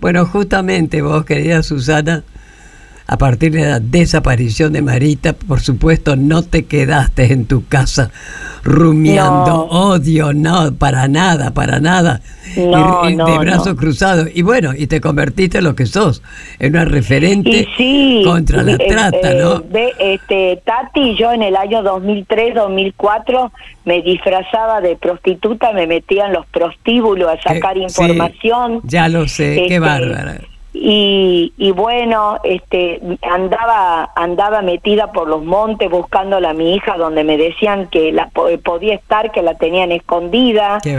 Bueno, 0.00 0.24
justamente 0.26 1.00
vos, 1.02 1.24
querida 1.24 1.62
Susana, 1.62 2.24
a 3.12 3.18
partir 3.18 3.52
de 3.52 3.62
la 3.68 3.78
desaparición 3.78 4.72
de 4.72 4.80
Marita, 4.80 5.34
por 5.34 5.60
supuesto, 5.60 6.16
no 6.16 6.42
te 6.42 6.64
quedaste 6.64 7.32
en 7.32 7.44
tu 7.46 7.66
casa 7.66 8.10
rumiando 8.64 9.50
No. 9.50 9.62
odio, 9.64 10.32
no, 10.32 10.72
para 10.74 11.08
nada, 11.08 11.52
para 11.52 11.78
nada. 11.80 12.20
No, 12.56 13.08
Y- 13.08 13.12
y 13.12 13.16
no, 13.16 13.26
de 13.26 13.38
brazos 13.38 13.74
cruzados. 13.74 14.28
Y 14.34 14.42
bueno, 14.42 14.70
y 14.76 14.86
te 14.86 15.00
convertiste 15.00 15.58
en 15.58 15.64
lo 15.64 15.74
que 15.74 15.84
sos, 15.86 16.22
en 16.58 16.72
una 16.74 16.84
referente 16.84 17.50
Y 17.50 17.68
sí, 17.76 18.22
contra 18.24 18.62
la 18.62 18.72
eh, 18.72 18.86
trata, 18.88 19.32
eh, 19.32 19.38
¿no? 19.40 19.62
ve, 19.70 19.92
este, 19.98 20.62
Tati 20.64 21.00
y 21.10 21.16
yo 21.18 21.32
en 21.32 21.42
el 21.42 21.56
año 21.56 21.82
2003-2004 21.82 23.50
me 23.84 24.00
disfrazaba 24.02 24.80
de 24.80 24.96
prostituta, 24.96 25.72
me 25.72 25.86
metía 25.86 26.26
en 26.26 26.32
los 26.34 26.46
prostíbulos 26.46 27.28
a 27.28 27.42
sacar 27.42 27.74
Que- 27.74 27.88
sí, 27.90 28.02
información. 28.02 28.80
ya 28.84 29.08
lo 29.08 29.28
sé, 29.28 29.54
qué 29.56 29.62
Este, 29.64 29.78
bárbara. 29.80 30.40
Y, 30.74 31.52
y 31.58 31.70
bueno, 31.72 32.38
este, 32.44 33.00
andaba 33.22 34.10
andaba 34.16 34.62
metida 34.62 35.12
por 35.12 35.28
los 35.28 35.44
montes 35.44 35.90
buscándola 35.90 36.50
a 36.50 36.54
mi 36.54 36.74
hija, 36.74 36.96
donde 36.96 37.24
me 37.24 37.36
decían 37.36 37.88
que 37.88 38.10
la 38.12 38.28
po- 38.30 38.48
podía 38.64 38.94
estar, 38.94 39.30
que 39.32 39.42
la 39.42 39.54
tenían 39.54 39.92
escondida 39.92 40.78
Qué 40.82 40.96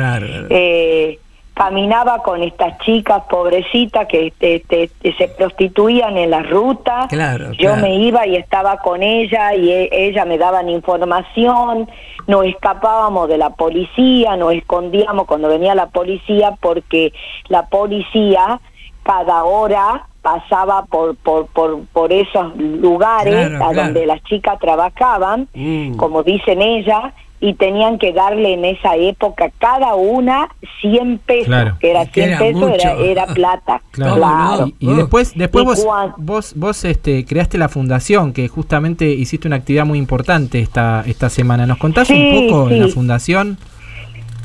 eh, 0.49 1.19
caminaba 1.55 2.23
con 2.23 2.41
estas 2.43 2.77
chicas 2.79 3.23
pobrecitas 3.29 4.07
que 4.07 4.27
este, 4.27 4.55
este, 4.55 4.83
este, 4.83 5.13
se 5.15 5.27
prostituían 5.29 6.17
en 6.17 6.29
la 6.31 6.41
ruta. 6.43 7.07
Claro, 7.09 7.51
Yo 7.53 7.69
claro. 7.71 7.81
me 7.81 7.95
iba 7.95 8.25
y 8.27 8.35
estaba 8.35 8.77
con 8.77 9.01
ella 9.03 9.53
y 9.55 9.71
e- 9.71 9.89
ella 9.91 10.25
me 10.25 10.37
daban 10.37 10.69
información. 10.69 11.89
Nos 12.27 12.45
escapábamos 12.45 13.27
de 13.27 13.37
la 13.37 13.49
policía, 13.51 14.35
nos 14.37 14.53
escondíamos 14.53 15.25
cuando 15.27 15.47
venía 15.47 15.75
la 15.75 15.87
policía 15.87 16.53
porque 16.59 17.11
la 17.49 17.67
policía 17.67 18.59
cada 19.03 19.43
hora 19.43 20.05
pasaba 20.21 20.85
por 20.85 21.15
por 21.17 21.47
por, 21.47 21.81
por 21.93 22.11
esos 22.13 22.55
lugares 22.57 23.49
Claro, 23.49 23.55
a 23.65 23.69
claro. 23.71 23.83
donde 23.85 24.05
las 24.05 24.23
chicas 24.23 24.57
trabajaban 24.59 25.47
Mm. 25.53 25.95
como 25.95 26.23
dicen 26.23 26.61
ellas, 26.61 27.13
y 27.41 27.55
tenían 27.55 27.99
que 27.99 28.13
darle 28.13 28.53
en 28.53 28.63
esa 28.63 28.95
época 28.95 29.51
cada 29.57 29.95
una 29.95 30.47
100 30.79 31.17
pesos, 31.17 31.47
Claro. 31.47 31.75
que 31.77 31.89
era 31.91 32.03
Es 32.03 32.09
que 32.11 32.21
100 32.21 32.29
era 32.29 32.39
pesos, 32.39 32.71
era, 32.71 32.93
era 32.93 33.25
plata. 33.33 33.81
Claro. 33.91 34.15
Claro. 34.15 34.65
Y, 34.79 34.89
y 34.89 34.93
después, 34.93 35.33
después 35.35 35.63
Y 35.63 35.67
vos, 35.67 35.83
cuan- 35.83 36.13
vos, 36.15 36.53
vos 36.55 36.85
este, 36.85 37.25
creaste 37.25 37.57
la 37.57 37.67
fundación, 37.67 38.31
que 38.31 38.47
justamente 38.47 39.07
hiciste 39.09 39.45
una 39.49 39.57
actividad 39.57 39.85
muy 39.85 39.97
importante 39.99 40.59
esta, 40.61 41.03
esta 41.05 41.29
semana. 41.29 41.65
¿Nos 41.67 41.79
contás 41.79 42.07
Sí, 42.07 42.13
un 42.13 42.47
poco 42.49 42.69
de 42.69 42.79
la 42.79 42.85
sí. 42.85 42.91
fundación? 42.93 43.57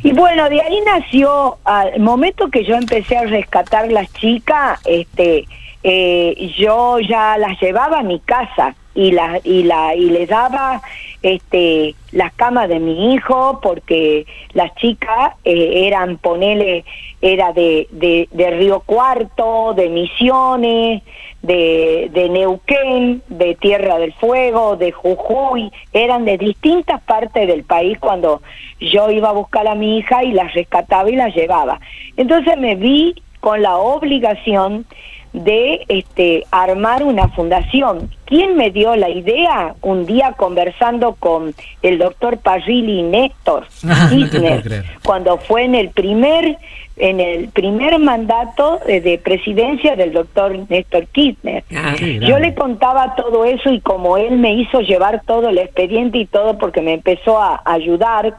Y 0.02 0.12
bueno, 0.12 0.48
de 0.48 0.60
ahí 0.60 0.80
nació, 0.86 1.58
al 1.64 1.98
momento 2.00 2.48
que 2.48 2.64
yo 2.64 2.76
empecé 2.76 3.16
a 3.16 3.24
rescatar 3.24 3.90
las 3.90 4.12
chicas, 4.14 4.80
este, 4.84 5.46
eh, 5.82 6.52
yo 6.56 6.98
ya 7.00 7.36
las 7.36 7.60
llevaba 7.60 7.98
a 7.98 8.02
mi 8.02 8.20
casa 8.20 8.74
y 8.94 9.12
la 9.12 9.40
y 9.44 9.62
la 9.62 9.94
y 9.94 10.10
les 10.10 10.28
daba 10.28 10.82
este 11.22 11.94
las 12.12 12.32
camas 12.34 12.68
de 12.68 12.78
mi 12.78 13.12
hijo 13.12 13.60
porque 13.62 14.26
las 14.52 14.74
chicas 14.76 15.34
eh, 15.44 15.86
eran 15.86 16.16
ponele 16.18 16.84
era 17.20 17.52
de, 17.52 17.88
de, 17.90 18.28
de 18.30 18.50
Río 18.50 18.80
Cuarto 18.80 19.74
de 19.74 19.88
Misiones 19.88 21.02
de, 21.42 22.10
de 22.12 22.28
Neuquén 22.28 23.22
de 23.28 23.54
Tierra 23.54 23.98
del 23.98 24.12
Fuego 24.14 24.76
de 24.76 24.92
Jujuy. 24.92 25.70
Eran 25.92 26.24
de 26.24 26.38
distintas 26.38 27.00
partes 27.02 27.46
del 27.46 27.64
país 27.64 27.98
cuando 27.98 28.42
yo 28.80 29.10
iba 29.10 29.30
a 29.30 29.32
buscar 29.32 29.66
a 29.66 29.74
mi 29.74 29.98
hija 29.98 30.24
y 30.24 30.32
las 30.32 30.52
rescataba 30.54 31.10
y 31.10 31.16
las 31.16 31.34
llevaba. 31.34 31.80
Entonces 32.16 32.56
me 32.58 32.74
vi 32.74 33.14
con 33.40 33.62
la 33.62 33.76
obligación 33.76 34.84
de 35.32 35.84
este 35.88 36.44
armar 36.50 37.02
una 37.02 37.28
fundación. 37.28 38.10
¿Quién 38.24 38.56
me 38.56 38.70
dio 38.70 38.96
la 38.96 39.08
idea? 39.08 39.74
Un 39.82 40.06
día 40.06 40.32
conversando 40.36 41.14
con 41.14 41.54
el 41.82 41.98
doctor 41.98 42.38
Parrilli 42.38 43.02
Néstor 43.02 43.66
Ah, 43.88 44.08
no 44.10 44.16
Kirchner, 44.16 44.84
cuando 45.04 45.38
fue 45.38 45.64
en 45.64 45.74
el 45.74 45.90
primer 45.90 46.58
en 47.00 47.20
el 47.20 47.48
primer 47.50 47.98
mandato 48.00 48.80
de, 48.84 49.00
de 49.00 49.18
presidencia 49.18 49.94
del 49.94 50.12
doctor 50.12 50.58
Néstor 50.68 51.06
Kirchner. 51.06 51.62
Ah, 51.74 51.94
Yo 51.96 52.38
le 52.40 52.54
contaba 52.54 53.14
todo 53.14 53.44
eso 53.44 53.70
y 53.70 53.80
como 53.80 54.16
él 54.16 54.38
me 54.38 54.54
hizo 54.54 54.80
llevar 54.80 55.22
todo 55.24 55.48
el 55.48 55.58
expediente 55.58 56.18
y 56.18 56.26
todo 56.26 56.58
porque 56.58 56.80
me 56.82 56.94
empezó 56.94 57.40
a 57.40 57.62
ayudar 57.64 58.34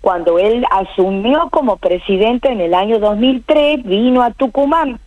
cuando 0.00 0.38
él 0.38 0.64
asumió 0.70 1.48
como 1.50 1.76
presidente 1.78 2.50
en 2.50 2.60
el 2.60 2.74
año 2.74 2.98
2003, 2.98 3.82
vino 3.84 4.22
a 4.22 4.30
Tucumán 4.32 5.00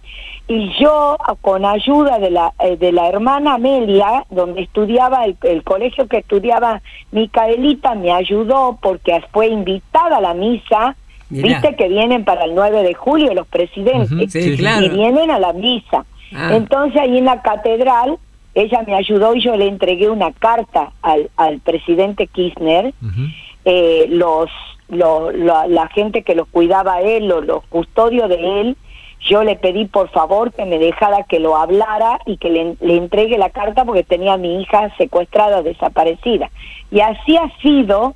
y 0.49 0.71
yo 0.79 1.17
con 1.41 1.65
ayuda 1.65 2.19
de 2.19 2.29
la 2.31 2.53
eh, 2.59 2.77
de 2.77 2.91
la 2.91 3.07
hermana 3.09 3.55
Amelia, 3.55 4.25
donde 4.29 4.61
estudiaba 4.61 5.25
el, 5.25 5.35
el 5.43 5.63
colegio 5.63 6.07
que 6.07 6.17
estudiaba 6.19 6.81
Micaelita, 7.11 7.95
me 7.95 8.11
ayudó 8.13 8.77
porque 8.81 9.21
fue 9.33 9.47
invitada 9.47 10.17
a 10.17 10.21
la 10.21 10.33
misa. 10.33 10.95
Mirá. 11.29 11.47
Viste 11.59 11.75
que 11.75 11.89
vienen 11.89 12.23
para 12.23 12.45
el 12.45 12.55
9 12.55 12.83
de 12.83 12.93
julio 12.93 13.33
los 13.33 13.47
presidentes 13.47 14.31
Sí, 14.31 14.41
sí. 14.41 14.57
claro. 14.57 14.85
y 14.85 14.89
vienen 14.89 15.29
a 15.31 15.39
la 15.39 15.51
misa. 15.51 16.05
Ah. 16.33 16.51
Entonces 16.53 17.01
ahí 17.01 17.17
en 17.17 17.25
la 17.25 17.41
catedral 17.41 18.17
ella 18.55 18.83
me 18.87 18.95
ayudó 18.95 19.35
y 19.35 19.41
yo 19.41 19.55
le 19.57 19.67
entregué 19.67 20.09
una 20.09 20.31
carta 20.31 20.91
al, 21.01 21.29
al 21.35 21.59
presidente 21.59 22.27
Kirchner, 22.27 22.93
Ujú. 23.03 23.21
eh, 23.65 24.05
los, 24.09 24.49
lo- 24.87 25.31
la, 25.31 25.67
la 25.67 25.87
gente 25.89 26.23
que 26.23 26.33
los 26.33 26.47
cuidaba 26.47 26.95
a 26.95 27.01
él, 27.01 27.27
los, 27.27 27.45
los 27.45 27.63
custodios 27.67 28.29
de 28.29 28.61
él, 28.61 28.77
yo 29.21 29.43
le 29.43 29.55
pedí 29.55 29.85
por 29.85 30.09
favor 30.09 30.53
que 30.53 30.65
me 30.65 30.79
dejara 30.79 31.23
que 31.23 31.39
lo 31.39 31.57
hablara 31.57 32.19
y 32.25 32.37
que 32.37 32.49
le, 32.49 32.75
le 32.79 32.97
entregue 32.97 33.37
la 33.37 33.49
carta 33.49 33.83
porque 33.83 34.03
tenía 34.03 34.33
a 34.33 34.37
mi 34.37 34.61
hija 34.61 34.95
secuestrada, 34.97 35.61
desaparecida. 35.61 36.49
Y 36.91 37.01
así 37.01 37.35
ha 37.37 37.49
sido 37.61 38.15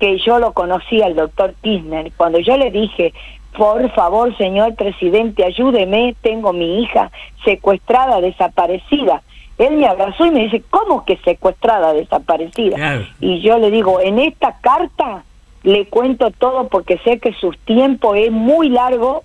que 0.00 0.18
yo 0.18 0.38
lo 0.38 0.52
conocí 0.52 1.00
al 1.00 1.14
doctor 1.14 1.54
Kirchner. 1.62 2.10
Cuando 2.16 2.40
yo 2.40 2.56
le 2.56 2.70
dije, 2.70 3.12
por 3.56 3.88
favor, 3.92 4.36
señor 4.36 4.74
presidente, 4.74 5.44
ayúdeme, 5.44 6.16
tengo 6.22 6.52
mi 6.52 6.82
hija 6.82 7.10
secuestrada, 7.44 8.20
desaparecida. 8.20 9.22
Él 9.58 9.76
me 9.76 9.86
abrazó 9.86 10.26
y 10.26 10.30
me 10.30 10.44
dice, 10.44 10.62
¿cómo 10.70 11.04
que 11.04 11.18
secuestrada, 11.18 11.92
desaparecida? 11.92 12.76
Claro. 12.76 13.06
Y 13.20 13.40
yo 13.42 13.58
le 13.58 13.70
digo, 13.70 14.00
en 14.00 14.18
esta 14.18 14.56
carta 14.60 15.22
le 15.62 15.86
cuento 15.86 16.30
todo 16.32 16.66
porque 16.68 16.98
sé 17.04 17.20
que 17.20 17.32
su 17.34 17.52
tiempo 17.64 18.14
es 18.14 18.32
muy 18.32 18.70
largo 18.70 19.22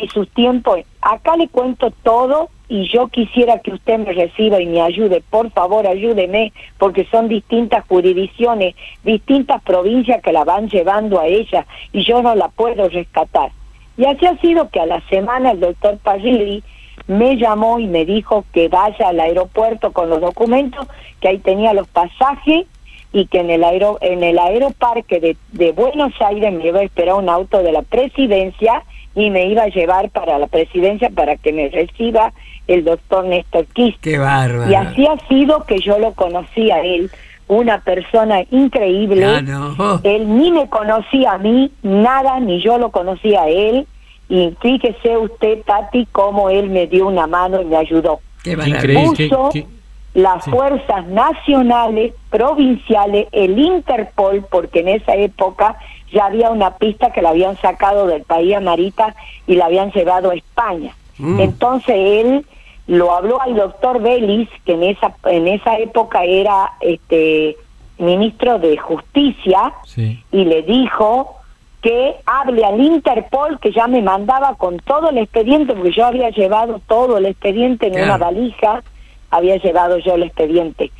y 0.00 0.08
sus 0.08 0.28
tiempos, 0.30 0.80
acá 1.00 1.36
le 1.36 1.48
cuento 1.48 1.92
todo 2.02 2.50
y 2.68 2.88
yo 2.88 3.08
quisiera 3.08 3.60
que 3.60 3.72
usted 3.72 3.98
me 3.98 4.12
reciba 4.12 4.60
y 4.60 4.66
me 4.66 4.82
ayude, 4.82 5.22
por 5.30 5.50
favor 5.50 5.86
ayúdeme, 5.86 6.52
porque 6.78 7.06
son 7.10 7.28
distintas 7.28 7.84
jurisdicciones, 7.86 8.74
distintas 9.04 9.62
provincias 9.62 10.22
que 10.22 10.32
la 10.32 10.44
van 10.44 10.68
llevando 10.68 11.18
a 11.18 11.26
ella 11.26 11.66
y 11.92 12.04
yo 12.04 12.22
no 12.22 12.34
la 12.34 12.48
puedo 12.48 12.88
rescatar. 12.88 13.50
Y 13.96 14.04
así 14.04 14.26
ha 14.26 14.36
sido 14.38 14.68
que 14.68 14.80
a 14.80 14.86
la 14.86 15.00
semana 15.08 15.52
el 15.52 15.60
doctor 15.60 15.98
Parrilli 15.98 16.62
me 17.06 17.36
llamó 17.36 17.78
y 17.78 17.86
me 17.86 18.04
dijo 18.04 18.44
que 18.52 18.68
vaya 18.68 19.08
al 19.08 19.18
aeropuerto 19.18 19.92
con 19.92 20.10
los 20.10 20.20
documentos, 20.20 20.86
que 21.20 21.28
ahí 21.28 21.38
tenía 21.38 21.72
los 21.72 21.88
pasajes 21.88 22.66
y 23.12 23.26
que 23.26 23.40
en 23.40 23.50
el 23.50 23.64
aero, 23.64 23.98
en 24.02 24.22
el 24.22 24.38
aeroparque 24.38 25.20
de, 25.20 25.36
de 25.52 25.72
Buenos 25.72 26.12
Aires 26.20 26.52
me 26.52 26.68
iba 26.68 26.80
a 26.80 26.84
esperar 26.84 27.14
un 27.14 27.30
auto 27.30 27.62
de 27.62 27.72
la 27.72 27.82
presidencia 27.82 28.84
y 29.18 29.30
me 29.30 29.46
iba 29.46 29.64
a 29.64 29.68
llevar 29.68 30.08
para 30.10 30.38
la 30.38 30.46
presidencia 30.46 31.10
para 31.10 31.36
que 31.36 31.52
me 31.52 31.68
reciba 31.68 32.32
el 32.66 32.84
doctor 32.84 33.24
Néstor 33.26 33.66
Kirchner. 33.66 34.00
Qué 34.00 34.18
bárbaro. 34.18 34.70
Y 34.70 34.74
así 34.74 35.06
ha 35.06 35.18
sido 35.28 35.64
que 35.64 35.78
yo 35.80 35.98
lo 35.98 36.12
conocí 36.12 36.70
a 36.70 36.80
él, 36.82 37.10
una 37.48 37.80
persona 37.80 38.42
increíble. 38.50 39.24
Ah, 39.24 39.40
no. 39.42 40.00
Él 40.04 40.36
ni 40.38 40.52
me 40.52 40.68
conocía 40.68 41.32
a 41.32 41.38
mí, 41.38 41.70
nada, 41.82 42.38
ni 42.40 42.60
yo 42.62 42.78
lo 42.78 42.90
conocía 42.90 43.42
a 43.42 43.48
él. 43.48 43.86
Y 44.28 44.54
fíjese 44.60 45.16
usted, 45.16 45.62
Tati, 45.64 46.06
cómo 46.12 46.50
él 46.50 46.68
me 46.68 46.86
dio 46.86 47.06
una 47.08 47.26
mano 47.26 47.60
y 47.62 47.64
me 47.64 47.76
ayudó. 47.78 48.20
Qué 48.44 48.56
maravilla. 48.56 48.76
increíble. 48.78 49.12
qué- 49.16 49.28
Puso 49.28 49.48
qué- 49.52 49.66
las 50.14 50.44
sí. 50.44 50.50
fuerzas 50.50 51.06
nacionales, 51.08 52.12
provinciales, 52.30 53.28
el 53.32 53.58
Interpol, 53.58 54.44
porque 54.50 54.80
en 54.80 54.88
esa 54.88 55.14
época 55.14 55.76
ya 56.12 56.26
había 56.26 56.50
una 56.50 56.76
pista 56.76 57.10
que 57.12 57.22
la 57.22 57.30
habían 57.30 57.56
sacado 57.58 58.06
del 58.06 58.22
país 58.22 58.54
Amarita 58.56 59.14
y 59.46 59.56
la 59.56 59.66
habían 59.66 59.90
llevado 59.92 60.30
a 60.30 60.34
España. 60.34 60.94
Mm. 61.18 61.40
Entonces 61.40 61.94
él 61.96 62.46
lo 62.86 63.14
habló 63.14 63.40
al 63.42 63.54
doctor 63.54 64.00
Vélez, 64.00 64.48
que 64.64 64.72
en 64.72 64.82
esa 64.84 65.14
en 65.26 65.46
esa 65.48 65.76
época 65.78 66.24
era 66.24 66.72
este 66.80 67.56
ministro 67.98 68.58
de 68.58 68.76
Justicia, 68.78 69.72
Sí. 69.84 70.22
y 70.32 70.44
le 70.44 70.62
dijo 70.62 71.34
que 71.82 72.16
hable 72.26 72.64
al 72.64 72.80
Interpol 72.80 73.58
que 73.60 73.72
ya 73.72 73.86
me 73.86 74.02
mandaba 74.02 74.54
con 74.56 74.78
todo 74.78 75.10
el 75.10 75.18
expediente 75.18 75.74
porque 75.74 75.92
yo 75.92 76.06
había 76.06 76.30
llevado 76.30 76.80
todo 76.88 77.18
el 77.18 77.26
expediente 77.26 77.86
en 77.86 77.92
Claro. 77.94 78.06
una 78.06 78.16
valija 78.18 78.82
había 79.30 79.56
llevado 79.56 79.98
yo 79.98 80.14
el 80.14 80.22
expediente 80.24 80.90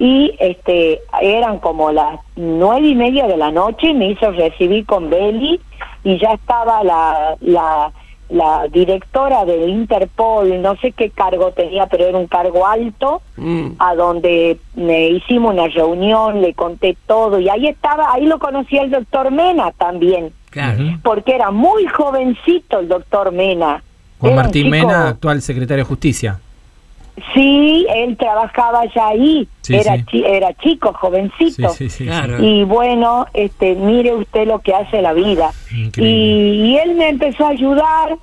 y 0.00 0.34
este 0.40 1.00
eran 1.20 1.58
como 1.58 1.92
las 1.92 2.18
nueve 2.34 2.88
y 2.88 2.94
media 2.94 3.26
de 3.28 3.36
la 3.36 3.50
noche 3.52 3.92
me 3.94 4.10
hizo 4.10 4.30
recibir 4.32 4.86
con 4.86 5.10
Beli 5.10 5.60
y 6.04 6.18
ya 6.18 6.32
estaba 6.32 6.82
la 6.82 7.36
la 7.42 7.92
la 8.30 8.66
directora 8.72 9.44
del 9.44 9.68
Interpol 9.68 10.62
no 10.62 10.74
sé 10.76 10.92
qué 10.92 11.10
cargo 11.10 11.50
tenía 11.52 11.86
pero 11.86 12.06
era 12.06 12.16
un 12.18 12.26
cargo 12.28 12.66
alto 12.66 13.20
Mm. 13.36 13.72
a 13.78 13.94
donde 13.94 14.58
me 14.74 15.08
hicimos 15.08 15.54
una 15.54 15.66
reunión, 15.68 16.42
le 16.42 16.52
conté 16.54 16.94
todo 17.06 17.38
y 17.40 17.48
ahí 17.48 17.66
estaba, 17.68 18.12
ahí 18.12 18.26
lo 18.26 18.38
conocí 18.38 18.76
el 18.76 18.90
doctor 18.90 19.30
Mena 19.30 19.72
también, 19.72 20.30
Claro. 20.50 20.82
Porque 21.02 21.34
era 21.36 21.50
muy 21.50 21.86
jovencito 21.86 22.80
el 22.80 22.88
doctor 22.88 23.32
Mena. 23.32 23.82
Juan 24.18 24.34
Martín 24.34 24.64
chico- 24.64 24.70
Mena, 24.76 25.08
actual 25.08 25.40
secretario 25.40 25.84
de 25.84 25.88
Justicia. 25.88 26.38
Sí, 27.34 27.86
él 27.94 28.16
trabajaba 28.16 28.84
ya 28.94 29.08
ahí, 29.08 29.46
Sí, 29.62 29.76
era, 29.76 29.96
sí. 29.96 30.04
chi- 30.10 30.24
era 30.24 30.52
chico, 30.54 30.92
jovencito. 30.92 31.68
Sí. 31.70 31.88
Claro. 32.04 32.42
Y 32.44 32.64
bueno, 32.64 33.26
este, 33.34 33.74
mire 33.74 34.14
usted 34.14 34.46
lo 34.46 34.58
que 34.60 34.74
hace 34.74 35.00
la 35.02 35.12
vida. 35.12 35.50
Y 35.96 36.76
él 36.76 36.94
me 36.96 37.08
empezó 37.08 37.46
a 37.46 37.50
ayudar, 37.50 38.16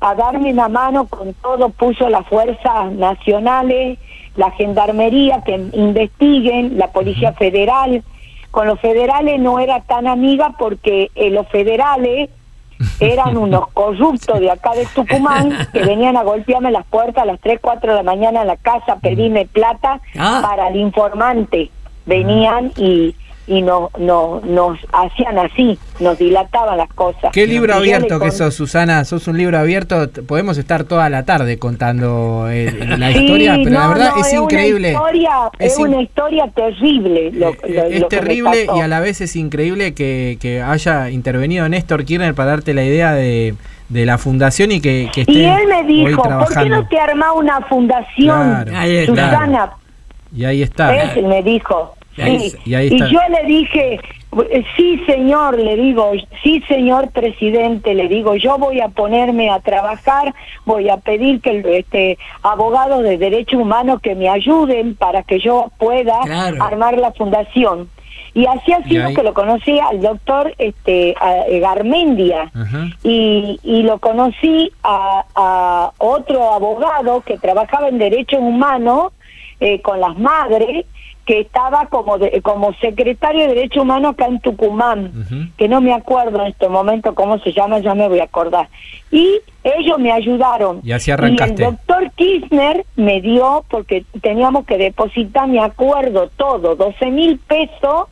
a 0.00 0.14
darme 0.14 0.52
una 0.52 0.68
mano 0.68 1.06
con 1.06 1.34
todo, 1.34 1.68
puso 1.70 2.08
las 2.08 2.26
fuerzas 2.26 2.92
nacionales, 2.92 3.98
la 4.36 4.50
gendarmería 4.52 5.42
que 5.44 5.54
investiguen, 5.72 6.78
la 6.78 6.88
policía 6.88 7.32
federal. 7.32 8.02
Con 8.50 8.66
los 8.66 8.80
federales 8.80 9.38
no 9.40 9.58
era 9.60 9.80
tan 9.82 10.06
amiga 10.06 10.54
porque 10.58 11.10
eh, 11.14 11.30
los 11.30 11.46
federales 11.48 12.30
eran 13.00 13.36
unos 13.36 13.68
corruptos 13.72 14.40
de 14.40 14.50
acá 14.50 14.72
de 14.74 14.86
Tucumán 14.94 15.50
que 15.72 15.82
venían 15.82 16.16
a 16.16 16.22
golpearme 16.22 16.70
las 16.70 16.86
puertas 16.86 17.22
a 17.22 17.26
las 17.26 17.40
3, 17.40 17.58
4 17.60 17.90
de 17.92 17.96
la 17.98 18.02
mañana 18.02 18.40
en 18.42 18.46
la 18.46 18.56
casa 18.56 18.96
pedirme 18.96 19.46
plata 19.46 20.00
Ah. 20.18 20.40
para 20.42 20.68
el 20.68 20.76
informante. 20.76 21.70
Venían 22.06 22.72
y, 22.76 23.14
y 23.50 23.62
no, 23.62 23.90
no, 23.98 24.40
nos 24.44 24.78
hacían 24.92 25.36
así, 25.38 25.76
nos 25.98 26.16
dilataban 26.18 26.76
las 26.78 26.88
cosas. 26.94 27.32
Qué 27.32 27.48
libro 27.48 27.74
abierto 27.74 28.14
que 28.20 28.28
con- 28.28 28.32
sos, 28.32 28.54
Susana. 28.54 29.04
Sos 29.04 29.26
un 29.26 29.36
libro 29.36 29.58
abierto. 29.58 30.08
Podemos 30.28 30.56
estar 30.56 30.84
toda 30.84 31.10
la 31.10 31.24
tarde 31.24 31.58
contando 31.58 32.46
eh, 32.48 32.72
la 32.98 33.12
Sí, 33.12 33.18
historia, 33.18 33.56
pero 33.64 33.70
la 33.80 33.88
verdad 33.88 34.12
no, 34.14 34.20
es 34.22 34.32
increíble. 34.32 34.92
historia- 34.92 35.50
Es 35.58 35.72
es 35.72 35.78
in- 35.80 35.86
una 35.88 36.00
historia 36.02 36.48
terrible. 36.54 37.32
Lo, 37.32 37.48
Eh, 37.50 37.56
lo- 37.68 37.82
es 37.86 38.00
lo 38.00 38.06
me 38.06 38.08
terrible 38.08 38.66
y 38.76 38.80
a 38.80 38.86
la 38.86 39.00
vez 39.00 39.20
es 39.20 39.34
increíble 39.34 39.94
que, 39.94 40.38
que 40.40 40.62
haya 40.62 41.10
intervenido 41.10 41.68
Néstor 41.68 42.04
Kirchner 42.04 42.34
para 42.34 42.50
darte 42.50 42.72
la 42.72 42.84
idea 42.84 43.12
de, 43.14 43.54
de 43.88 44.06
la 44.06 44.16
fundación 44.16 44.70
y 44.70 44.80
que, 44.80 45.10
que 45.12 45.22
esté 45.22 45.32
Y 45.32 45.44
él 45.44 45.66
me 45.68 45.80
hoy 45.80 45.86
dijo, 46.10 46.22
¿por 46.22 46.54
qué 46.54 46.68
no 46.68 46.86
te 46.86 46.98
arma 47.00 47.32
una 47.32 47.60
fundación, 47.62 48.26
Claro, 48.64 48.72
Ahí 48.76 48.96
está. 48.96 49.12
Susana? 49.30 49.70
Y 50.32 50.44
ahí 50.44 50.62
está. 50.62 50.94
Él 50.94 51.26
me 51.26 51.42
dijo. 51.42 51.96
Y 52.20 52.30
ahí- 52.30 52.50
sí. 52.50 52.58
y 52.64 52.74
ahí 52.74 52.86
está. 52.88 53.08
yo 53.08 53.20
le 53.30 53.42
dije, 53.46 54.00
eh, 54.50 54.64
sí 54.76 55.00
señor, 55.06 55.58
le 55.58 55.76
digo, 55.76 56.12
sí 56.42 56.62
señor 56.68 57.10
presidente, 57.10 57.94
le 57.94 58.08
digo, 58.08 58.34
yo 58.36 58.58
voy 58.58 58.80
a 58.80 58.88
ponerme 58.88 59.50
a 59.50 59.60
trabajar, 59.60 60.34
voy 60.64 60.88
a 60.88 60.96
pedir 60.98 61.40
que 61.40 61.50
el- 61.50 61.66
este 61.66 62.18
abogados 62.42 63.02
de 63.02 63.18
derechos 63.18 63.60
humanos 63.60 64.00
que 64.00 64.14
me 64.14 64.28
ayuden 64.28 64.94
para 64.94 65.22
que 65.22 65.38
yo 65.40 65.70
pueda 65.78 66.18
Claro. 66.24 66.62
armar 66.62 66.96
la 66.98 67.12
fundación. 67.12 67.88
Y 68.32 68.46
así 68.46 68.72
ha 68.72 68.80
sido 68.84 69.08
ahí- 69.08 69.14
que 69.14 69.24
lo 69.24 69.34
conocí 69.34 69.80
al 69.80 70.00
doctor 70.00 70.54
este 70.58 71.16
a- 71.20 71.48
eh, 71.48 71.58
Garmendia 71.58 72.52
y, 73.02 73.58
y 73.64 73.82
lo 73.82 73.98
conocí 73.98 74.70
a, 74.84 75.24
a 75.34 75.90
otro 75.98 76.52
abogado 76.52 77.22
que 77.22 77.36
trabajaba 77.38 77.88
en 77.88 77.98
derechos 77.98 78.38
humanos 78.40 79.12
eh, 79.58 79.80
con 79.82 80.00
las 80.00 80.16
madres, 80.16 80.86
que 81.30 81.38
estaba 81.42 81.86
como 81.86 82.18
de- 82.18 82.42
como 82.42 82.72
secretario 82.80 83.42
de 83.42 83.54
Derecho 83.54 83.82
Humano 83.82 84.08
acá 84.08 84.26
en 84.26 84.40
Tucumán, 84.40 85.12
que 85.56 85.68
no 85.68 85.80
me 85.80 85.92
acuerdo 85.94 86.40
en 86.40 86.48
este 86.48 86.68
momento 86.68 87.14
cómo 87.14 87.38
se 87.38 87.52
llama, 87.52 87.78
ya 87.78 87.94
me 87.94 88.08
voy 88.08 88.18
a 88.18 88.24
acordar. 88.24 88.68
Y 89.12 89.38
ellos 89.62 89.96
me 90.00 90.10
ayudaron. 90.10 90.80
Y 90.82 90.90
así 90.90 91.12
Y 91.12 91.14
arrancaste. 91.14 91.62
el 91.64 91.70
doctor 91.76 92.10
Kirchner 92.16 92.84
me 92.96 93.20
dio, 93.20 93.64
porque 93.70 94.04
teníamos 94.22 94.66
que 94.66 94.76
depositar, 94.76 95.46
me 95.46 95.60
acuerdo, 95.60 96.30
todo, 96.36 96.74
12 96.74 97.06
mil 97.12 97.38
pesos 97.38 98.08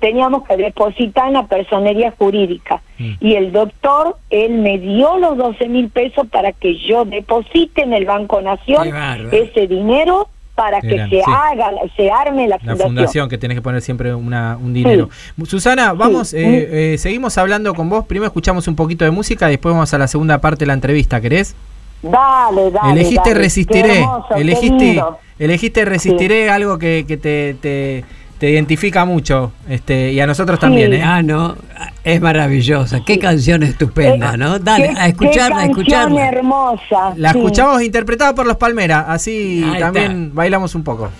teníamos 0.00 0.42
que 0.46 0.56
depositar 0.56 1.28
en 1.28 1.34
la 1.34 1.46
personería 1.46 2.12
jurídica. 2.18 2.82
Mm. 2.98 3.12
Y 3.20 3.34
el 3.34 3.52
doctor, 3.52 4.16
él 4.30 4.54
me 4.58 4.78
dio 4.78 5.18
los 5.18 5.36
12 5.38 5.68
mil 5.68 5.88
pesos 5.88 6.26
para 6.26 6.50
que 6.50 6.76
yo 6.78 7.04
deposite 7.04 7.82
en 7.82 7.92
el 7.94 8.06
Banco 8.06 8.40
Nación 8.42 8.88
ese 9.32 9.68
dinero 9.68 10.28
para 10.56 10.80
que 10.80 10.88
se 10.98 11.08
sí. 11.10 11.20
haga, 11.26 11.70
se 11.96 12.10
arme 12.10 12.48
la 12.48 12.56
La 12.56 12.58
fundación. 12.58 12.88
fundación, 12.88 13.28
que 13.28 13.38
tenés 13.38 13.56
que 13.56 13.62
poner 13.62 13.80
siempre 13.82 14.12
una- 14.14 14.56
un 14.60 14.72
dinero. 14.74 15.08
Susana, 15.44 15.92
vamos, 15.92 16.28
Sí. 16.30 16.38
eh, 16.38 16.94
eh, 16.94 16.98
seguimos 16.98 17.38
hablando 17.38 17.72
con 17.74 17.88
vos. 17.88 18.04
Primero 18.06 18.26
escuchamos 18.26 18.66
un 18.66 18.74
poquito 18.74 19.04
de 19.04 19.10
música, 19.12 19.46
después 19.46 19.72
vamos 19.74 19.92
a 19.94 19.98
la 19.98 20.08
segunda 20.08 20.38
parte 20.40 20.60
de 20.60 20.66
la 20.66 20.72
entrevista, 20.72 21.20
¿querés? 21.20 21.54
Dale, 22.02 22.70
dale. 22.70 22.92
elegiste 22.92 23.30
dale. 23.30 23.40
Resistiré. 23.42 23.98
hermoso, 24.00 24.34
elegiste, 24.34 25.02
elegiste 25.38 25.84
Resistiré, 25.84 26.50
algo 26.50 26.78
que, 26.78 27.04
que 27.06 27.16
te, 27.16 27.54
te, 27.60 28.04
te 28.38 28.50
identifica 28.50 29.04
mucho. 29.04 29.52
este 29.68 30.12
Y 30.12 30.20
a 30.20 30.26
nosotros 30.26 30.58
también, 30.58 30.92
¿eh? 30.92 31.02
Ah, 31.02 31.22
no, 31.22 31.56
es 32.04 32.20
maravillosa. 32.20 33.00
Qué 33.04 33.18
canción 33.18 33.62
estupenda, 33.62 34.36
¿no? 34.36 34.58
Dale, 34.58 34.86
Eh, 34.86 34.90
Qué- 34.94 35.00
a 35.00 35.06
escucharla, 35.08 35.56
a 35.56 35.68
qué 35.68 35.72
canción 35.74 35.78
escucharla. 35.78 36.28
hermosa. 36.28 37.14
La 37.16 37.32
sí. 37.32 37.38
escuchamos 37.38 37.82
interpretada 37.82 38.34
por 38.34 38.46
los 38.46 38.56
Palmeras, 38.56 39.04
así 39.08 39.64
Ahí 39.72 39.80
también 39.80 40.30
bailamos 40.34 40.74
un 40.74 40.82
poco. 40.84 41.10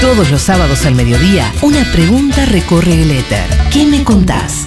Todos 0.00 0.30
los 0.30 0.40
sábados 0.40 0.86
al 0.86 0.94
mediodía, 0.94 1.52
una 1.62 1.84
pregunta 1.92 2.46
recorre 2.46 3.02
el 3.02 3.10
éter. 3.10 3.44
¿Qué 3.70 3.86
me 3.86 4.02
contás? 4.02 4.66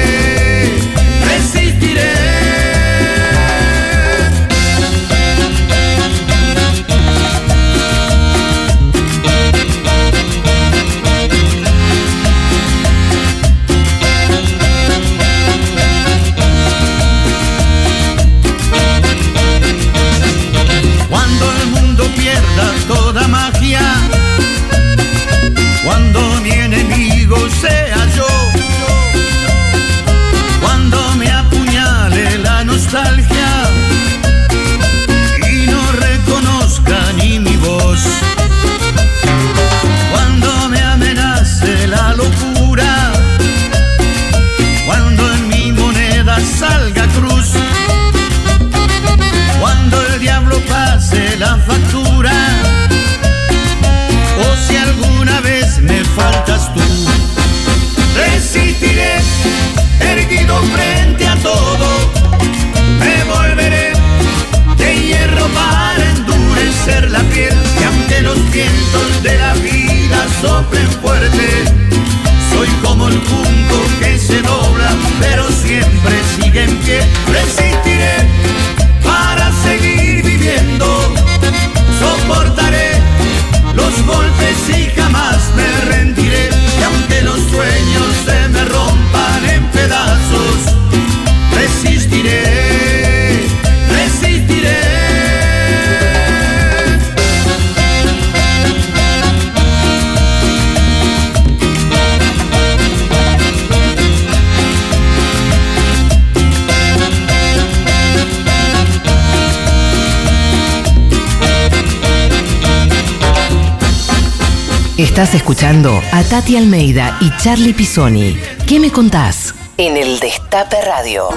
Estás 115.11 115.35
escuchando 115.35 116.01
a 116.13 116.23
Tati 116.23 116.55
Almeida 116.55 117.17
y 117.19 117.29
Charlie 117.35 117.73
Pisoni. 117.73 118.37
¿Qué 118.65 118.79
me 118.79 118.91
contás? 118.91 119.53
En 119.75 119.97
el 119.97 120.17
Destape 120.21 120.77
Radio. 120.85 121.27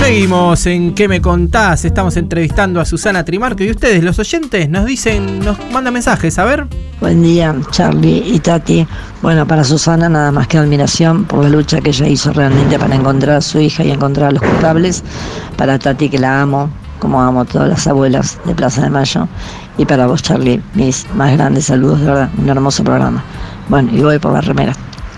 Seguimos 0.00 0.64
en 0.64 0.94
¿Qué 0.94 1.08
me 1.08 1.20
contás? 1.20 1.84
Estamos 1.84 2.16
entrevistando 2.16 2.80
a 2.80 2.86
Susana 2.86 3.22
Trimarco 3.22 3.64
y 3.64 3.70
ustedes, 3.70 4.02
los 4.02 4.18
oyentes, 4.18 4.66
nos 4.70 4.86
dicen, 4.86 5.40
nos 5.40 5.58
mandan 5.70 5.92
mensajes, 5.92 6.38
a 6.38 6.46
ver. 6.46 6.66
Buen 7.02 7.22
día, 7.22 7.54
Charlie 7.70 8.22
y 8.24 8.40
Tati. 8.40 8.86
Bueno, 9.20 9.46
para 9.46 9.62
Susana 9.62 10.08
nada 10.08 10.32
más 10.32 10.48
que 10.48 10.56
admiración 10.56 11.26
por 11.26 11.44
la 11.44 11.50
lucha 11.50 11.82
que 11.82 11.90
ella 11.90 12.08
hizo 12.08 12.32
realmente 12.32 12.78
para 12.78 12.94
encontrar 12.94 13.36
a 13.36 13.40
su 13.42 13.60
hija 13.60 13.84
y 13.84 13.90
encontrar 13.90 14.28
a 14.28 14.32
los 14.32 14.42
culpables. 14.42 15.04
Para 15.58 15.78
Tati 15.78 16.08
que 16.08 16.18
la 16.18 16.40
amo, 16.40 16.70
como 16.98 17.20
amo 17.20 17.40
a 17.40 17.44
todas 17.44 17.68
las 17.68 17.86
abuelas 17.86 18.38
de 18.44 18.54
Plaza 18.54 18.82
de 18.82 18.90
Mayo. 18.90 19.28
Y 19.76 19.84
para 19.84 20.06
vos, 20.06 20.22
Charlie, 20.22 20.62
mis 20.74 21.06
más 21.14 21.32
grandes 21.32 21.66
saludos, 21.66 22.00
de 22.00 22.06
verdad, 22.06 22.30
un 22.36 22.48
hermoso 22.48 22.84
programa. 22.84 23.22
Bueno, 23.68 23.90
y 23.92 24.02
voy 24.02 24.18
por 24.18 24.32
la 24.32 24.40
remera. 24.40 24.72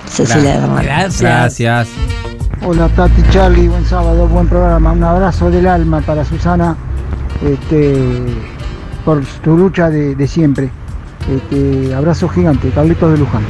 Cecilia 0.07 0.55
de 0.55 0.61
Bernal. 0.61 0.85
Gracias. 0.85 1.89
Hola 2.63 2.89
Tati, 2.89 3.23
Charlie, 3.31 3.69
buen 3.69 3.87
sábado, 3.87 4.27
buen 4.27 4.47
programa. 4.47 4.93
Un 4.93 5.03
abrazo 5.03 5.51
del 5.51 5.67
alma 5.67 6.01
para 6.03 6.25
Susana 6.25 6.77
este, 7.43 8.35
por 9.05 9.25
tu 9.43 9.57
lucha 9.57 9.89
de, 9.89 10.15
de 10.15 10.27
siempre. 10.27 10.71
Este, 11.31 11.95
abrazo 11.95 12.29
gigante, 12.29 12.71
Carlitos 12.71 13.13
de 13.13 13.19
Luján. 13.19 13.43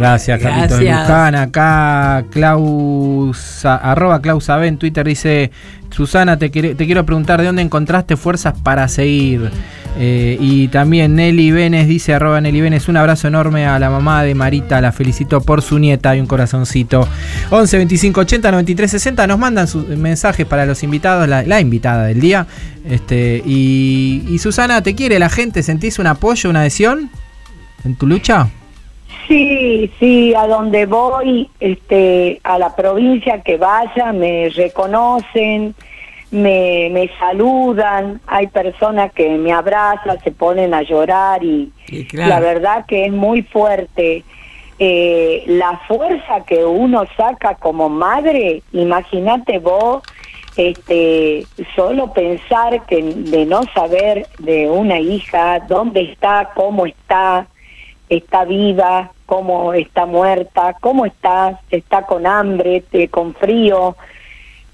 Gracias, 0.00 0.40
Carlitos 0.40 0.78
de. 0.78 0.84
Luján. 1.02 1.34
Acá 1.34 2.24
Klaus, 2.30 3.64
arroba 3.64 4.20
Klaus 4.20 4.48
Abe 4.50 4.66
en 4.66 4.78
Twitter 4.78 5.06
dice, 5.06 5.50
Susana, 5.90 6.38
te, 6.38 6.50
quiere- 6.50 6.74
te 6.74 6.86
quiero 6.86 7.04
preguntar 7.04 7.40
de 7.40 7.46
dónde 7.46 7.62
encontraste 7.62 8.16
fuerzas 8.16 8.54
para 8.62 8.88
seguir. 8.88 9.50
Eh, 9.98 10.38
y 10.40 10.68
también 10.68 11.16
Nelly 11.16 11.50
Benes 11.50 11.88
dice, 11.88 12.14
arroba 12.14 12.40
Nelly 12.40 12.60
Benes, 12.60 12.88
un 12.88 12.96
abrazo 12.96 13.26
enorme 13.28 13.66
a 13.66 13.78
la 13.78 13.90
mamá 13.90 14.22
de 14.22 14.34
Marita, 14.36 14.80
la 14.80 14.92
felicito 14.92 15.40
por 15.40 15.62
su 15.62 15.78
nieta 15.78 16.14
y 16.16 16.20
un 16.20 16.26
corazoncito. 16.26 17.06
11 17.50 17.76
25 17.76 18.20
80 18.20 18.50
93 18.52 18.90
60, 18.90 19.26
nos 19.26 19.38
mandan 19.38 19.66
sus 19.68 19.86
mensajes 19.88 20.46
para 20.46 20.64
los 20.64 20.82
invitados, 20.84 21.28
la, 21.28 21.42
la 21.42 21.60
invitada 21.60 22.04
del 22.06 22.20
día. 22.20 22.46
Este, 22.88 23.42
y, 23.44 24.24
y 24.30 24.38
Susana, 24.38 24.80
¿te 24.82 24.94
quiere 24.94 25.18
la 25.18 25.28
gente? 25.28 25.62
¿Sentís 25.62 25.98
un 25.98 26.06
apoyo, 26.06 26.48
una 26.48 26.60
adhesión 26.60 27.10
en 27.84 27.96
tu 27.96 28.06
lucha? 28.06 28.48
Sí, 29.26 29.90
sí, 29.98 30.34
a 30.34 30.46
donde 30.46 30.86
voy, 30.86 31.48
este, 31.60 32.40
a 32.42 32.58
la 32.58 32.74
provincia 32.74 33.42
que 33.42 33.56
vaya, 33.56 34.12
me 34.12 34.48
reconocen, 34.48 35.74
me, 36.30 36.88
me 36.90 37.10
saludan, 37.18 38.20
hay 38.26 38.46
personas 38.48 39.12
que 39.12 39.28
me 39.30 39.52
abrazan, 39.52 40.20
se 40.22 40.30
ponen 40.30 40.74
a 40.74 40.82
llorar 40.82 41.42
y 41.44 41.72
claro. 42.08 42.28
la 42.28 42.40
verdad 42.40 42.86
que 42.86 43.06
es 43.06 43.12
muy 43.12 43.42
fuerte. 43.42 44.24
Eh, 44.82 45.44
la 45.46 45.78
fuerza 45.86 46.44
que 46.46 46.64
uno 46.64 47.04
saca 47.16 47.54
como 47.56 47.90
madre, 47.90 48.62
imagínate 48.72 49.58
vos, 49.58 50.02
este, 50.56 51.46
solo 51.76 52.12
pensar 52.12 52.86
que 52.86 53.02
de 53.02 53.44
no 53.44 53.62
saber 53.74 54.26
de 54.38 54.70
una 54.70 54.98
hija 54.98 55.60
dónde 55.68 56.02
está, 56.12 56.50
cómo 56.54 56.86
está, 56.86 57.46
está 58.10 58.44
viva, 58.44 59.12
cómo 59.24 59.72
está 59.72 60.04
muerta, 60.04 60.76
cómo 60.80 61.06
está, 61.06 61.60
está 61.70 62.04
con 62.04 62.26
hambre, 62.26 62.82
te- 62.90 63.08
con 63.08 63.34
frío. 63.34 63.96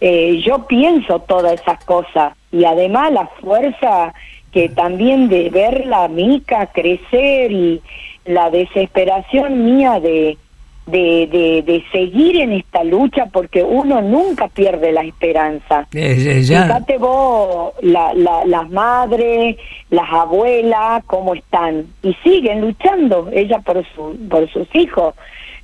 Eh, 0.00 0.42
yo 0.44 0.66
pienso 0.66 1.20
todas 1.20 1.60
esas 1.60 1.84
cosas 1.84 2.34
y 2.50 2.64
además 2.64 3.12
la 3.12 3.26
fuerza 3.26 4.12
que 4.50 4.68
también 4.70 5.28
de 5.28 5.50
ver 5.50 5.86
la 5.86 6.08
mica 6.08 6.66
crecer 6.66 7.52
y 7.52 7.82
la 8.24 8.50
desesperación 8.50 9.64
mía 9.64 10.00
de, 10.00 10.38
de, 10.86 11.26
de, 11.26 11.62
de 11.62 11.84
seguir 11.92 12.36
en 12.40 12.52
esta 12.52 12.84
lucha 12.84 13.26
porque 13.26 13.62
uno 13.62 14.00
nunca 14.02 14.48
pierde 14.48 14.92
la 14.92 15.02
esperanza. 15.02 15.86
Eh, 15.92 16.16
eh, 16.38 16.42
ya. 16.42 16.62
Fíjate 16.64 16.98
vos, 16.98 17.72
la, 17.82 18.14
la- 18.14 18.44
las 18.46 18.70
madres, 18.70 19.56
las 19.90 20.08
abuelas, 20.12 21.02
cómo 21.06 21.34
están. 21.34 21.86
Y 22.02 22.14
siguen 22.22 22.60
luchando, 22.60 23.28
ella 23.32 23.58
por, 23.60 23.84
su, 23.94 24.16
por 24.28 24.48
sus 24.50 24.68
hijos. 24.74 25.14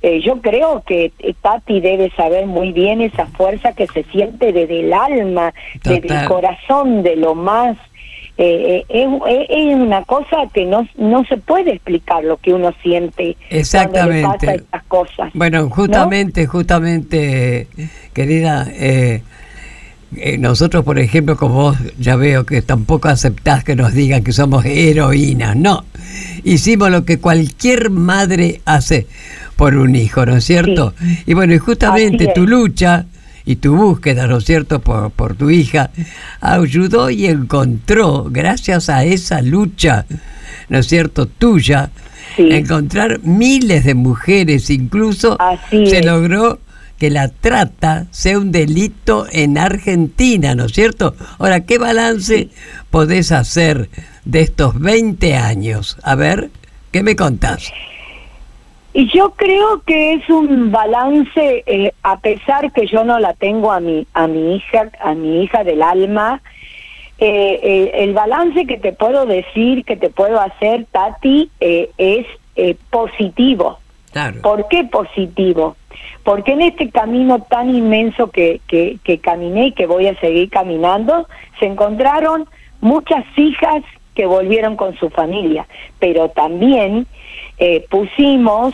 Eh, 0.01 0.19
yo 0.19 0.41
creo 0.41 0.83
que 0.85 1.13
eh, 1.19 1.33
Tati 1.41 1.79
debe 1.79 2.11
saber 2.17 2.45
muy 2.45 2.73
bien 2.73 2.99
esa 2.99 3.25
fuerza 3.27 3.71
que 3.71 3.87
se 3.87 4.03
siente 4.11 4.51
desde 4.51 4.81
el 4.81 4.91
alma, 4.91 5.53
desde 5.83 6.07
el 6.23 6.27
corazón, 6.27 7.03
de 7.03 7.15
lo 7.15 7.35
más... 7.35 7.77
eh, 8.37 8.83
eh, 8.89 9.05
es, 9.27 9.47
es- 9.49 9.75
una 9.75 10.03
cosa 10.03 10.37
que 10.53 10.65
no, 10.65 10.87
no 10.97 11.23
se 11.25 11.37
puede 11.37 11.71
explicar 11.73 12.23
lo 12.23 12.37
que 12.37 12.53
uno 12.53 12.73
siente 12.81 13.35
cuando 13.35 13.49
le 13.51 13.59
Exactamente. 13.59 14.27
pasa 14.27 14.53
estas 14.55 14.83
cosas. 14.85 15.31
Bueno, 15.33 15.69
justamente, 15.69 16.45
justamente, 16.47 17.67
querida, 18.13 18.67
eh, 18.71 19.21
eh, 20.15 20.37
nosotros, 20.37 20.83
por 20.83 20.99
ejemplo, 20.99 21.37
como 21.37 21.55
vos 21.55 21.77
ya 21.97 22.15
veo 22.15 22.45
que 22.45 22.61
tampoco 22.61 23.07
aceptás 23.09 23.63
que 23.63 23.75
nos 23.75 23.93
digan 23.93 24.23
que 24.23 24.31
somos 24.31 24.63
heroínas, 24.65 25.55
no. 25.55 25.85
Hicimos 26.43 26.91
lo 26.91 27.05
que 27.05 27.19
cualquier 27.19 27.89
madre 27.89 28.61
hace 28.65 29.07
por 29.55 29.75
un 29.75 29.95
hijo, 29.95 30.25
¿no 30.25 30.35
es 30.37 30.43
cierto? 30.43 30.93
Y 31.25 31.33
bueno, 31.33 31.53
y 31.53 31.57
justamente 31.57 32.27
tu 32.35 32.45
lucha 32.45 33.05
y 33.45 33.57
tu 33.57 33.75
búsqueda, 33.75 34.27
¿no 34.27 34.37
es 34.37 34.45
cierto?, 34.45 34.81
por, 34.81 35.11
por 35.11 35.35
tu 35.35 35.49
hija, 35.49 35.91
ayudó 36.41 37.09
y 37.09 37.27
encontró, 37.27 38.25
gracias 38.29 38.89
a 38.89 39.03
esa 39.03 39.41
lucha, 39.41 40.05
¿no 40.69 40.79
es 40.79 40.87
cierto?, 40.87 41.25
tuya, 41.25 41.91
encontrar 42.37 43.19
miles 43.23 43.83
de 43.83 43.95
mujeres, 43.95 44.69
incluso 44.69 45.37
Así 45.39 45.85
se 45.87 45.99
es. 45.99 46.05
logró 46.05 46.59
que 46.97 47.09
la 47.09 47.27
trata 47.27 48.07
sea 48.11 48.37
un 48.37 48.51
delito 48.51 49.27
en 49.31 49.57
Argentina, 49.57 50.55
¿no 50.55 50.65
es 50.65 50.71
cierto? 50.71 51.15
Ahora, 51.37 51.65
¿qué 51.65 51.77
balance 51.77 52.49
podés 52.89 53.31
hacer 53.33 53.89
de 54.23 54.41
estos 54.41 54.79
20 54.79 55.35
años? 55.35 55.97
A 56.01 56.15
ver, 56.15 56.49
¿qué 56.91 57.03
me 57.03 57.17
contás? 57.17 57.71
Y 58.93 59.07
yo 59.07 59.31
creo 59.31 59.81
que 59.81 60.13
es 60.13 60.29
un 60.29 60.71
balance, 60.71 61.63
eh, 61.65 61.93
a 62.03 62.19
pesar 62.19 62.71
que 62.71 62.85
yo 62.85 63.03
no 63.03 63.19
la 63.19 63.33
tengo 63.33 63.71
a 63.71 63.79
mi 63.79 64.05
a 64.13 64.27
mi 64.27 64.55
hija, 64.55 64.91
a 64.99 65.15
mi 65.15 65.43
hija 65.43 65.63
del 65.63 65.81
alma, 65.81 66.41
eh, 67.17 67.59
eh, 67.63 67.91
el 68.03 68.13
balance 68.13 68.67
que 68.67 68.77
te 68.77 68.91
puedo 68.91 69.25
decir, 69.25 69.85
que 69.85 69.95
te 69.95 70.09
puedo 70.09 70.39
hacer, 70.39 70.85
Tati, 70.91 71.49
eh, 71.59 71.89
es 71.97 72.27
eh, 72.55 72.75
positivo. 72.89 73.79
Claro. 74.11 74.41
¿Por 74.41 74.67
qué 74.67 74.83
positivo? 74.83 75.75
Porque 76.23 76.51
en 76.51 76.61
este 76.61 76.89
camino 76.89 77.39
tan 77.49 77.73
inmenso 77.73 78.29
que, 78.29 78.61
que, 78.67 78.97
que 79.03 79.19
caminé 79.19 79.67
y 79.67 79.71
que 79.71 79.87
voy 79.87 80.07
a 80.07 80.19
seguir 80.19 80.49
caminando, 80.49 81.27
se 81.59 81.65
encontraron 81.65 82.47
muchas 82.81 83.25
hijas 83.37 83.83
que 84.15 84.25
volvieron 84.25 84.75
con 84.75 84.95
su 84.97 85.09
familia, 85.09 85.67
pero 85.99 86.29
también 86.29 87.07
eh, 87.57 87.85
pusimos 87.89 88.73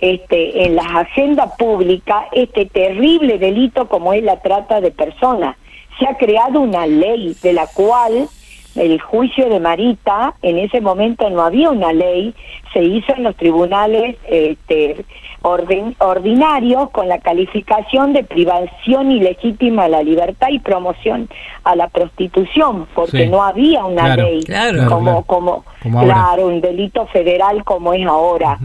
este, 0.00 0.66
en 0.66 0.76
las 0.76 0.86
agendas 0.86 1.52
públicas 1.56 2.26
este 2.32 2.66
terrible 2.66 3.38
delito 3.38 3.88
como 3.88 4.12
es 4.12 4.22
la 4.22 4.40
trata 4.40 4.80
de 4.80 4.90
personas. 4.90 5.56
Se 5.98 6.06
ha 6.06 6.16
creado 6.16 6.60
una 6.60 6.86
ley 6.86 7.34
de 7.42 7.52
la 7.52 7.66
cual 7.66 8.28
el 8.76 9.00
juicio 9.00 9.48
de 9.48 9.60
Marita, 9.60 10.34
en 10.42 10.58
ese 10.58 10.80
momento 10.80 11.28
no 11.30 11.42
había 11.42 11.70
una 11.70 11.92
ley, 11.92 12.34
se 12.72 12.82
hizo 12.82 13.14
en 13.14 13.22
los 13.24 13.36
tribunales 13.36 14.16
este, 14.28 15.04
orden- 15.42 15.94
ordinarios 15.98 16.90
con 16.90 17.08
la 17.08 17.18
calificación 17.18 18.12
de 18.12 18.24
privación 18.24 19.10
ilegítima 19.12 19.84
a 19.84 19.88
la 19.88 20.02
libertad 20.02 20.48
y 20.50 20.58
promoción 20.58 21.28
a 21.64 21.74
la 21.76 21.88
prostitución, 21.88 22.86
porque 22.94 23.24
Sí. 23.24 23.28
no 23.28 23.42
había 23.42 23.84
una 23.84 24.02
Claro, 24.14 24.22
ley 24.24 24.42
claro, 24.42 24.86
como, 24.88 25.02
claro. 25.04 25.22
como, 25.26 25.64
claro, 26.04 26.46
un 26.48 26.60
delito 26.60 27.06
federal 27.06 27.64
como 27.64 27.92
es 27.94 28.06
ahora. 28.06 28.58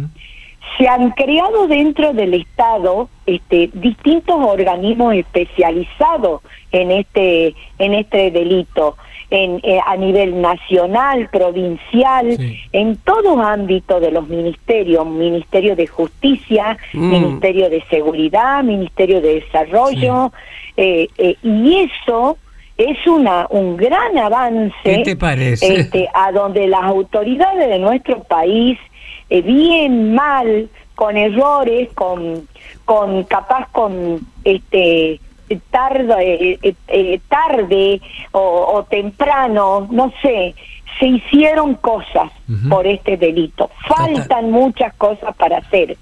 Se 0.78 0.88
han 0.88 1.12
creado 1.12 1.68
dentro 1.68 2.14
del 2.14 2.34
Estado 2.34 3.10
este, 3.26 3.70
distintos 3.74 4.36
organismos 4.40 5.14
especializados 5.16 6.42
en 6.72 6.92
este 6.92 7.54
en 7.78 7.94
este 7.94 8.32
delito, 8.32 8.96
en, 9.32 9.60
eh, 9.64 9.80
a 9.86 9.96
nivel 9.96 10.42
nacional, 10.42 11.30
provincial, 11.32 12.38
en 12.74 12.98
todos 12.98 13.40
ámbitos 13.40 14.02
de 14.02 14.12
los 14.12 14.28
ministerios, 14.28 15.06
Ministerio 15.08 15.76
de 15.76 15.88
Justicia, 15.88 16.78
Mm. 16.94 17.12
Ministerio 17.12 17.70
de 17.70 17.84
Seguridad, 17.90 18.64
Ministerio 18.64 19.22
de 19.22 19.36
Desarrollo, 19.42 20.32
eh, 20.78 21.08
eh, 21.18 21.36
y 21.42 21.76
eso 21.76 22.38
es 22.78 22.98
una 23.08 23.48
un 23.50 23.78
gran 23.78 24.18
avance 24.18 24.74
¿Qué 24.84 25.00
te 25.04 25.16
parece? 25.16 25.76
este, 25.76 26.10
a 26.14 26.32
donde 26.32 26.68
las 26.68 26.84
autoridades 26.84 27.70
de 27.70 27.80
nuestro 27.80 28.24
país, 28.24 28.78
eh, 29.30 29.42
bien 29.42 30.14
mal, 30.14 30.70
con 30.96 31.16
errores, 31.18 31.90
con, 31.94 32.48
con 32.86 33.24
capaz 33.24 33.68
con 33.72 34.20
este 34.44 35.20
tarde, 35.70 36.60
eh, 36.62 36.76
eh, 36.88 37.20
tarde 37.28 38.02
o, 38.32 38.76
o 38.76 38.84
temprano, 38.84 39.88
no 39.92 40.12
sé, 40.22 40.56
se 41.00 41.08
hicieron 41.08 41.76
cosas 41.76 42.32
por 42.70 42.86
este 42.86 43.18
delito. 43.18 43.70
Faltan 43.88 44.52
muchas 44.52 44.94
cosas 44.96 45.36
para 45.36 45.58
hacer 45.58 45.98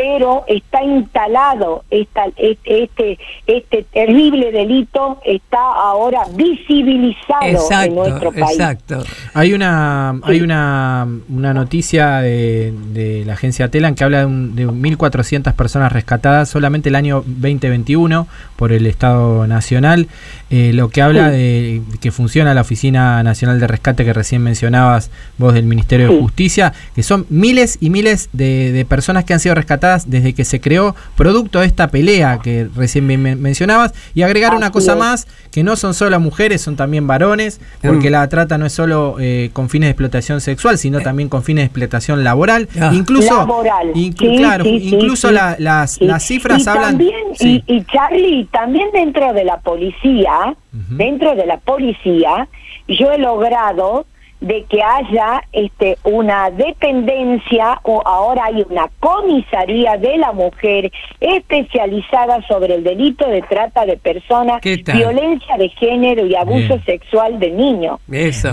pero 0.00 0.44
está 0.46 0.82
instalado 0.84 1.82
esta, 1.90 2.26
este, 2.36 2.84
este, 2.84 3.18
este 3.48 3.82
terrible 3.92 4.52
delito 4.52 5.18
está 5.24 5.58
ahora 5.58 6.20
visibilizado 6.34 7.42
en 7.82 7.94
nuestro 7.94 8.30
país. 8.32 8.52
exacto. 8.52 9.02
Hay 9.34 9.52
una 9.54 10.10
hay 10.22 10.40
una, 10.40 11.06
una 11.28 11.54
noticia 11.54 12.18
de, 12.20 12.72
de 12.92 13.24
la 13.24 13.32
agencia 13.32 13.68
Telan 13.70 13.94
que 13.94 14.04
habla 14.04 14.20
de, 14.20 14.26
un- 14.26 14.54
de 14.54 14.66
1.400 14.68 15.52
personas 15.54 15.90
rescatadas 15.92 16.48
solamente 16.48 16.88
el 16.90 16.94
año 16.94 17.24
2021 17.26 18.26
por 18.56 18.72
el 18.72 18.86
Estado 18.86 19.46
Nacional, 19.46 20.08
eh, 20.50 20.72
lo 20.74 20.90
que 20.90 21.02
habla 21.02 21.30
de 21.30 21.82
que 22.00 22.10
funciona 22.12 22.54
la 22.54 22.60
Oficina 22.60 23.22
Nacional 23.22 23.58
de 23.60 23.66
Rescate 23.66 24.04
que 24.04 24.12
recién 24.12 24.42
mencionabas 24.42 25.10
vos 25.38 25.54
del 25.54 25.64
Ministerio 25.64 26.08
de. 26.12 26.18
Justicia, 26.18 26.72
que 26.94 27.02
son 27.02 27.26
miles 27.30 27.78
y 27.80 27.90
miles 27.90 28.28
de, 28.32 28.70
de 28.72 28.84
personas 28.84 29.24
que 29.24 29.32
han 29.34 29.40
sido 29.40 29.54
rescatadas 29.54 29.87
desde 29.96 30.32
que 30.34 30.44
se 30.44 30.60
creó, 30.60 30.94
producto 31.16 31.60
de 31.60 31.66
esta 31.66 31.88
pelea 31.88 32.38
que 32.42 32.68
recién 32.76 33.06
me- 33.06 33.16
me- 33.18 33.36
mencionabas, 33.36 33.92
y 34.14 34.22
agregar 34.22 34.54
una 34.54 34.70
cosa 34.70 34.94
más, 34.96 35.26
que 35.50 35.62
no 35.64 35.76
son 35.76 35.94
solo 35.94 36.18
mujeres, 36.20 36.60
son 36.60 36.76
también 36.76 37.06
varones, 37.06 37.60
porque 37.82 38.08
Mm. 38.08 38.12
la 38.12 38.28
trata 38.28 38.58
no 38.58 38.66
es 38.66 38.72
solo 38.72 39.16
eh, 39.18 39.50
con 39.52 39.68
fines 39.68 39.86
de 39.88 39.90
explotación 39.92 40.40
sexual, 40.40 40.78
sino 40.78 41.00
también 41.00 41.28
con 41.28 41.42
fines 41.42 41.62
de 41.62 41.66
explotación 41.66 42.22
laboral. 42.24 42.68
Ah. 42.80 42.90
Incluso, 42.92 43.34
Laboral. 43.36 43.92
inclu- 43.94 44.30
Sí, 44.32 44.36
claro, 44.38 44.64
sí, 44.64 44.80
sí, 44.80 44.94
incluso 44.94 45.28
sí. 45.28 45.34
la- 45.34 45.56
las, 45.58 45.92
Sí. 45.92 46.04
las 46.04 46.22
cifras 46.24 46.64
y 46.64 46.68
hablan... 46.68 46.84
También, 46.90 47.14
Sí. 47.34 47.62
y, 47.66 47.76
y 47.76 47.84
Charlie, 47.84 48.44
también 48.52 48.88
dentro 48.92 49.32
de 49.32 49.44
la 49.44 49.58
policía, 49.60 50.54
dentro 50.72 51.34
de 51.34 51.46
la 51.46 51.56
policía, 51.58 52.48
yo 52.88 53.10
he 53.12 53.18
logrado 53.18 54.06
de 54.40 54.64
que 54.64 54.82
haya 54.82 55.42
este 55.52 55.98
una 56.04 56.50
dependencia 56.50 57.80
o 57.82 58.02
ahora 58.04 58.44
hay 58.46 58.64
una 58.68 58.88
comisaría 59.00 59.96
de 59.96 60.16
la 60.18 60.32
mujer 60.32 60.92
especializada 61.20 62.40
sobre 62.46 62.74
el 62.74 62.84
delito 62.84 63.28
de 63.28 63.42
trata 63.42 63.84
de 63.84 63.96
personas, 63.96 64.60
violencia 64.62 65.56
de 65.56 65.68
género 65.70 66.26
y 66.26 66.34
abuso 66.36 66.68
Bien. 66.68 66.84
sexual 66.84 67.38
de 67.38 67.50
niños 67.50 68.00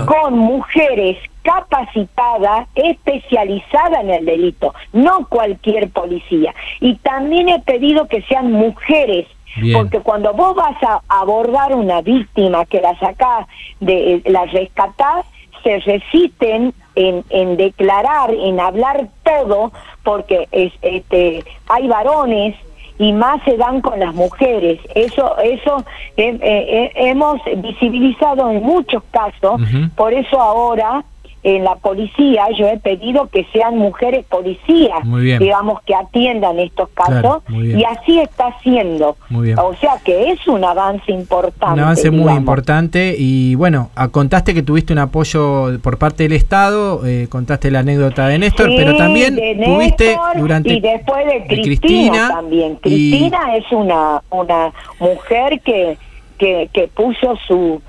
con 0.06 0.38
mujeres 0.38 1.18
capacitadas, 1.42 2.66
especializadas 2.74 4.02
en 4.02 4.10
el 4.10 4.24
delito, 4.24 4.74
no 4.92 5.26
cualquier 5.28 5.90
policía. 5.90 6.52
Y 6.80 6.96
también 6.96 7.48
he 7.48 7.60
pedido 7.60 8.08
que 8.08 8.22
sean 8.22 8.50
mujeres, 8.50 9.26
Bien. 9.56 9.78
porque 9.78 10.00
cuando 10.00 10.32
vos 10.34 10.56
vas 10.56 10.76
a 10.82 11.00
abordar 11.08 11.74
una 11.74 12.00
víctima 12.02 12.64
que 12.66 12.80
la 12.80 12.98
sacás, 12.98 13.46
de, 13.78 14.22
la 14.26 14.44
rescatás, 14.46 15.24
se 15.62 15.78
resisten 15.80 16.74
en, 16.94 17.24
en 17.30 17.56
declarar, 17.56 18.32
en 18.32 18.60
hablar 18.60 19.08
todo, 19.24 19.72
porque 20.02 20.48
es, 20.52 20.72
este, 20.82 21.44
hay 21.68 21.88
varones 21.88 22.56
y 22.98 23.12
más 23.12 23.42
se 23.44 23.56
dan 23.56 23.80
con 23.80 24.00
las 24.00 24.14
mujeres. 24.14 24.80
Eso, 24.94 25.36
eso 25.38 25.84
eh, 26.16 26.38
eh, 26.40 26.40
eh, 26.42 26.92
hemos 26.94 27.40
visibilizado 27.58 28.50
en 28.50 28.62
muchos 28.62 29.02
casos. 29.10 29.60
Por 29.94 30.14
eso 30.14 30.40
ahora 30.40 31.04
en 31.48 31.62
la 31.62 31.76
policía 31.76 32.46
yo 32.58 32.66
he 32.66 32.76
pedido 32.78 33.28
que 33.28 33.46
sean 33.52 33.78
mujeres 33.78 34.24
policías, 34.24 34.98
digamos, 35.38 35.80
que 35.82 35.94
atiendan 35.94 36.58
estos 36.58 36.88
casos. 36.88 37.12
Claro, 37.20 37.42
y 37.52 37.84
así 37.84 38.18
está 38.18 38.56
bien. 38.64 38.98
O 39.00 39.74
sea 39.80 39.92
que 40.04 40.32
es 40.32 40.44
un 40.48 40.64
avance 40.64 41.12
importante. 41.12 41.74
Un 41.74 41.80
avance 41.80 42.10
muy 42.10 42.32
importante 42.32 43.14
y 43.16 43.54
bueno, 43.54 43.90
ah, 43.94 44.08
contaste 44.08 44.54
que 44.54 44.62
tuviste 44.64 44.92
un 44.92 44.98
apoyo 44.98 45.78
por 45.82 45.98
parte 45.98 46.24
del 46.24 46.32
Estado, 46.32 47.06
eh, 47.06 47.28
contaste 47.30 47.70
la 47.70 47.78
anécdota 47.78 48.26
de 48.26 48.38
Néstor, 48.40 48.68
Sí, 48.70 48.74
pero 48.76 48.96
también 48.96 49.36
tuviste 49.36 50.16
durante 50.36 50.72
y 50.72 50.80
después 50.80 51.26
de 51.26 51.44
Cristina, 51.46 51.78
Cristina 51.80 52.28
también. 52.28 52.72
y- 52.72 52.76
Cristina 52.80 53.56
es 53.56 53.70
una 53.70 54.20
una 54.30 54.72
mujer 54.98 55.60
que 55.60 55.96
que, 56.38 56.68
que 56.72 56.88
puso 56.88 57.36
su 57.46 57.80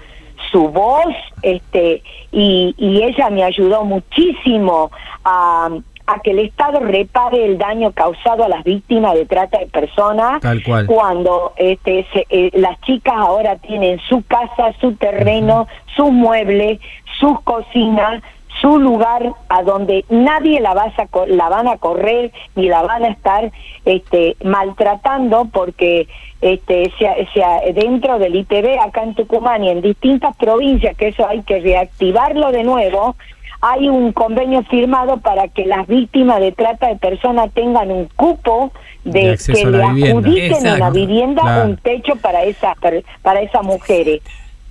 su 0.51 0.69
voz 0.69 1.13
este 1.41 2.01
y, 2.31 2.73
y 2.77 3.03
ella 3.03 3.29
me 3.29 3.43
ayudó 3.43 3.83
muchísimo 3.85 4.91
a 5.23 5.69
a 6.09 6.21
que 6.21 6.31
el 6.31 6.39
Estado 6.39 6.79
repare 6.79 7.43
el 7.43 7.57
daño 7.57 7.91
causado 7.91 8.45
a 8.45 8.47
las 8.47 8.63
víctimas 8.63 9.13
de 9.15 9.25
trata 9.25 9.59
de 9.59 9.65
personas 9.67 10.39
Tal 10.39 10.63
cual. 10.63 10.85
cuando 10.85 11.51
este 11.57 12.07
se- 12.13 12.25
eh, 12.29 12.49
las 12.53 12.79
chicas 12.79 13.13
ahora 13.17 13.57
tienen 13.57 13.99
su 14.07 14.23
casa, 14.25 14.71
su 14.79 14.95
terreno, 14.95 15.67
sus 15.97 16.09
muebles, 16.09 16.79
sus 17.19 17.41
cocinas, 17.41 18.23
su 18.61 18.79
lugar 18.79 19.33
a 19.49 19.61
donde 19.63 20.03
nadie 20.09 20.59
la, 20.61 20.73
vas 20.73 20.97
a, 20.99 21.07
co- 21.07 21.25
la 21.27 21.49
van 21.49 21.67
a 21.67 21.77
correr 21.77 22.31
ni 22.55 22.67
la 22.69 22.81
van 22.81 23.03
a 23.03 23.09
estar 23.09 23.51
este, 23.85 24.35
maltratando 24.43 25.45
porque 25.51 26.07
este, 26.41 26.91
sea, 26.99 27.15
sea 27.33 27.61
dentro 27.73 28.19
del 28.19 28.35
ITV 28.35 28.79
acá 28.79 29.03
en 29.03 29.15
Tucumán 29.15 29.63
y 29.63 29.69
en 29.69 29.81
distintas 29.81 30.35
provincias, 30.37 30.95
que 30.97 31.09
eso 31.09 31.27
hay 31.27 31.41
que 31.43 31.59
reactivarlo 31.59 32.51
de 32.51 32.63
nuevo, 32.63 33.15
hay 33.61 33.89
un 33.89 34.11
convenio 34.13 34.61
firmado 34.63 35.17
para 35.17 35.47
que 35.47 35.65
las 35.65 35.87
víctimas 35.87 36.39
de 36.39 36.51
trata 36.51 36.87
de 36.89 36.95
personas 36.97 37.51
tengan 37.53 37.91
un 37.91 38.05
cupo 38.15 38.71
De 39.03 39.35
que 39.35 39.61
a 39.63 39.65
la 39.69 39.87
le 39.87 39.93
vivienda. 39.93 40.19
adjudiquen 40.19 40.73
una 40.75 40.89
vivienda, 40.91 41.41
Claro. 41.41 41.69
un 41.69 41.77
techo 41.77 42.15
para 42.17 42.43
esas 42.43 42.75
para 43.23 43.41
esas 43.41 43.63
mujeres. 43.63 44.21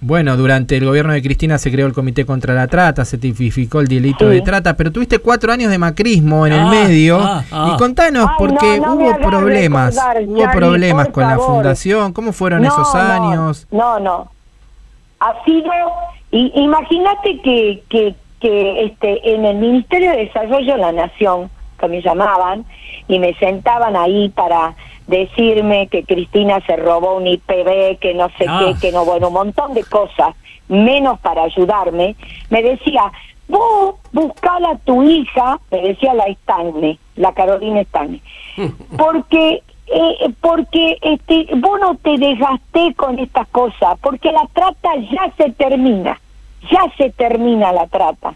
Bueno, 0.07 0.37
durante 0.37 0.77
el 0.77 0.85
gobierno 0.85 1.13
de 1.15 1.21
Cristina 1.21 1.59
se 1.59 1.73
creó 1.73 1.85
el 1.89 1.93
Comité 1.93 2.25
contra 2.25 2.55
la 2.55 2.69
Trata, 2.69 3.05
se 3.05 3.19
tipificó 3.19 3.81
el 3.81 3.89
delito 3.89 4.29
Sí. 4.29 4.35
de 4.37 4.41
trata, 4.43 4.77
pero 4.77 4.93
tuviste 4.93 5.19
cuatro 5.19 5.51
años 5.53 5.69
de 5.69 5.79
macrismo 5.79 6.47
en 6.47 6.53
el 6.53 6.61
Ah, 6.61 6.71
medio. 6.71 7.19
ah, 7.21 7.43
ah. 7.51 7.73
Y 7.75 7.77
contanos, 7.77 8.29
Ay, 8.31 8.35
porque 8.39 8.79
no, 8.79 8.87
no 8.87 8.97
me 8.97 9.11
hubo 9.11 9.19
problemas, 9.19 9.97
recordar, 9.97 10.23
hubo 10.29 10.39
Charlie, 10.39 10.57
problemas 10.61 11.09
con 11.09 11.25
la 11.25 11.39
fundación. 11.41 12.13
¿Cómo 12.13 12.33
fueron 12.33 12.63
No, 12.63 12.69
esos 12.69 12.95
no, 12.95 13.01
años? 13.01 13.67
No, 13.73 13.99
no. 13.99 14.31
Ha 15.19 15.45
sido, 15.45 15.73
y, 16.31 16.53
imagínate 16.55 17.41
que, 17.43 17.83
que, 17.89 18.15
que 18.39 18.85
este, 18.85 19.35
en 19.35 19.45
el 19.45 19.57
Ministerio 19.57 20.13
de 20.13 20.19
Desarrollo 20.19 20.75
de 20.75 20.79
la 20.83 20.93
Nación, 20.93 21.51
que 21.81 21.89
me 21.89 22.01
llamaban, 22.01 22.65
y 23.09 23.19
me 23.19 23.35
sentaban 23.35 23.97
ahí 23.97 24.29
para 24.29 24.77
decirme 25.07 25.89
que 25.89 26.05
Cristina 26.05 26.61
se 26.67 26.77
robó 26.77 27.17
un 27.17 27.27
IPB, 27.27 27.99
que 28.01 28.15
no 28.15 28.29
sé 28.39 28.47
Ah. 28.49 28.61
qué, 28.65 28.81
que 28.81 28.93
no, 28.93 29.05
bueno, 29.05 29.29
un 29.29 29.35
montón 29.35 29.75
de 29.75 29.85
cosas, 29.85 30.35
menos 30.69 31.19
para 31.21 31.45
ayudarme, 31.45 32.17
me 32.51 32.63
decía, 32.63 33.13
vos 33.49 33.97
buscala 34.13 34.71
a 34.71 34.79
tu 34.79 35.03
hija, 35.05 35.61
me 35.71 35.81
decía 35.81 36.13
la 36.15 36.25
Stanley, 36.27 36.99
la 37.17 37.33
Carolina 37.33 37.81
Stanley, 37.83 38.21
porque 38.99 39.63
eh, 39.89 40.31
porque 40.41 40.99
este 41.01 41.47
vos 41.59 41.79
no 41.81 41.95
te 41.99 42.19
desgasté 42.19 42.93
con 42.97 43.21
estas 43.21 43.47
cosas 43.49 43.97
porque 44.03 44.33
la 44.33 44.45
trata 44.53 44.97
ya 44.97 45.33
se 45.37 45.53
termina 45.53 46.21
ya 46.69 46.81
se 46.99 47.11
termina 47.11 47.71
la 47.73 47.87
trata 47.87 48.35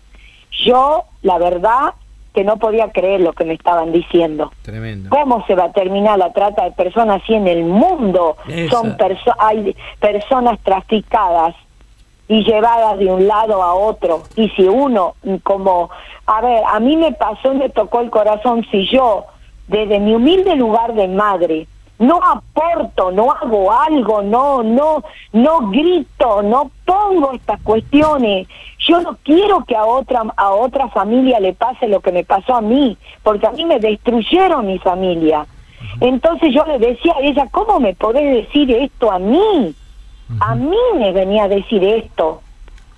yo 0.65 1.07
la 1.23 1.39
verdad 1.39 1.95
que 2.35 2.45
no 2.45 2.57
podía 2.57 2.91
creer 2.93 3.21
lo 3.21 3.33
que 3.33 3.45
me 3.45 3.55
estaban 3.55 3.93
diciendo 3.93 4.51
Tremendo. 4.63 5.11
¿Cómo 5.11 5.45
se 5.47 5.55
va 5.55 5.65
a 5.65 5.73
terminar 5.73 6.19
la 6.19 6.33
trata 6.33 6.65
de 6.65 6.73
personas 6.73 7.23
si 7.27 7.35
en 7.35 7.49
el 7.49 7.65
mundo 7.65 8.37
son 8.71 8.97
perso 8.97 9.35
hay 9.39 9.77
personas 9.99 10.59
traficadas 10.63 11.55
y 12.29 12.45
llevadas 12.45 12.99
de 12.99 13.07
un 13.07 13.27
lado 13.27 13.63
a 13.63 13.75
otro? 13.75 14.23
Y 14.37 14.49
si 14.51 14.63
uno, 14.63 15.15
como, 15.43 15.91
a 16.27 16.41
ver, 16.41 16.63
a 16.67 16.79
mí 16.81 16.97
me 16.97 17.13
pasó 17.13 17.55
me 17.55 17.69
tocó 17.69 18.01
el 18.01 18.11
corazón, 18.11 18.65
si 18.71 18.87
yo, 18.89 19.27
desde 19.67 19.99
mi 19.99 20.15
humilde 20.15 20.55
lugar 20.57 20.95
de 20.95 21.09
madre, 21.09 21.67
no 22.01 22.19
aporto, 22.25 23.13
no 23.13 23.31
hago 23.31 23.71
algo, 23.71 24.23
no, 24.23 24.63
no, 24.63 25.05
no 25.33 25.71
grito, 25.71 26.43
no 26.43 26.71
pongo 26.85 27.33
estas 27.33 27.61
cuestiones. 27.61 28.49
Yo 28.79 29.01
no 29.03 29.19
quiero 29.23 29.65
que 29.65 29.77
a 29.77 29.85
otra 29.85 30.23
a 30.37 30.51
otra 30.51 30.89
familia 30.89 31.39
le 31.39 31.53
pase 31.53 31.87
lo 31.87 32.01
que 32.01 32.11
me 32.11 32.25
pasó 32.25 32.57
a 32.57 32.63
mí, 32.63 32.97
porque 33.23 33.47
a 33.47 33.53
mí 33.53 33.65
me 33.67 33.79
destruyeron 33.79 34.67
mi 34.67 34.79
familia. 34.79 35.47
Entonces 36.01 36.55
yo 36.55 36.65
le 36.65 36.79
decía 36.79 37.15
a 37.17 37.21
ella, 37.21 37.47
¿cómo 37.51 37.79
me 37.79 37.95
podés 37.95 38.47
decir 38.47 38.71
esto 38.71 39.13
a 39.13 39.19
mí? 39.19 39.75
A 40.41 40.55
mí 40.55 40.77
me 40.97 41.13
venía 41.13 41.45
a 41.45 41.49
decir 41.49 41.85
esto 41.85 42.41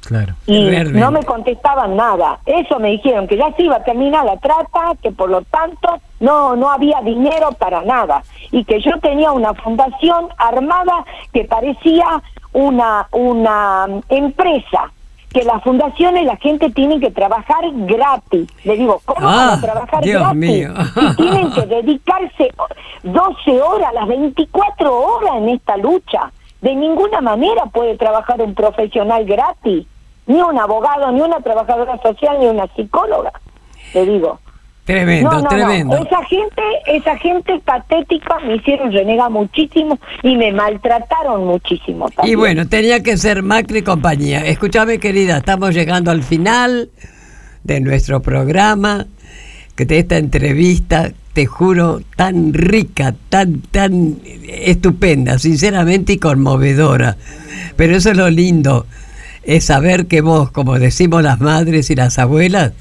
Claro. 0.07 0.35
y 0.47 0.69
no 0.93 1.11
me 1.11 1.23
contestaban 1.23 1.97
nada. 1.97 2.39
Eso 2.47 2.79
me 2.81 2.91
dijeron 2.91 3.27
que 3.29 3.37
ya 3.37 3.53
se 3.57 3.63
iba 3.63 3.77
a 3.77 3.85
terminar 3.85 4.25
la 4.25 4.37
trata, 4.39 4.93
que 5.03 5.11
por 5.13 5.31
lo 5.31 5.43
tanto 5.43 6.01
no 6.21 6.57
no 6.57 6.71
había 6.71 7.01
dinero 7.03 7.51
para 7.59 7.83
nada 7.83 8.23
y 8.51 8.65
que 8.65 8.81
yo 8.81 8.99
tenía 9.01 9.33
una 9.33 9.55
fundación 9.55 10.29
armada 10.39 11.05
que 11.33 11.45
parecía 11.45 12.23
una 12.53 13.07
una 13.13 13.87
mm, 13.89 14.01
empresa 14.09 14.93
que 15.33 15.45
las 15.45 15.63
fundaciones 15.63 16.27
la 16.27 16.37
gente 16.37 16.69
tiene 16.71 17.01
que 17.01 17.11
trabajar 17.11 17.65
gratis. 17.73 18.47
Le 18.65 18.77
digo, 18.77 19.01
¿cómo 19.07 19.25
van 19.27 19.49
Ah, 19.49 19.53
a 19.55 19.61
trabajar 19.63 20.03
Dios 20.05 20.21
gratis? 20.21 20.39
mío. 20.39 20.69
Tienen 21.17 21.51
que 21.53 21.63
dedicarse 21.77 22.51
12 23.03 23.63
horas, 23.63 23.95
las 23.95 24.09
24 24.09 24.95
horas 24.95 25.37
en 25.37 25.49
esta 25.49 25.79
lucha. 25.79 26.31
De 26.61 26.75
ninguna 26.77 27.23
manera 27.23 27.65
puede 27.73 27.97
trabajar 27.97 28.43
un 28.43 28.55
profesional 28.55 29.25
gratis, 29.25 29.87
ni 30.27 30.41
un 30.41 30.59
abogado, 30.59 31.11
ni 31.13 31.21
una 31.21 31.41
trabajadora 31.41 31.99
social, 32.03 32.39
ni 32.41 32.47
una 32.47 32.67
psicóloga. 32.75 33.33
Le 33.95 34.07
digo. 34.07 34.39
Tremendo, 34.85 35.31
no, 35.31 35.43
no, 35.43 35.49
tremendo. 35.49 35.97
no. 35.97 36.05
Esa 36.05 36.25
gente, 36.25 36.63
esa 36.87 37.17
gente 37.19 37.61
patética 37.65 38.41
me 38.41 38.57
hicieron 38.57 38.91
renegar 38.91 39.31
muchísimo 39.31 39.97
y 40.25 40.35
me 40.37 40.51
maltrataron 40.53 41.45
muchísimo 41.45 42.09
Y 42.09 42.15
también. 42.17 42.39
bueno, 42.39 42.69
tenía 42.69 43.01
que 43.01 43.17
ser 43.17 43.45
Macri 43.45 43.79
y 43.79 43.83
compañía. 43.83 44.41
Escúchame, 44.41 44.99
querida, 44.99 45.37
estamos 45.39 45.73
llegando 45.73 46.11
al 46.11 46.25
final 46.25 46.91
de 47.63 47.81
nuestro 47.81 48.23
programa, 48.23 49.07
que 49.77 49.85
de 49.87 50.01
esta 50.01 50.17
entrevista, 50.17 51.13
te 51.33 51.47
juro, 51.47 52.01
tan 52.17 52.53
rica, 52.53 53.15
tan, 53.29 53.61
tan 53.63 54.17
estupenda, 54.49 55.39
sinceramente 55.39 56.15
y 56.15 56.19
conmovedora. 56.19 57.17
Pero 57.77 57.97
eso 57.97 58.11
es 58.11 58.17
lo 58.17 58.29
lindo, 58.29 58.87
es 59.45 59.65
saber 59.65 60.07
que 60.07 60.21
vos, 60.21 60.51
como 60.51 60.79
decimos 60.79 61.23
las 61.23 61.41
madres 61.41 61.91
y 61.91 61.95
las 61.95 62.19
abuelas, 62.19 62.73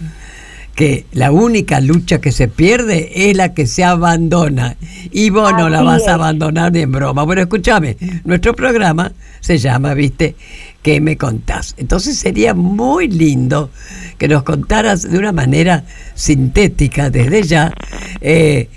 que 0.76 1.06
la 1.12 1.32
única 1.32 1.82
lucha 1.82 2.22
que 2.22 2.32
se 2.32 2.48
pierde 2.48 3.30
es 3.30 3.36
la 3.36 3.54
que 3.54 3.68
se 3.68 3.84
abandona. 3.84 4.78
Y 5.12 5.30
vos 5.30 5.52
no 5.54 5.70
la 5.70 5.82
vas 5.82 6.04
es. 6.04 6.08
a 6.08 6.14
abandonar 6.14 6.72
ni 6.72 6.80
en 6.80 6.92
broma. 6.92 7.24
Bueno, 7.24 7.42
escúchame, 7.42 7.98
nuestro 8.24 8.54
programa 8.54 9.12
se 9.42 9.58
llama, 9.58 9.94
viste, 9.94 10.36
¿qué 10.82 11.02
me 11.02 11.18
contás? 11.18 11.76
Entonces 11.78 12.18
sería 12.18 12.54
muy 12.54 13.08
lindo 13.10 13.70
que 14.18 14.28
nos 14.28 14.44
contaras 14.44 15.10
de 15.10 15.18
una 15.18 15.32
manera 15.34 15.84
sintética 16.16 17.10
desde 17.10 17.44
ya. 17.44 17.74
eh, 18.22 18.70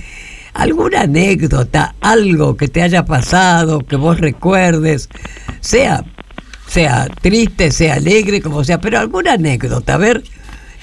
alguna 0.54 1.02
anécdota, 1.02 1.96
algo 2.00 2.56
que 2.56 2.68
te 2.68 2.80
haya 2.80 3.04
pasado, 3.04 3.80
que 3.80 3.96
vos 3.96 4.20
recuerdes, 4.20 5.08
sea, 5.60 6.04
sea 6.66 7.06
triste, 7.20 7.70
sea 7.70 7.94
alegre, 7.94 8.40
como 8.40 8.64
sea, 8.64 8.78
pero 8.78 8.98
alguna 8.98 9.32
anécdota, 9.34 9.94
a 9.94 9.98
ver, 9.98 10.22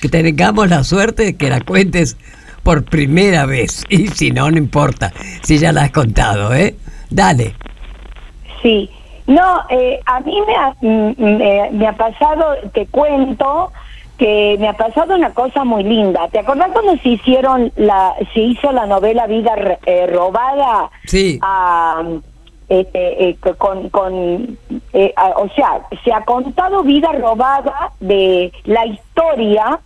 que 0.02 0.10
tengamos 0.10 0.70
la 0.70 0.84
suerte 0.84 1.24
de 1.24 1.36
que 1.36 1.50
la 1.50 1.62
cuentes 1.62 2.18
por 2.64 2.84
primera 2.84 3.46
vez. 3.46 3.84
Y 3.90 4.08
si 4.08 4.32
no, 4.32 4.50
no 4.50 4.58
importa, 4.58 5.12
si 5.44 5.58
ya 5.58 5.72
la 5.72 5.84
has 5.84 5.92
contado, 5.92 6.54
¿eh? 6.54 6.76
Dale. 7.10 7.56
Sí, 8.62 8.90
no, 9.28 9.62
eh, 9.70 10.00
a 10.06 10.20
mí 10.22 10.38
me 10.46 10.56
ha, 10.56 10.76
mm, 10.82 11.14
me, 11.18 11.70
me 11.72 11.88
ha 11.88 11.94
pasado, 11.94 12.56
te 12.74 12.86
cuento 12.88 13.72
que 14.22 14.56
me 14.60 14.68
ha 14.68 14.74
pasado 14.74 15.16
una 15.16 15.34
cosa 15.34 15.64
muy 15.64 15.84
linda. 15.84 16.28
¿Te 16.32 16.40
acordás 16.40 16.70
cuando 16.72 16.96
se 17.02 17.10
hicieron 17.10 17.72
la, 17.76 18.14
se 18.34 18.40
hizo 18.40 18.72
la 18.72 18.86
novela 18.86 19.26
Vida 19.26 19.80
eh, 19.86 20.06
robada? 20.06 20.92
Sí. 21.06 21.40
a, 21.42 22.04
este, 22.72 23.30
eh, 23.30 23.38
con, 23.58 23.90
con 23.90 24.58
eh, 24.94 25.14
o 25.36 25.50
sea, 25.50 25.82
se 26.06 26.14
ha 26.14 26.24
contado 26.24 26.84
vida 26.84 27.12
robada 27.12 27.92
de 28.00 28.54
la 28.64 28.86
historia 28.86 29.78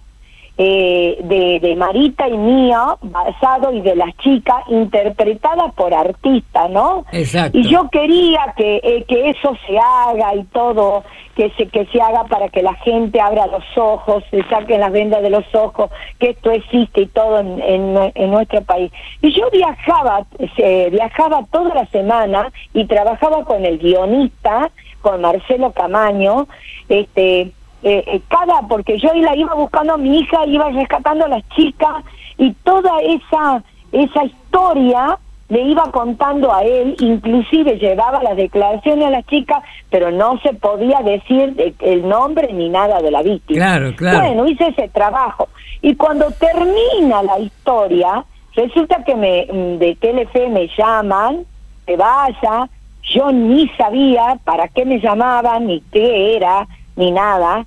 eh, 0.58 1.18
de, 1.24 1.60
de 1.60 1.76
Marita 1.76 2.28
y 2.28 2.38
mía, 2.38 2.96
basado 3.02 3.74
y 3.74 3.82
de 3.82 3.96
las 3.96 4.16
chicas, 4.18 4.64
interpretada 4.70 5.68
por 5.76 5.94
artistas, 5.94 6.70
¿no? 6.70 7.06
Exacto. 7.12 7.58
Y 7.58 7.64
yo 7.70 7.90
quería 7.90 8.54
que, 8.56 8.78
eh, 8.84 9.06
que 9.08 9.30
eso 9.32 9.56
se 9.68 9.78
haga 9.78 10.36
y 10.36 10.44
todo, 10.46 11.04
que 11.36 11.52
se, 11.58 11.68
que 11.68 11.86
se 11.88 12.02
haga 12.02 12.24
para 12.26 12.48
que 12.50 12.62
la 12.64 12.74
gente 12.76 13.20
abra 13.20 13.48
los 13.48 13.66
ojos, 13.76 14.24
se 14.32 14.44
saquen 14.44 14.80
las 14.80 14.92
vendas 14.92 15.22
de 15.22 15.30
los 15.30 15.44
ojos, 15.54 15.92
que 16.20 16.30
esto 16.30 16.52
existe 16.52 17.02
y 17.02 17.08
todo 17.08 17.40
en, 17.40 17.62
en, 17.62 18.12
en 18.16 18.32
nuestro 18.32 18.62
país. 18.62 18.92
Y 19.22 19.34
yo 19.34 19.50
viajaba, 19.52 20.26
eh, 20.40 20.90
viajaba 20.92 21.44
toda 21.52 21.76
la 21.76 21.86
semana 21.88 22.52
y 22.74 22.86
trabajaba 22.86 23.44
con 23.44 23.66
el 23.66 23.78
guionista, 23.78 24.72
con 25.02 25.22
Marcelo 25.22 25.72
Camaño, 25.72 26.48
este 26.88 27.52
eh, 27.88 28.04
eh, 28.08 28.22
cada 28.28 28.62
porque 28.68 28.98
yo 29.00 29.10
la 29.14 29.36
iba 29.36 29.54
buscando 29.54 29.94
a 29.94 29.98
mi 29.98 30.20
hija 30.20 30.46
iba 30.48 30.70
rescatando 30.72 31.26
a 31.26 31.30
las 31.30 31.48
chicas 31.56 32.04
y 32.38 32.52
toda 32.64 32.92
esa 33.02 33.64
esa 33.92 34.26
historia 34.26 35.18
le 35.48 35.62
iba 35.62 35.84
contando 35.92 36.52
a 36.52 36.64
él 36.64 36.96
inclusive 37.00 37.78
llevaba 37.78 38.24
las 38.24 38.36
declaraciones 38.36 39.06
a 39.06 39.12
las 39.12 39.26
chicas 39.28 39.60
pero 39.92 40.10
no 40.12 40.40
se 40.44 40.54
podía 40.56 41.00
decir 41.04 41.54
de- 41.54 41.76
el 41.82 42.10
nombre 42.10 42.52
ni 42.52 42.68
nada 42.70 43.00
de 43.02 43.12
la 43.12 43.22
víctima 43.22 43.60
Claro, 43.60 43.96
claro. 43.96 44.20
bueno 44.22 44.48
hice 44.48 44.68
ese 44.70 44.88
trabajo 44.90 45.48
y 45.84 45.96
cuando 45.96 46.26
termina 46.32 47.22
la 47.22 47.38
historia 47.40 48.26
resulta 48.56 49.04
que 49.04 49.16
me 49.16 49.46
mm, 49.52 49.78
de 49.78 49.96
Telefe 50.02 50.50
me 50.50 50.68
llaman 50.78 51.46
que 51.86 51.96
vaya 51.96 52.68
yo 53.14 53.32
ni 53.32 53.68
sabía 53.78 54.40
para 54.44 54.68
qué 54.70 54.84
me 54.84 55.00
llamaban 55.00 55.68
ni 55.68 55.82
qué 55.94 56.36
era 56.38 56.68
ni 56.96 57.12
nada. 57.12 57.66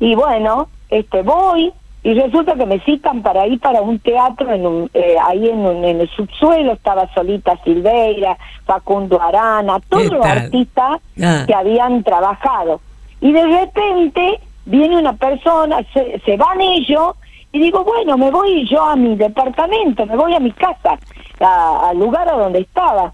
Y 0.00 0.14
bueno 0.14 0.68
este 0.90 1.22
voy 1.22 1.72
y 2.02 2.14
resulta 2.14 2.54
que 2.54 2.64
me 2.64 2.78
citan 2.80 3.22
para 3.22 3.46
ir 3.46 3.58
para 3.60 3.82
un 3.82 3.98
teatro 3.98 4.52
en 4.52 4.66
un, 4.66 4.90
eh, 4.94 5.16
ahí 5.26 5.48
en, 5.48 5.58
un- 5.58 5.84
en 5.84 6.00
el 6.00 6.08
subsuelo 6.10 6.72
estaba 6.72 7.12
Solita 7.12 7.58
Silveira 7.64 8.38
Facundo 8.64 9.20
Arana 9.20 9.80
todos 9.88 10.04
los 10.12 10.24
artistas 10.24 11.00
Ah. 11.22 11.44
que 11.46 11.54
habían 11.54 12.02
trabajado. 12.04 12.80
Y 13.20 13.32
de 13.32 13.44
repente 13.44 14.40
viene 14.64 14.96
una 14.96 15.12
persona 15.14 15.78
se, 15.92 16.20
se 16.24 16.36
van 16.36 16.60
ellos 16.60 17.16
y 17.52 17.58
digo 17.58 17.82
bueno 17.82 18.16
me 18.18 18.30
voy 18.30 18.66
yo 18.68 18.82
a 18.84 18.94
mi 18.94 19.16
departamento 19.16 20.04
me 20.06 20.14
voy 20.16 20.34
a 20.34 20.40
mi 20.40 20.52
casa 20.52 20.98
a- 21.40 21.88
al 21.88 21.98
lugar 21.98 22.28
a 22.28 22.32
donde 22.36 22.60
estaba 22.60 23.12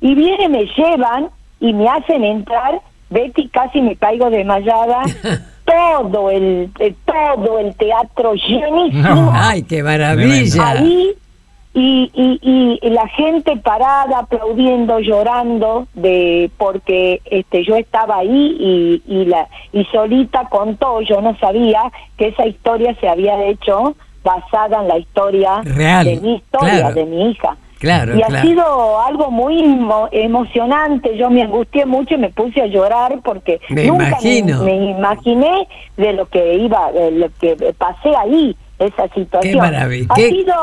y 0.00 0.14
viene, 0.14 0.48
me 0.48 0.64
llevan 0.76 1.28
y 1.60 1.72
me 1.72 1.88
hacen 1.88 2.24
entrar, 2.24 2.80
Betty 3.14 3.48
casi 3.48 3.80
me 3.80 3.96
caigo 3.96 4.28
desmayada, 4.28 5.02
todo 5.64 6.30
el, 6.30 6.70
eh, 6.80 6.94
todo 7.06 7.58
el 7.60 7.74
teatro 7.76 8.34
llenísimo. 8.34 9.30
Ay, 9.32 9.62
qué 9.62 9.82
maravilla. 9.82 10.68
Ahí 10.68 11.14
y, 11.76 12.10
y, 12.14 12.78
y 12.80 12.90
la 12.90 13.08
gente 13.08 13.56
parada 13.56 14.20
aplaudiendo 14.20 15.00
llorando 15.00 15.88
de 15.94 16.48
porque 16.56 17.20
este 17.24 17.64
yo 17.64 17.74
estaba 17.74 18.18
ahí 18.18 18.56
y, 18.60 19.02
y 19.12 19.24
la 19.24 19.48
y 19.72 19.84
solita 19.86 20.48
contó 20.48 21.00
yo 21.00 21.20
no 21.20 21.36
sabía 21.38 21.90
que 22.16 22.28
esa 22.28 22.46
historia 22.46 22.94
se 23.00 23.08
había 23.08 23.42
hecho 23.46 23.96
basada 24.22 24.82
en 24.82 24.88
la 24.88 24.98
historia 24.98 25.62
Real, 25.64 26.04
de 26.04 26.20
mi 26.20 26.36
historia 26.36 26.76
claro. 26.76 26.94
de 26.94 27.04
mi 27.06 27.30
hija 27.30 27.56
Claro, 27.84 28.16
y 28.18 28.22
ha 28.22 28.26
claro. 28.26 28.48
sido 28.48 29.00
algo 29.00 29.30
muy 29.30 29.62
emo- 29.62 30.08
emocionante. 30.10 31.16
Yo 31.16 31.30
me 31.30 31.42
angustié 31.42 31.86
mucho 31.86 32.14
y 32.14 32.18
me 32.18 32.30
puse 32.30 32.62
a 32.62 32.66
llorar 32.66 33.20
porque 33.22 33.60
Me 33.68 33.86
nunca 33.86 34.08
imagino. 34.08 34.62
Me, 34.64 34.72
me 34.78 34.90
imaginé 34.92 35.68
de 35.96 36.12
lo 36.14 36.26
que 36.28 36.54
iba, 36.54 36.90
de 36.92 37.10
lo 37.12 37.28
que 37.40 37.56
pasé 37.78 38.10
ahí, 38.16 38.56
esa 38.78 39.06
situación. 39.14 39.58
maravilla, 39.58 40.06
Ha 40.10 40.14
qué- 40.14 40.30
sido, 40.30 40.54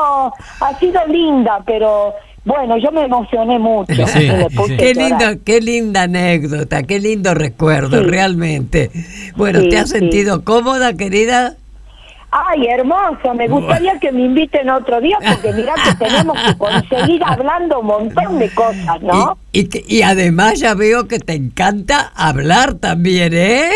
ha 0.60 0.78
sido 0.78 1.00
linda, 1.06 1.62
pero 1.64 2.12
bueno, 2.44 2.76
yo 2.76 2.90
me 2.90 3.02
emocioné 3.04 3.58
mucho. 3.58 3.92
Qué 4.78 4.94
lindo, 4.94 5.24
qué 5.44 5.60
linda 5.60 6.02
anécdota, 6.02 6.82
qué 6.82 6.98
lindo 6.98 7.34
recuerdo, 7.34 8.02
Sí. 8.02 8.04
realmente. 8.10 8.90
Bueno, 9.36 9.60
¿te 9.68 9.78
has 9.78 9.90
sentido 9.90 10.42
cómoda, 10.44 10.94
querida? 10.94 11.54
Ay, 12.34 12.66
hermoso, 12.66 13.34
me 13.34 13.46
gustaría 13.46 13.98
que 14.00 14.10
me 14.10 14.22
inviten 14.22 14.70
otro 14.70 15.02
día 15.02 15.18
porque 15.22 15.52
mirá 15.52 15.74
que 15.74 15.94
tenemos 16.02 16.34
que 16.42 16.56
conseguir 16.56 17.20
hablando 17.26 17.80
un 17.80 17.86
montón 17.88 18.38
de 18.38 18.48
cosas, 18.54 19.02
¿no? 19.02 19.36
Y, 19.52 19.68
que- 19.68 19.84
y 19.86 20.00
además 20.00 20.58
ya 20.58 20.72
veo 20.72 21.06
que 21.08 21.18
te 21.18 21.34
encanta 21.34 22.10
hablar 22.16 22.72
también, 22.74 23.34
¿eh? 23.34 23.70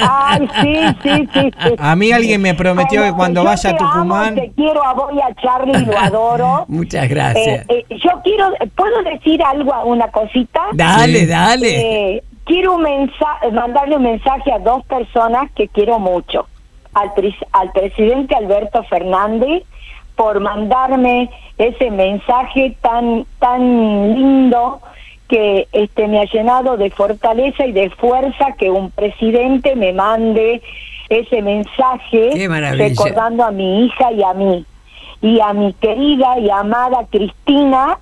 Ay, 0.00 0.48
sí, 0.60 0.76
sí, 1.04 1.28
sí, 1.32 1.50
sí. 1.62 1.74
A 1.78 1.94
mí 1.94 2.10
alguien 2.10 2.42
me 2.42 2.54
prometió 2.54 3.04
que 3.04 3.12
cuando 3.12 3.42
yo 3.42 3.46
vaya 3.46 3.70
a 3.70 3.76
te 3.76 3.84
amo, 3.84 3.92
Tucumán. 3.92 4.34
te 4.34 4.50
quiero 4.56 4.84
a 4.84 4.94
vos 4.94 5.12
y 5.14 5.20
a 5.20 5.32
Charlie, 5.40 5.86
lo 5.86 5.96
adoro. 5.96 6.64
Muchas 6.68 7.08
gracias. 7.08 7.64
Eh, 7.68 7.86
eh, 7.88 7.96
yo 8.04 8.10
quiero, 8.24 8.50
¿puedo 8.74 9.00
decir 9.04 9.40
algo, 9.44 9.72
una 9.84 10.08
cosita? 10.08 10.60
Dale, 10.72 11.20
Sí. 11.20 11.26
dale. 11.26 12.16
Eh, 12.16 12.24
quiero 12.46 12.74
un 12.74 12.82
mensaje, 12.82 13.48
mandarle 13.52 13.96
un 13.96 14.02
mensaje 14.02 14.50
a 14.52 14.58
dos 14.58 14.84
personas 14.86 15.52
que 15.54 15.68
quiero 15.68 16.00
mucho. 16.00 16.48
Al, 16.94 17.12
al 17.52 17.72
presidente 17.72 18.34
Alberto 18.34 18.82
Fernández 18.84 19.62
por 20.16 20.40
mandarme 20.40 21.30
ese 21.58 21.90
mensaje 21.90 22.76
tan 22.80 23.24
tan 23.38 24.14
lindo 24.14 24.80
que 25.28 25.66
este 25.72 26.08
me 26.08 26.20
ha 26.20 26.24
llenado 26.24 26.76
de 26.76 26.90
fortaleza 26.90 27.66
y 27.66 27.72
de 27.72 27.88
fuerza 27.90 28.52
que 28.58 28.70
un 28.70 28.90
presidente 28.90 29.74
me 29.74 29.92
mande 29.94 30.60
ese 31.08 31.42
mensaje 31.42 32.30
recordando 32.76 33.44
a 33.44 33.50
mi 33.50 33.86
hija 33.86 34.12
y 34.12 34.22
a 34.22 34.34
mí. 34.34 34.66
Y 35.20 35.40
a 35.40 35.52
mi 35.52 35.72
querida 35.74 36.38
y 36.38 36.50
amada 36.50 37.06
Cristina 37.10 37.98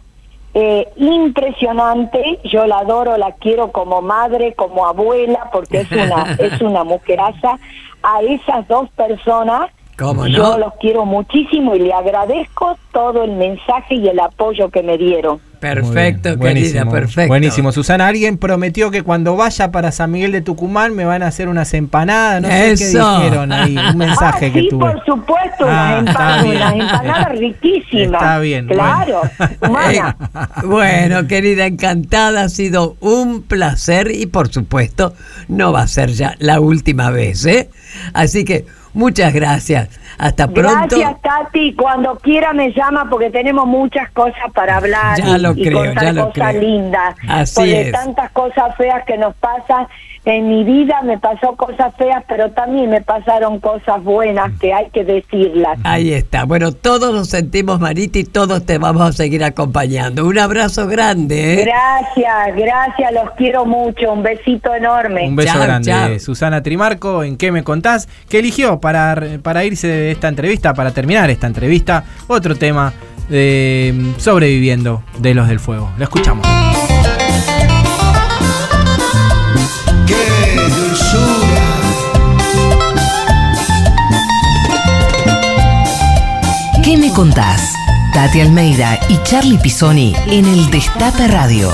eh, 0.54 0.88
impresionante. 0.96 2.40
Yo 2.44 2.66
la 2.66 2.78
adoro 2.78 3.16
la 3.16 3.32
quiero 3.32 3.70
como 3.70 4.02
madre 4.02 4.54
como 4.54 4.86
abuela 4.86 5.50
porque 5.52 5.82
es 5.82 5.92
una 5.92 6.32
es 6.38 6.60
una 6.60 6.82
mujeraza 6.82 7.58
a 8.02 8.20
esas 8.22 8.66
dos 8.68 8.88
personas 8.90 9.70
¿Cómo 9.98 10.22
no? 10.22 10.28
yo 10.28 10.58
los 10.58 10.74
quiero 10.80 11.04
muchísimo 11.04 11.74
y 11.74 11.80
le 11.80 11.92
agradezco 11.92 12.78
todo 12.92 13.24
el 13.24 13.32
mensaje 13.32 13.96
y 13.96 14.08
el 14.08 14.18
apoyo 14.20 14.70
que 14.70 14.82
me 14.82 14.96
dieron 14.96 15.40
Perfecto, 15.60 16.36
bien, 16.38 16.54
querida, 16.54 16.86
perfecto. 16.88 17.28
Buenísimo. 17.28 17.70
Susana, 17.72 18.06
alguien 18.08 18.38
prometió 18.38 18.90
que 18.90 19.02
cuando 19.02 19.36
vaya 19.36 19.70
para 19.70 19.92
San 19.92 20.10
Miguel 20.10 20.32
de 20.32 20.40
Tucumán 20.40 20.94
me 20.96 21.04
van 21.04 21.22
a 21.22 21.26
hacer 21.26 21.48
unas 21.48 21.72
empanadas. 21.74 22.40
No 22.42 22.48
sé 22.48 22.74
qué 22.78 22.86
dijeron 22.98 23.52
ahí. 23.52 23.76
Un 23.76 23.96
mensaje 23.98 24.46
ah, 24.46 24.52
que 24.52 24.60
sí, 24.62 24.68
tuve. 24.70 24.90
por 24.92 25.04
supuesto, 25.04 25.66
Ah, 25.68 25.98
unas, 26.00 26.14
está 26.14 26.38
empa- 26.38 26.42
bien. 26.44 26.56
unas 26.56 26.72
empanadas 26.72 27.28
riquísimas. 27.38 28.22
Está 28.22 28.38
bien, 28.38 28.66
Claro, 28.68 29.20
humana. 29.68 30.16
Bueno, 30.64 31.26
querida, 31.26 31.66
encantada, 31.66 32.42
ha 32.44 32.48
sido 32.48 32.96
un 33.00 33.42
placer 33.42 34.10
y 34.12 34.26
por 34.26 34.48
supuesto 34.52 35.14
no 35.48 35.72
va 35.72 35.82
a 35.82 35.86
ser 35.88 36.10
ya 36.10 36.36
la 36.38 36.60
última 36.60 37.10
vez, 37.10 37.44
¿eh? 37.44 37.68
Así 38.14 38.44
que 38.44 38.64
muchas 38.94 39.32
gracias. 39.32 40.00
Hasta 40.18 40.48
pronto. 40.48 40.96
Gracias, 40.98 41.22
Tati. 41.22 41.74
Cuando 41.74 42.16
quiera 42.18 42.52
me 42.52 42.72
llama 42.72 43.08
porque 43.08 43.30
tenemos 43.30 43.66
muchas 43.66 44.10
cosas 44.10 44.50
para 44.54 44.76
hablar 44.76 45.16
Ya 45.18 45.38
lo 45.38 45.52
y 45.56 45.62
creo, 45.64 45.78
contar 45.78 46.04
ya 46.04 46.12
lo 46.12 46.30
cosas 46.30 46.48
creo. 46.50 46.62
lindas. 46.62 47.14
Así 47.28 47.54
porque 47.56 47.80
es. 47.82 47.92
tantas 47.92 48.30
cosas 48.32 48.76
feas 48.76 49.04
que 49.06 49.16
nos 49.16 49.34
pasan, 49.36 49.86
en 50.24 50.48
mi 50.48 50.64
vida 50.64 51.00
me 51.02 51.18
pasó 51.18 51.56
cosas 51.56 51.94
feas, 51.96 52.22
pero 52.28 52.50
también 52.50 52.90
me 52.90 53.00
pasaron 53.00 53.58
cosas 53.58 54.02
buenas 54.04 54.52
que 54.60 54.72
hay 54.72 54.90
que 54.90 55.02
decirlas. 55.04 55.78
Ahí 55.82 56.12
está. 56.12 56.44
Bueno, 56.44 56.72
todos 56.72 57.14
nos 57.14 57.28
sentimos, 57.28 57.80
Marita, 57.80 58.18
y 58.18 58.24
todos 58.24 58.66
te 58.66 58.76
vamos 58.78 59.02
a 59.02 59.12
seguir 59.12 59.42
acompañando. 59.42 60.26
Un 60.26 60.38
abrazo 60.38 60.86
grande. 60.86 61.62
¿eh? 61.62 61.64
Gracias, 61.64 62.56
gracias, 62.56 63.12
los 63.12 63.30
quiero 63.36 63.64
mucho, 63.64 64.12
un 64.12 64.22
besito 64.22 64.74
enorme. 64.74 65.26
Un 65.28 65.36
beso 65.36 65.54
Chao, 65.54 65.62
grande. 65.62 65.86
chao. 65.90 66.18
Susana 66.18 66.62
Trimarco, 66.62 67.24
¿en 67.24 67.36
qué 67.38 67.50
me 67.50 67.64
contás? 67.64 68.08
¿Qué 68.28 68.40
eligió 68.40 68.78
para, 68.78 69.38
para 69.42 69.64
irse 69.64 69.86
de 69.86 70.10
esta 70.10 70.28
entrevista, 70.28 70.74
para 70.74 70.90
terminar 70.90 71.30
esta 71.30 71.46
entrevista? 71.46 72.04
Otro 72.26 72.56
tema 72.56 72.92
de 73.30 73.94
mm, 73.94 74.18
sobreviviendo 74.18 75.02
de 75.18 75.34
los 75.34 75.48
del 75.48 75.60
fuego. 75.60 75.90
Lo 75.96 76.04
escuchamos. 76.04 76.46
¿Qué 86.90 86.96
me 86.96 87.12
contás? 87.12 87.72
Tati 88.12 88.40
Almeida 88.40 88.98
y 89.08 89.16
Charlie 89.22 89.58
Pisoni 89.58 90.12
en 90.26 90.44
el 90.44 90.68
Destape 90.72 91.28
Radio. 91.28 91.70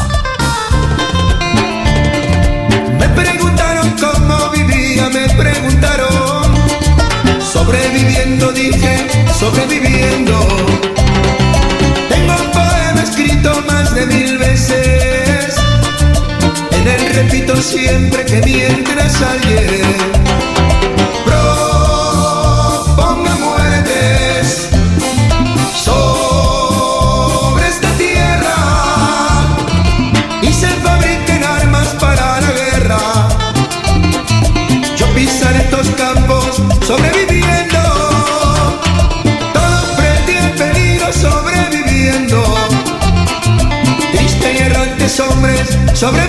Me 2.98 3.08
preguntaron 3.08 3.96
cómo 3.98 4.50
vivía, 4.50 5.08
me 5.08 5.26
preguntaron. 5.30 6.54
Sobreviviendo, 7.40 8.52
dije, 8.52 9.08
sobreviviendo. 9.38 10.38
Tengo 12.10 12.34
un 12.34 12.50
poema 12.50 13.02
escrito 13.02 13.64
más 13.66 13.94
de 13.94 14.04
mil 14.04 14.36
veces. 14.36 15.56
En 16.72 16.88
él 16.88 17.14
repito 17.14 17.56
siempre 17.56 18.26
que 18.26 18.42
mientras 18.42 19.22
alguien 19.22 20.55
hombres 46.03 46.25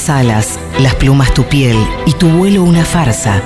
las 0.00 0.08
alas, 0.08 0.58
las 0.78 0.94
plumas 0.94 1.34
tu 1.34 1.44
piel 1.44 1.76
y 2.06 2.14
tu 2.14 2.28
vuelo 2.30 2.62
una 2.62 2.86
farsa. 2.86 3.42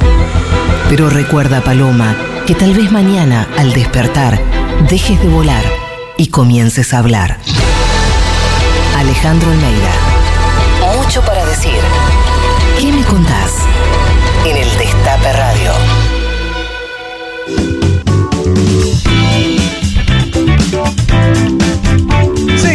Pero 0.88 1.10
recuerda, 1.10 1.62
Paloma, 1.62 2.14
que 2.46 2.54
tal 2.54 2.74
vez 2.74 2.92
mañana, 2.92 3.48
al 3.58 3.72
despertar, 3.72 4.40
dejes 4.88 5.20
de 5.20 5.28
volar 5.28 5.64
y 6.16 6.28
comiences 6.28 6.94
a 6.94 6.98
hablar. 6.98 7.38
Alejandro 8.96 9.50
Almeida. 9.50 10.03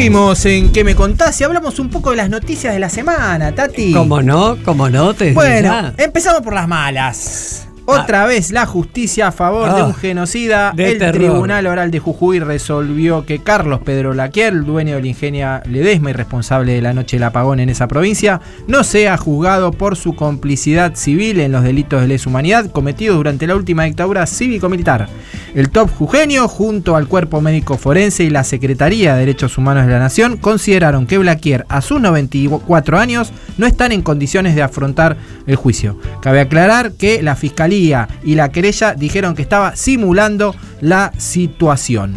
Seguimos 0.09 0.45
en 0.47 0.71
¿Qué 0.71 0.83
me 0.83 0.95
contás? 0.95 1.39
Y 1.39 1.43
hablamos 1.43 1.77
un 1.77 1.91
poco 1.91 2.09
de 2.09 2.15
las 2.15 2.31
noticias 2.31 2.73
de 2.73 2.79
la 2.79 2.89
semana, 2.89 3.53
Tati. 3.53 3.93
¿Cómo 3.93 4.23
no? 4.23 4.57
¿Cómo 4.65 4.89
no? 4.89 5.13
Te 5.13 5.33
Bueno, 5.33 5.93
empezamos 5.97 6.41
por 6.41 6.55
las 6.55 6.67
malas. 6.67 7.68
Otra 7.89 8.25
vez 8.25 8.51
la 8.51 8.65
justicia 8.65 9.27
a 9.27 9.31
favor 9.31 9.73
de 9.73 9.81
Ah, 9.81 9.85
un 9.85 9.93
genocida. 9.93 10.71
de 10.75 10.91
el 10.91 10.97
terror. 10.97 11.13
Tribunal 11.15 11.67
Oral 11.67 11.91
de 11.91 11.99
Jujuy 11.99 12.39
resolvió 12.39 13.25
que 13.25 13.39
Carlos 13.39 13.79
Pedro 13.83 14.13
Laquier, 14.13 14.63
dueño 14.63 14.95
del 14.95 15.05
Ingenia 15.05 15.61
Ledesma 15.65 16.09
y 16.09 16.13
responsable 16.13 16.73
de 16.73 16.81
la 16.81 16.93
noche 16.93 17.17
del 17.17 17.23
apagón 17.23 17.59
en 17.59 17.69
esa 17.69 17.87
provincia, 17.87 18.41
no 18.67 18.83
sea 18.83 19.17
juzgado 19.17 19.71
por 19.71 19.95
su 19.95 20.15
complicidad 20.15 20.95
civil 20.95 21.39
en 21.39 21.51
los 21.51 21.63
delitos 21.63 22.01
de 22.01 22.07
lesa 22.07 22.29
humanidad 22.29 22.69
cometidos 22.71 23.17
durante 23.17 23.47
la 23.47 23.55
última 23.55 23.85
dictadura 23.85 24.25
cívico-militar. 24.25 25.07
El 25.55 25.69
top 25.71 25.89
jujeño, 25.89 26.47
junto 26.47 26.95
al 26.95 27.07
Cuerpo 27.07 27.41
Médico 27.41 27.77
Forense 27.77 28.23
y 28.23 28.29
la 28.29 28.43
Secretaría 28.43 29.13
de 29.13 29.21
Derechos 29.21 29.57
Humanos 29.57 29.85
de 29.87 29.93
la 29.93 29.99
Nación, 29.99 30.37
consideraron 30.37 31.07
que 31.07 31.17
Blaquier, 31.17 31.65
a 31.69 31.81
sus 31.81 31.99
94 31.99 32.99
años, 32.99 33.31
no 33.57 33.65
están 33.65 33.91
en 33.91 34.01
condiciones 34.03 34.53
de 34.55 34.61
afrontar 34.61 35.17
el 35.47 35.55
juicio. 35.55 35.97
Cabe 36.21 36.39
aclarar 36.41 36.91
que 36.91 37.23
la 37.23 37.35
Fiscalía 37.35 37.78
y 38.23 38.35
la 38.35 38.51
querella 38.51 38.93
dijeron 38.93 39.35
que 39.35 39.41
estaba 39.41 39.75
simulando 39.75 40.55
la 40.81 41.11
situación. 41.17 42.15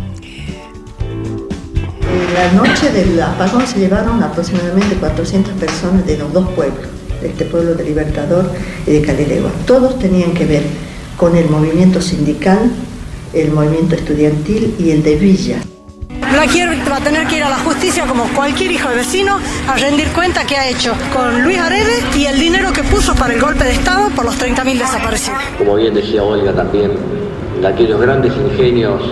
La 2.34 2.52
noche 2.52 2.90
del 2.90 3.20
apagón 3.22 3.66
se 3.66 3.78
llevaron 3.78 4.22
aproximadamente 4.22 4.96
400 4.96 5.52
personas 5.54 6.06
de 6.06 6.16
los 6.18 6.32
dos 6.32 6.48
pueblos, 6.50 6.86
de 7.20 7.28
este 7.28 7.44
pueblo 7.44 7.74
de 7.74 7.84
Libertador 7.84 8.50
y 8.86 8.92
de 8.92 9.02
Calilegua. 9.02 9.50
Todos 9.66 9.98
tenían 9.98 10.32
que 10.32 10.46
ver 10.46 10.62
con 11.16 11.36
el 11.36 11.48
movimiento 11.48 12.00
sindical, 12.00 12.70
el 13.32 13.52
movimiento 13.52 13.94
estudiantil 13.94 14.74
y 14.78 14.90
el 14.90 15.02
de 15.02 15.16
Villa. 15.16 15.58
Blaquier 16.30 16.70
va 16.90 16.96
a 16.96 17.00
tener 17.00 17.26
que 17.26 17.36
ir 17.36 17.42
a 17.42 17.48
la 17.48 17.58
justicia 17.58 18.06
como 18.06 18.24
cualquier 18.34 18.70
hijo 18.72 18.88
de 18.88 18.96
vecino 18.96 19.38
a 19.68 19.76
rendir 19.76 20.08
cuenta 20.12 20.46
que 20.46 20.56
ha 20.56 20.68
hecho 20.68 20.94
con 21.12 21.42
Luis 21.42 21.58
Arede 21.58 22.02
y 22.16 22.26
el 22.26 22.38
dinero 22.38 22.72
que 22.72 22.82
puso 22.84 23.14
para 23.14 23.34
el 23.34 23.40
golpe 23.40 23.64
de 23.64 23.72
Estado 23.72 24.08
por 24.10 24.24
los 24.24 24.38
30.000 24.38 24.78
desaparecidos. 24.78 25.40
Como 25.58 25.76
bien 25.76 25.94
decía 25.94 26.22
Olga 26.22 26.52
también, 26.52 26.92
aquellos 27.66 28.00
grandes 28.00 28.32
ingenios 28.36 29.02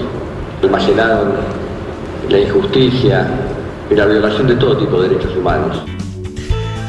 almacenaron 0.62 1.32
la 2.28 2.38
injusticia 2.38 3.26
y 3.90 3.94
la 3.94 4.06
violación 4.06 4.46
de 4.46 4.54
todo 4.54 4.76
tipo 4.76 5.00
de 5.02 5.08
derechos 5.08 5.36
humanos. 5.36 5.82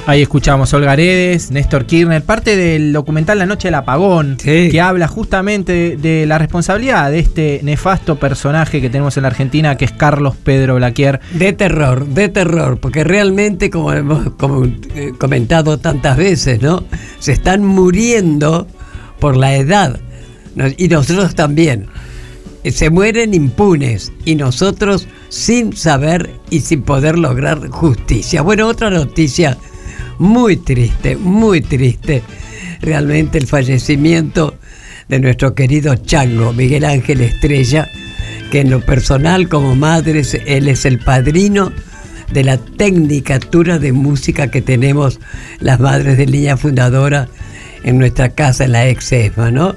Ahí 0.08 0.24
escuchamos 0.24 0.74
Olga 0.74 0.94
Aredes, 0.94 1.52
Néstor 1.52 1.86
Kirchner, 1.86 2.24
parte 2.24 2.56
del 2.56 2.92
documental 2.92 3.38
La 3.38 3.46
Noche 3.46 3.68
del 3.68 3.76
Apagón, 3.76 4.36
que 4.38 4.82
habla 4.82 5.08
justamente 5.08 5.96
de, 5.96 6.26
la 6.26 6.40
responsabilidad 6.40 7.12
de 7.12 7.20
este 7.20 7.60
nefasto 7.64 8.18
personaje 8.18 8.82
que 8.82 8.90
tenemos 8.90 9.16
en 9.18 9.24
la 9.24 9.30
Argentina, 9.30 9.78
que 9.78 9.86
es 9.86 9.92
Carlos 9.92 10.36
Pedro 10.36 10.76
Blaquier. 10.76 11.20
De 11.34 11.54
terror, 11.54 12.08
de 12.08 12.30
terror, 12.30 12.80
porque 12.80 13.04
realmente, 13.04 13.70
como 13.70 13.94
hemos 13.94 14.34
como, 14.34 14.66
eh, 14.66 15.14
comentado 15.20 15.78
tantas 15.78 16.18
veces, 16.18 16.62
¿no? 16.64 16.84
Se 17.20 17.32
están 17.32 17.64
muriendo 17.64 18.68
por 19.20 19.38
la 19.38 19.56
edad. 19.56 20.00
Y 20.78 20.88
nosotros 20.88 21.36
también. 21.36 21.86
Eh, 22.64 22.72
Se 22.72 22.90
mueren 22.90 23.36
impunes 23.36 24.12
y 24.26 24.36
nosotros 24.36 25.08
sin 25.30 25.76
saber 25.76 26.32
y 26.50 26.62
sin 26.62 26.82
poder 26.82 27.18
lograr 27.18 27.70
justicia. 27.70 28.42
Bueno, 28.42 28.68
otra 28.68 28.90
noticia 28.90 29.58
muy 30.22 30.56
triste, 30.56 31.16
muy 31.16 31.62
triste. 31.62 32.22
Realmente 32.80 33.40
el 33.40 33.48
fallecimiento 33.48 34.56
de 35.08 35.20
nuestro 35.20 35.56
querido 35.56 35.96
Chango, 35.96 36.54
Miguel 36.54 36.86
Ángel 36.86 37.22
Estrella, 37.22 37.90
que 38.52 38.60
en 38.62 38.70
lo 38.70 38.82
personal 38.82 39.50
como 39.50 39.76
madre, 39.76 40.22
él 40.46 40.68
es 40.68 40.86
el 40.86 41.00
padrino 41.00 41.72
de 42.32 42.44
la 42.44 42.58
tecnicatura 42.58 43.80
de 43.80 43.94
música 43.94 44.52
que 44.52 44.62
tenemos 44.62 45.20
las 45.60 45.80
madres 45.80 46.18
de 46.20 46.28
línea 46.28 46.56
fundadora 46.56 47.28
en 47.84 47.98
nuestra 47.98 48.30
casa, 48.30 48.66
en 48.66 48.74
la 48.74 48.88
ex 48.88 49.12
ESMA, 49.12 49.50
¿no? 49.50 49.76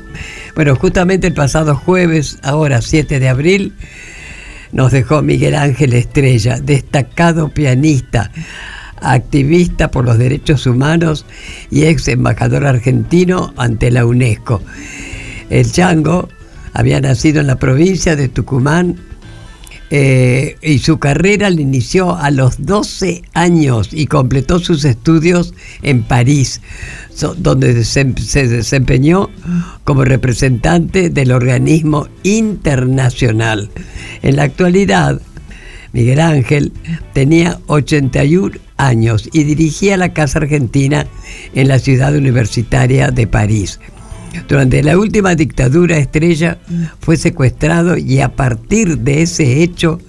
Bueno, 0.55 0.77
justamente 0.77 1.27
el 1.27 1.35
pasado 1.35 1.75
jueves, 1.75 2.39
ahora 2.43 2.83
7 2.83 3.19
de 3.19 3.29
abril, 3.31 3.73
nos 4.73 4.93
dejó 4.93 5.23
Miguel 5.23 5.55
Ángel 5.55 5.95
Estrella, 5.95 6.61
destacado 6.61 7.49
pianista, 7.49 8.31
activista 9.05 9.91
por 9.91 10.05
los 10.05 10.19
derechos 10.19 10.67
humanos 10.67 11.27
y 11.71 11.85
ex 11.85 12.09
embajador 12.09 12.67
argentino 12.67 13.53
ante 13.57 13.91
la 13.91 14.07
UNESCO. 14.07 14.63
El 15.51 15.71
Chango 15.71 16.29
había 16.73 17.01
nacido 17.01 17.41
en 17.41 17.47
la 17.47 17.57
provincia 17.57 18.17
de 18.17 18.29
Tucumán 18.29 18.97
eh, 19.91 20.57
y 20.63 20.79
su 20.79 20.99
carrera 20.99 21.51
la 21.51 21.61
inició 21.61 22.17
a 22.17 22.31
los 22.31 22.67
12 22.67 23.23
años 23.35 23.91
y 23.93 24.07
completó 24.07 24.59
sus 24.59 24.85
estudios 24.85 25.55
en 25.83 26.03
París, 26.03 26.61
donde 27.37 27.85
se 27.85 28.49
desempeñó 28.49 29.31
como 29.85 30.05
representante 30.05 31.11
del 31.11 31.31
organismo 31.31 32.09
internacional. 32.23 33.71
En 34.23 34.37
la 34.37 34.45
actualidad, 34.45 35.21
Miguel 35.93 36.19
Ángel 36.19 36.73
tenía 37.13 37.61
81 37.69 38.64
años 38.77 39.29
y 39.33 39.45
dirigía 39.45 39.97
la 39.97 40.13
Casa 40.13 40.39
Argentina 40.39 41.07
en 41.55 41.69
la 41.69 41.79
ciudad 41.79 42.15
universitaria 42.15 43.11
de 43.11 43.27
París. 43.27 43.81
Durante 44.49 44.83
la 44.83 44.99
última 44.99 45.35
dictadura 45.37 45.97
Estrella 45.97 46.59
fue 47.01 47.17
secuestrado 47.17 47.97
y 47.97 48.21
a 48.21 48.35
partir 48.35 48.99
de 48.99 49.23
ese 49.23 49.63
hecho 49.63 50.01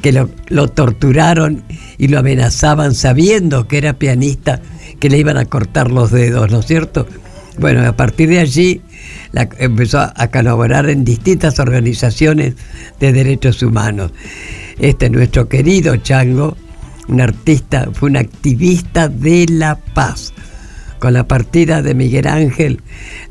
que 0.00 0.12
lo, 0.12 0.28
torturaron 0.68 1.64
y 1.98 2.06
lo 2.06 2.20
amenazaban 2.20 2.94
sabiendo 2.94 3.66
que 3.66 3.78
era 3.78 3.94
pianista, 3.98 4.60
que 5.00 5.10
le 5.10 5.18
iban 5.18 5.36
a 5.36 5.44
cortar 5.44 5.90
los 5.90 6.12
dedos, 6.12 6.52
¿no 6.52 6.60
es 6.60 6.66
cierto? 6.66 7.08
Bueno, 7.58 7.84
a 7.84 7.96
partir 7.96 8.28
de 8.28 8.38
allí 8.38 8.80
la- 9.32 9.48
empezó 9.58 9.98
a, 9.98 10.12
a 10.16 10.30
colaborar 10.30 10.88
en 10.88 11.04
distintas 11.04 11.58
organizaciones 11.58 12.54
de 13.00 13.12
derechos 13.12 13.60
humanos. 13.64 14.12
Este 14.78 15.10
nuestro 15.10 15.48
querido 15.48 15.96
Chango, 15.96 16.56
un 17.08 17.20
artista, 17.20 17.88
fue 17.92 18.10
un 18.10 18.16
activista 18.16 19.08
de 19.08 19.46
la 19.48 19.76
paz. 19.76 20.32
Con 20.98 21.12
la 21.12 21.26
partida 21.28 21.82
de 21.82 21.94
Miguel 21.94 22.26
Ángel, 22.26 22.80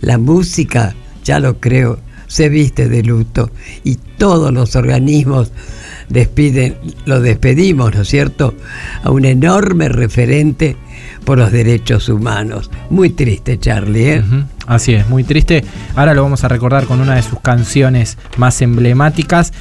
la 0.02 0.18
música, 0.18 0.96
ya 1.24 1.40
lo 1.40 1.60
creo, 1.60 2.00
se 2.28 2.50
viste 2.50 2.90
de 2.90 3.04
luto 3.04 3.52
y 3.84 3.96
todos 4.18 4.54
los 4.54 4.76
organismos 4.76 5.52
despiden, 6.10 6.78
lo 7.06 7.22
despedimos, 7.22 7.94
¿no 7.96 8.02
es 8.02 8.08
cierto?, 8.08 8.54
a 9.04 9.12
un 9.12 9.26
enorme 9.26 9.90
referente 9.90 10.76
por 11.26 11.38
los 11.38 11.52
derechos 11.52 12.08
humanos. 12.10 12.70
Muy 12.90 13.10
triste, 13.10 13.60
Charlie, 13.60 14.12
¿eh? 14.12 14.24
Así 14.66 14.94
es, 14.94 15.08
muy 15.10 15.24
triste. 15.24 15.64
Ahora 15.96 16.14
lo 16.14 16.24
vamos 16.24 16.44
a 16.44 16.48
recordar 16.48 16.86
con 16.86 17.02
una 17.02 17.16
de 17.16 17.22
sus 17.22 17.40
canciones 17.42 18.18
más 18.38 18.62
emblemáticas. 18.62 19.52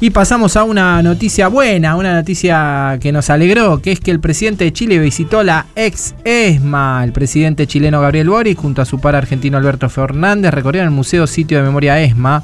Y 0.00 0.10
pasamos 0.10 0.56
a 0.56 0.64
una 0.64 1.02
noticia 1.02 1.48
buena, 1.48 1.96
una 1.96 2.14
noticia 2.14 2.98
que 3.00 3.12
nos 3.12 3.30
alegró, 3.30 3.80
que 3.80 3.92
es 3.92 4.00
que 4.00 4.10
el 4.10 4.20
presidente 4.20 4.64
de 4.64 4.72
Chile 4.72 4.98
visitó 4.98 5.42
la 5.42 5.66
ex 5.76 6.14
ESMA. 6.24 7.04
El 7.04 7.12
presidente 7.12 7.66
chileno 7.66 8.00
Gabriel 8.00 8.28
Boric 8.28 8.58
junto 8.58 8.82
a 8.82 8.84
su 8.84 9.00
par 9.00 9.14
argentino 9.14 9.56
Alberto 9.56 9.88
Fernández 9.88 10.52
recorrieron 10.52 10.88
el 10.88 10.94
Museo 10.94 11.26
Sitio 11.26 11.58
de 11.58 11.64
Memoria 11.64 12.00
ESMA. 12.02 12.42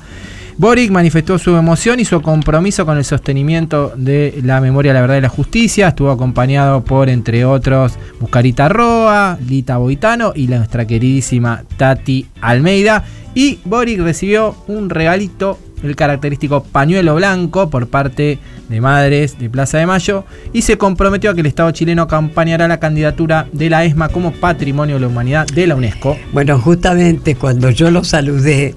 Boric 0.61 0.91
manifestó 0.91 1.39
su 1.39 1.57
emoción 1.57 2.01
y 2.01 2.05
su 2.05 2.21
compromiso 2.21 2.85
con 2.85 2.99
el 2.99 3.05
sostenimiento 3.05 3.95
de 3.97 4.41
la 4.45 4.61
memoria, 4.61 4.93
la 4.93 5.01
verdad 5.01 5.17
y 5.17 5.23
la 5.23 5.31
justicia. 5.31 5.89
Estuvo 5.89 6.11
acompañado 6.11 6.85
por, 6.85 7.09
entre 7.09 7.47
otros, 7.47 7.95
Buscarita 8.21 8.69
Roa, 8.69 9.39
Lita 9.49 9.79
Boitano 9.79 10.33
y 10.37 10.49
nuestra 10.49 10.87
queridísima 10.87 11.63
Tati 11.79 12.27
Almeida. 12.43 13.05
Y 13.35 13.59
Boric 13.65 14.01
recibió 14.01 14.55
un 14.67 14.91
regalito, 14.91 15.59
el 15.83 15.97
característico 15.97 16.63
pañuelo 16.63 17.15
blanco 17.15 17.71
por 17.71 17.89
parte 17.89 18.39
de 18.69 18.81
Madres 18.81 19.39
de 19.39 19.51
Plaza 19.51 19.79
de 19.79 19.87
Mayo 19.87 20.25
y 20.53 20.63
se 20.63 20.79
comprometió 20.79 21.31
a 21.31 21.35
que 21.35 21.41
el 21.41 21.47
Estado 21.47 21.71
chileno 21.71 22.03
acompañará 22.03 22.69
la 22.69 22.81
candidatura 22.81 23.47
de 23.53 23.71
la 23.71 23.85
ESMA 23.85 24.09
como 24.09 24.33
Patrimonio 24.33 24.97
de 24.97 25.01
la 25.03 25.09
Humanidad 25.09 25.47
de 25.47 25.67
la 25.67 25.75
UNESCO. 25.75 26.17
Bueno, 26.33 26.59
justamente 26.59 27.35
cuando 27.35 27.71
yo 27.71 27.91
lo 27.91 28.05
saludé, 28.05 28.75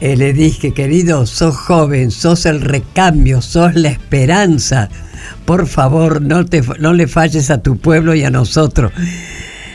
eh, 0.00 0.16
le 0.16 0.32
dije, 0.32 0.72
querido, 0.72 1.26
sos 1.26 1.56
joven, 1.56 2.10
sos 2.10 2.46
el 2.46 2.60
recambio, 2.60 3.42
sos 3.42 3.74
la 3.74 3.88
esperanza. 3.88 4.88
Por 5.44 5.66
favor, 5.66 6.22
no, 6.22 6.46
te, 6.46 6.62
no 6.78 6.92
le 6.92 7.08
falles 7.08 7.50
a 7.50 7.62
tu 7.62 7.78
pueblo 7.78 8.14
y 8.14 8.22
a 8.22 8.30
nosotros. 8.30 8.92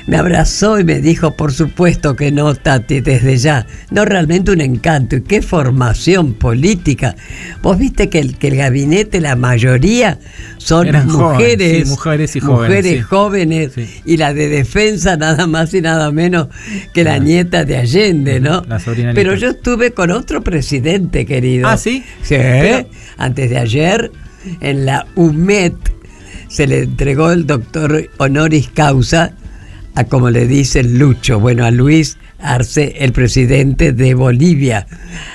Me 0.05 0.17
abrazó 0.17 0.79
y 0.79 0.83
me 0.83 0.99
dijo, 0.99 1.35
por 1.35 1.53
supuesto 1.53 2.15
que 2.15 2.31
no, 2.31 2.53
Tati, 2.55 2.99
desde 2.99 3.37
ya. 3.37 3.65
No, 3.89 4.03
realmente 4.03 4.51
un 4.51 4.59
encanto. 4.59 5.15
Y 5.15 5.21
qué 5.21 5.41
formación 5.41 6.33
política. 6.33 7.15
Vos 7.61 7.77
viste 7.77 8.09
que 8.09 8.19
el, 8.19 8.37
que 8.37 8.49
el 8.49 8.57
gabinete, 8.57 9.21
la 9.21 9.35
mayoría, 9.37 10.19
son 10.57 10.87
Eran 10.87 11.07
jóvenes, 11.09 11.87
mujeres. 11.87 11.87
sí, 11.87 11.89
mujeres 11.89 12.35
y 12.35 12.39
jóvenes, 12.41 12.67
mujeres 12.69 12.91
sí. 12.97 13.01
jóvenes, 13.01 13.71
y 14.05 14.17
la 14.17 14.33
de 14.33 14.49
defensa 14.49 15.15
nada 15.15 15.47
más 15.47 15.73
y 15.73 15.79
nada 15.81 16.11
menos 16.11 16.47
que 16.93 17.03
la 17.05 17.17
nieta 17.19 17.63
de 17.63 17.77
Allende, 17.77 18.39
¿no? 18.41 18.61
La 18.67 18.79
sobrina 18.79 19.13
Pero 19.15 19.35
yo 19.35 19.51
estuve 19.51 19.91
con 19.91 20.11
otro 20.11 20.43
presidente, 20.43 21.25
querido. 21.25 21.67
Ah, 21.67 21.77
¿sí? 21.77 22.03
Sí. 22.23 22.35
Pero- 22.35 22.89
Antes 23.17 23.49
de 23.49 23.57
ayer, 23.57 24.11
en 24.59 24.85
la 24.85 25.05
UMED, 25.15 25.73
se 26.49 26.67
le 26.67 26.79
entregó 26.83 27.31
el 27.31 27.47
doctor 27.47 28.09
honoris 28.17 28.69
causa 28.69 29.33
a, 29.95 30.03
como 30.05 30.29
le 30.29 30.47
dice 30.47 30.83
Lucho, 30.83 31.39
bueno, 31.39 31.65
a 31.65 31.71
Luis 31.71 32.17
Arce, 32.39 32.95
el 32.99 33.13
presidente 33.13 33.93
de 33.93 34.13
Bolivia. 34.13 34.87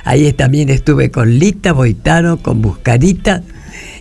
Ahí 0.04 0.32
también 0.32 0.68
estuve 0.68 1.10
con 1.10 1.38
Lita 1.38 1.72
Boitano, 1.72 2.42
con 2.42 2.62
Buscarita, 2.62 3.42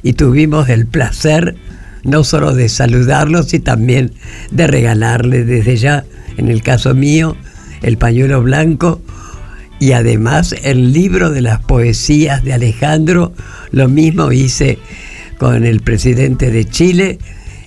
y 0.04 0.14
tuvimos 0.14 0.70
el 0.70 0.86
placer 0.86 1.56
no 2.04 2.24
solo 2.24 2.54
de 2.54 2.70
saludarlos, 2.70 3.54
y 3.54 3.60
también 3.60 4.14
de 4.52 4.68
regalarles 4.68 5.46
desde 5.46 5.76
ya, 5.76 6.06
en 6.38 6.48
el 6.48 6.62
caso 6.62 6.94
mío, 6.94 7.36
el 7.82 7.98
pañuelo 7.98 8.42
blanco 8.42 9.02
y 9.80 9.92
además 9.92 10.56
el 10.64 10.92
libro 10.92 11.30
de 11.30 11.42
las 11.42 11.60
poesías 11.60 12.44
de 12.44 12.54
Alejandro, 12.54 13.34
lo 13.72 13.88
mismo 13.88 14.32
hice 14.32 14.80
con 15.38 15.66
el 15.66 15.82
presidente 15.82 16.50
de 16.50 16.66
Chile 16.66 17.20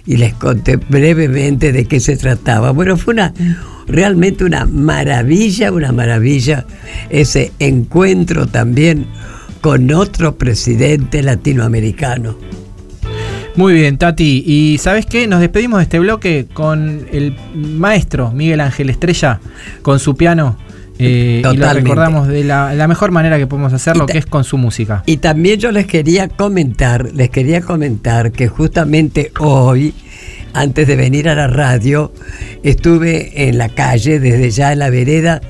y 0.07 0.17
les 0.17 0.35
conté 0.35 0.77
brevemente 0.77 1.73
de 1.73 1.85
qué 1.87 2.01
se 2.01 2.17
trataba. 2.17 2.71
Bueno, 2.71 2.97
fue 2.97 3.15
una 3.15 3.33
realmente 3.87 4.45
una 4.45 4.67
maravilla, 4.67 5.73
una 5.73 5.93
maravilla 5.93 6.65
ese 7.11 7.53
encuentro 7.59 8.47
también 8.47 9.07
con 9.61 9.93
otro 9.93 10.37
presidente 10.37 11.23
latinoamericano. 11.23 12.37
Muy 13.57 13.75
bien, 13.75 13.99
Tati. 13.99 14.45
Y 14.47 14.79
¿sabes 14.79 15.07
qué? 15.07 15.27
Nos 15.27 15.41
despedimos 15.41 15.79
de 15.79 15.83
este 15.83 15.99
bloque 15.99 16.47
con 16.53 17.07
el 17.13 17.37
maestro 17.55 18.31
Miguel 18.31 18.61
Ángel 18.61 18.91
Estrella, 18.91 19.41
con 19.83 19.99
su 19.99 20.17
piano, 20.17 20.57
Eh, 21.03 21.43
y 21.51 21.57
lo 21.57 21.73
recordamos 21.73 22.29
de 22.29 22.45
la, 22.45 22.75
la 22.75 22.87
mejor 22.87 23.11
manera 23.11 23.39
que 23.39 23.47
podemos 23.47 23.73
hacerlo, 23.73 24.05
que 24.05 24.19
es 24.19 24.27
con 24.27 24.45
su 24.45 24.59
música. 24.59 25.03
Y 25.07 25.17
también 25.17 25.59
yo 25.59 25.73
les 25.73 25.87
quería 25.87 26.29
comentar, 26.29 27.11
les 27.15 27.31
quería 27.31 27.63
comentar 27.63 28.33
que 28.33 28.49
justamente 28.49 29.33
hoy, 29.39 29.95
antes 30.53 30.87
de 30.87 30.97
venir 30.97 31.29
a 31.31 31.35
la 31.35 31.47
radio, 31.47 32.13
estuve 32.63 33.49
en 33.49 33.57
la 33.57 33.71
calle, 33.71 34.21
desde 34.21 34.51
ya 34.51 34.73
en 34.73 34.81
la 34.81 34.91
vereda 34.91 35.41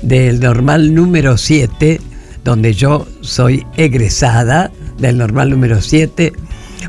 del 0.00 0.40
normal 0.40 0.94
número 0.94 1.36
7, 1.36 2.00
donde 2.42 2.72
yo 2.72 3.06
soy 3.20 3.66
egresada 3.76 4.70
del 4.98 5.18
normal 5.18 5.50
número 5.50 5.82
7, 5.82 6.32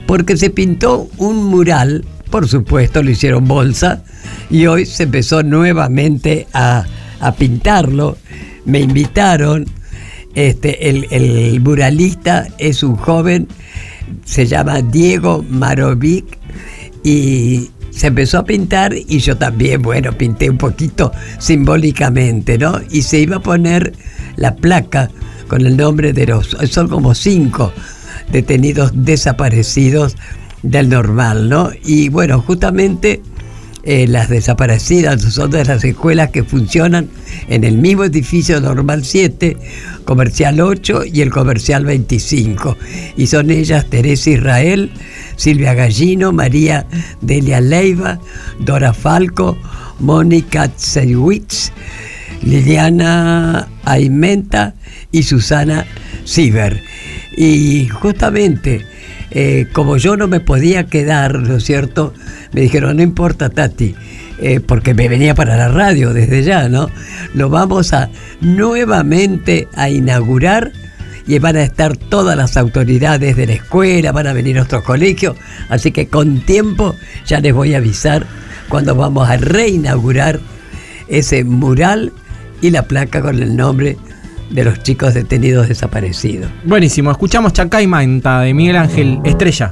porque 0.05 0.37
se 0.37 0.49
pintó 0.51 1.09
un 1.17 1.43
mural, 1.43 2.05
por 2.29 2.47
supuesto 2.47 3.03
lo 3.03 3.09
hicieron 3.09 3.45
bolsa, 3.45 4.03
y 4.49 4.67
hoy 4.67 4.85
se 4.85 5.03
empezó 5.03 5.43
nuevamente 5.43 6.47
a, 6.53 6.85
a 7.27 7.33
pintarlo. 7.33 8.17
Me 8.65 8.79
invitaron, 8.79 9.65
este, 10.33 10.89
el, 10.89 11.07
el 11.11 11.59
muralista 11.61 12.47
es 12.57 12.83
un 12.83 12.95
joven, 12.95 13.47
se 14.23 14.45
llama 14.45 14.81
Diego 14.81 15.43
Marovic 15.49 16.37
y 17.03 17.69
se 17.91 18.07
empezó 18.07 18.39
a 18.39 18.45
pintar 18.45 18.93
y 18.93 19.19
yo 19.19 19.37
también, 19.37 19.81
bueno, 19.81 20.11
pinté 20.11 20.49
un 20.49 20.57
poquito 20.57 21.11
simbólicamente, 21.39 22.57
¿no? 22.57 22.79
Y 22.91 23.03
se 23.03 23.19
iba 23.19 23.37
a 23.37 23.41
poner 23.41 23.93
la 24.35 24.55
placa 24.55 25.09
con 25.47 25.65
el 25.65 25.77
nombre 25.77 26.11
de 26.11 26.27
los, 26.27 26.57
son 26.69 26.89
como 26.89 27.15
cinco 27.15 27.71
detenidos 28.31 28.91
desaparecidos 28.93 30.17
del 30.61 30.89
normal, 30.89 31.47
¿no? 31.47 31.69
Y 31.85 32.09
bueno, 32.09 32.41
justamente 32.41 33.21
eh, 33.87 34.07
las 34.07 34.29
desaparecidas 34.29 35.21
son 35.21 35.51
de 35.51 35.63
las 35.63 35.83
escuelas 35.83 36.31
que 36.31 36.43
funcionan 36.43 37.07
en 37.47 37.63
el 37.63 37.77
mismo 37.77 38.03
edificio 38.03 38.59
Normal 38.59 39.05
7, 39.05 39.57
Comercial 40.05 40.59
8 40.59 41.03
y 41.05 41.21
el 41.21 41.29
Comercial 41.29 41.85
25. 41.85 42.75
Y 43.15 43.27
son 43.27 43.51
ellas 43.51 43.85
Teresa 43.85 44.31
Israel, 44.31 44.91
Silvia 45.35 45.75
Gallino, 45.75 46.31
María 46.31 46.87
Delia 47.21 47.61
Leiva, 47.61 48.19
Dora 48.59 48.91
Falco, 48.91 49.55
Mónica 49.99 50.67
Tseiwitz, 50.67 51.71
Liliana 52.41 53.67
Aimenta 53.83 54.73
y 55.11 55.21
Susana 55.21 55.85
Sieber. 56.23 56.81
Y 57.37 57.87
justamente, 57.89 58.83
eh, 59.37 59.67
como 59.73 59.97
yo 59.97 60.15
no 60.15 60.29
me 60.29 60.39
podía 60.39 60.85
quedar, 60.85 61.39
¿no 61.39 61.57
es 61.57 61.65
cierto? 61.65 62.13
Me 62.53 62.61
dijeron, 62.61 62.95
no 62.95 63.03
importa, 63.03 63.49
Tati, 63.49 63.93
eh, 64.39 64.61
porque 64.61 64.93
me 64.93 65.09
venía 65.09 65.35
para 65.35 65.57
la 65.57 65.67
radio 65.67 66.13
desde 66.13 66.41
ya, 66.41 66.69
¿no? 66.69 66.89
Lo 67.33 67.49
vamos 67.49 67.91
a 67.91 68.09
nuevamente 68.39 69.67
a 69.75 69.89
inaugurar 69.89 70.71
y 71.27 71.37
van 71.39 71.57
a 71.57 71.63
estar 71.63 71.97
todas 71.97 72.37
las 72.37 72.55
autoridades 72.55 73.35
de 73.35 73.45
la 73.45 73.53
escuela, 73.53 74.13
van 74.13 74.27
a 74.27 74.33
venir 74.33 74.57
otros 74.57 74.83
colegios, 74.83 75.35
así 75.67 75.91
que 75.91 76.07
con 76.07 76.39
tiempo 76.39 76.95
ya 77.25 77.41
les 77.41 77.53
voy 77.53 77.73
a 77.73 77.79
avisar 77.79 78.25
cuando 78.69 78.95
vamos 78.95 79.29
a 79.29 79.35
reinaugurar 79.35 80.39
ese 81.09 81.43
mural 81.43 82.13
y 82.61 82.69
la 82.69 82.83
placa 82.83 83.21
con 83.21 83.43
el 83.43 83.57
nombre 83.57 83.97
de 84.49 84.63
los 84.63 84.81
chicos 84.83 85.13
detenidos 85.13 85.67
desaparecidos. 85.67 86.49
Buenísimo, 86.63 87.11
escuchamos 87.11 87.53
Chacay 87.53 87.87
Manta 87.87 88.41
de 88.41 88.53
Miguel 88.53 88.77
Ángel 88.77 89.19
Estrella. 89.23 89.69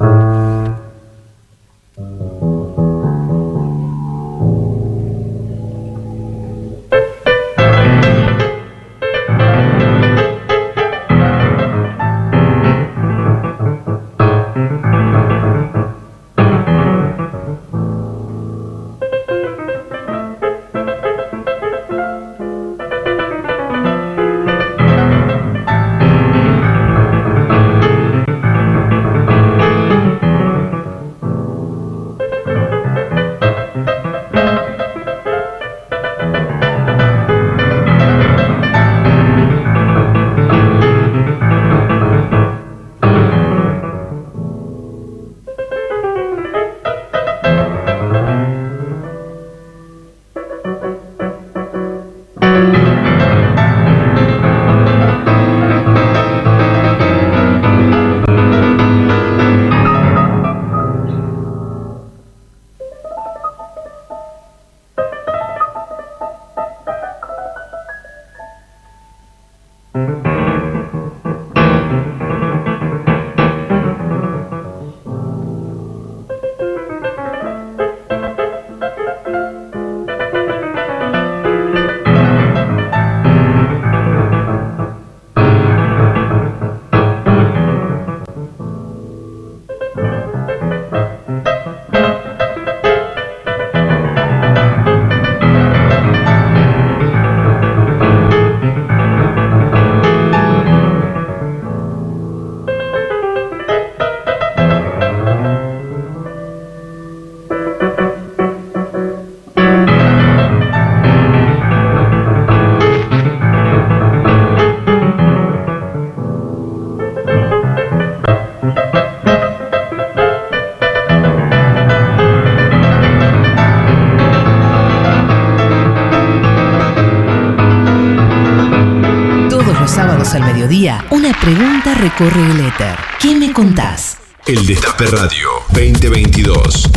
Recorre 132.03 132.51
el 132.51 132.59
éter. 132.59 132.97
¿Qué 133.17 133.33
me 133.33 133.53
contás? 133.53 134.17
El 134.45 134.65
Destape 134.65 135.05
Radio 135.05 135.47
2022. 135.69 136.89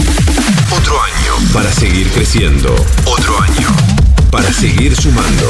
Otro 0.73 1.01
año 1.01 1.53
para 1.53 1.71
seguir 1.71 2.09
creciendo. 2.11 2.75
Otro 3.05 3.41
año 3.41 3.69
para 4.33 4.53
seguir 4.53 4.97
sumando. 4.97 5.47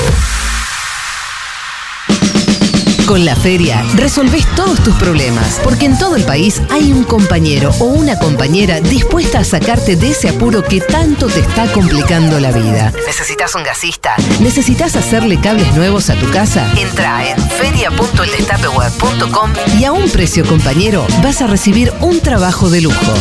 Con 3.07 3.25
la 3.25 3.35
feria 3.37 3.85
resolvés 3.95 4.45
todos 4.57 4.83
tus 4.83 4.97
problemas, 4.97 5.61
porque 5.63 5.87
en 5.87 5.97
todo 5.97 6.17
el 6.17 6.25
país 6.25 6.61
hay 6.71 6.93
un 6.93 7.05
compañero 7.05 7.71
o 7.79 7.85
una 7.85 8.19
compañera 8.19 8.81
dispuesta 8.81 9.39
a 9.39 9.45
sacarte 9.45 9.95
de 9.95 10.11
ese 10.11 10.29
apuro 10.29 10.65
que 10.65 10.81
tanto 10.81 11.29
te 11.29 11.39
está 11.39 11.71
complicando 11.71 12.41
la 12.41 12.51
vida. 12.51 12.93
¿Necesitas 13.07 13.55
un 13.55 13.63
gasista? 13.63 14.17
¿Necesitas 14.41 14.97
hacerle 14.97 15.39
cables 15.39 15.73
nuevos 15.77 16.11
a 16.11 16.17
tu 16.17 16.29
casa? 16.31 16.69
Entra 16.77 17.31
en 17.31 17.39
feria.eldestapeweb.com 17.51 19.53
y 19.79 19.85
a 19.85 19.93
un 19.93 20.11
precio 20.11 20.45
compañero 20.45 21.07
vas 21.23 21.41
a 21.43 21.47
recibir 21.47 21.93
un 22.01 22.19
trabajo 22.21 22.71
de 22.71 22.81
lujo. 22.81 23.15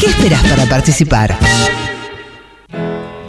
¿Qué 0.00 0.06
esperas 0.06 0.42
para 0.48 0.66
participar? 0.66 1.38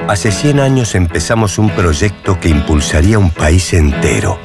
Hace 0.08 0.32
100 0.32 0.60
años 0.60 0.96
empezamos 0.96 1.60
un 1.60 1.70
proyecto 1.70 2.40
que 2.40 2.50
impulsaría 2.50 3.20
un 3.20 3.30
país 3.30 3.72
entero. 3.74 4.40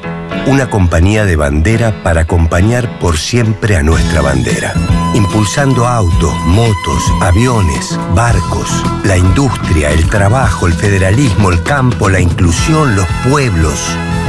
Una 0.47 0.69
compañía 0.69 1.25
de 1.25 1.35
bandera 1.35 2.03
para 2.03 2.21
acompañar 2.21 2.99
por 2.99 3.17
siempre 3.17 3.75
a 3.75 3.83
nuestra 3.83 4.21
bandera. 4.21 4.73
impulsando 5.13 5.87
autos, 5.87 6.33
motos, 6.45 7.03
aviones, 7.21 7.97
barcos, 8.13 8.69
la 9.03 9.17
industria, 9.17 9.89
el 9.91 10.07
trabajo, 10.07 10.67
el 10.67 10.73
federalismo, 10.73 11.49
el 11.49 11.63
campo, 11.63 12.09
la 12.09 12.19
inclusión, 12.19 12.95
los 12.95 13.07
pueblos, 13.27 13.79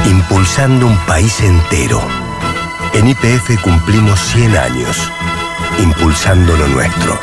impulsando 0.09 0.87
un 0.87 0.97
país 1.05 1.39
entero. 1.41 2.01
En 2.93 3.07
IPF 3.07 3.61
cumplimos 3.61 4.19
100 4.19 4.57
años, 4.57 4.97
impulsando 5.81 6.57
lo 6.57 6.67
nuestro. 6.67 7.17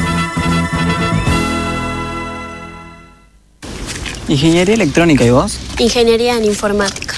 Ingeniería 4.28 4.74
electrónica, 4.74 5.24
¿y 5.24 5.30
vos? 5.30 5.58
Ingeniería 5.78 6.36
en 6.36 6.44
informática, 6.44 7.14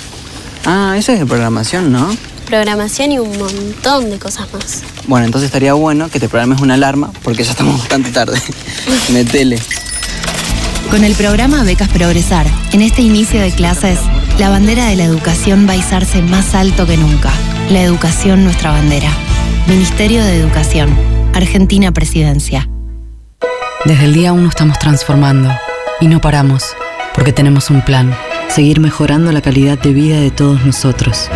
Ah, 0.64 0.94
eso 0.96 1.12
es 1.12 1.18
de 1.18 1.26
programación, 1.26 1.92
¿no? 1.92 2.10
programación 2.50 3.12
y 3.12 3.18
un 3.20 3.38
montón 3.38 4.10
de 4.10 4.18
cosas 4.18 4.52
más. 4.52 4.82
Bueno, 5.06 5.24
entonces 5.24 5.46
estaría 5.46 5.72
bueno 5.74 6.08
que 6.08 6.18
te 6.18 6.28
programes 6.28 6.60
una 6.60 6.74
alarma 6.74 7.12
porque 7.22 7.44
ya 7.44 7.52
estamos 7.52 7.78
bastante 7.78 8.10
tarde. 8.10 8.42
Metele. 9.12 9.56
Con 10.90 11.04
el 11.04 11.14
programa 11.14 11.62
Becas 11.62 11.88
Progresar, 11.88 12.46
en 12.72 12.82
este 12.82 13.02
inicio 13.02 13.40
de 13.40 13.52
clases, 13.52 14.00
la 14.40 14.50
bandera 14.50 14.86
de 14.86 14.96
la 14.96 15.04
educación 15.04 15.68
va 15.68 15.74
a 15.74 15.76
izarse 15.76 16.20
más 16.22 16.54
alto 16.56 16.86
que 16.88 16.96
nunca. 16.96 17.30
La 17.70 17.82
educación 17.82 18.42
nuestra 18.42 18.72
bandera. 18.72 19.10
Ministerio 19.68 20.24
de 20.24 20.36
Educación. 20.36 20.98
Argentina 21.32 21.92
Presidencia. 21.92 22.68
Desde 23.84 24.06
el 24.06 24.12
día 24.12 24.32
1 24.32 24.48
estamos 24.48 24.76
transformando 24.80 25.50
y 26.00 26.08
no 26.08 26.20
paramos, 26.20 26.64
porque 27.14 27.32
tenemos 27.32 27.70
un 27.70 27.82
plan, 27.82 28.12
seguir 28.50 28.80
mejorando 28.80 29.30
la 29.30 29.40
calidad 29.40 29.78
de 29.78 29.92
vida 29.92 30.18
de 30.20 30.30
todos 30.30 30.64
nosotros. 30.66 31.28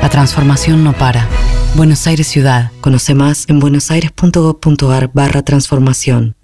La 0.00 0.08
transformación 0.08 0.84
no 0.84 0.92
para. 0.92 1.26
Buenos 1.74 2.06
Aires 2.06 2.28
Ciudad. 2.28 2.70
Conoce 2.80 3.14
más 3.14 3.48
en 3.48 3.58
buenosaires.gov.ar 3.58 5.10
barra 5.12 5.42
transformación. 5.42 6.36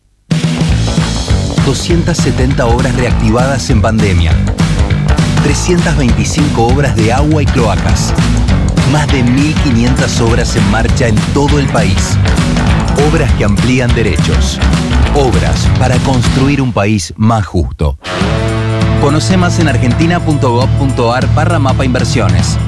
270 1.64 2.66
obras 2.66 2.94
reactivadas 2.96 3.70
en 3.70 3.80
pandemia. 3.80 4.32
325 5.44 6.66
obras 6.66 6.96
de 6.96 7.12
agua 7.12 7.42
y 7.42 7.46
cloacas. 7.46 8.12
Más 8.90 9.06
de 9.08 9.24
1.500 9.24 10.20
obras 10.22 10.56
en 10.56 10.70
marcha 10.70 11.08
en 11.08 11.16
todo 11.32 11.58
el 11.58 11.66
país. 11.66 12.16
Obras 13.08 13.32
que 13.34 13.44
amplían 13.44 13.94
derechos. 13.94 14.58
Obras 15.14 15.68
para 15.78 15.96
construir 15.98 16.60
un 16.60 16.72
país 16.72 17.12
más 17.16 17.46
justo. 17.46 17.98
Conoce 19.00 19.36
más 19.36 19.60
en 19.60 19.68
argentina.gov.ar 19.68 21.34
barra 21.34 21.58
mapa 21.60 21.84
inversiones. 21.84 22.58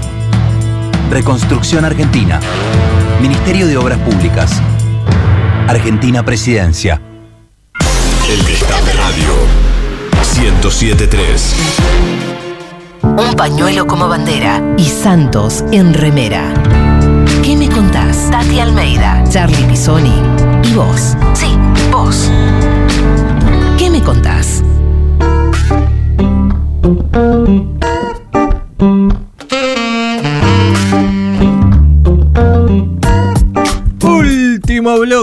Reconstrucción 1.11 1.85
Argentina. 1.85 2.39
Ministerio 3.21 3.67
de 3.67 3.77
Obras 3.77 3.99
Públicas. 3.99 4.63
Argentina 5.67 6.25
Presidencia. 6.25 7.03
El 8.31 8.45
Destape 8.45 8.93
Radio 8.93 9.61
1073. 10.41 11.57
Un 13.03 13.35
pañuelo 13.35 13.89
como 13.89 14.09
bandera 14.09 14.63
y 14.79 14.85
Santos 14.85 15.65
en 15.73 15.95
remera. 15.95 16.55
¿Qué 17.43 17.57
me 17.57 17.69
contás? 17.69 18.31
Tati 18.31 18.61
Almeida, 18.61 19.25
Charlie 19.29 19.65
Pisoni 19.65 20.23
y 20.63 20.75
vos. 20.75 21.17
Sí, 21.35 21.59
vos. 21.91 22.31
¿Qué 23.79 23.91
me 23.91 24.01
contás? 24.01 24.63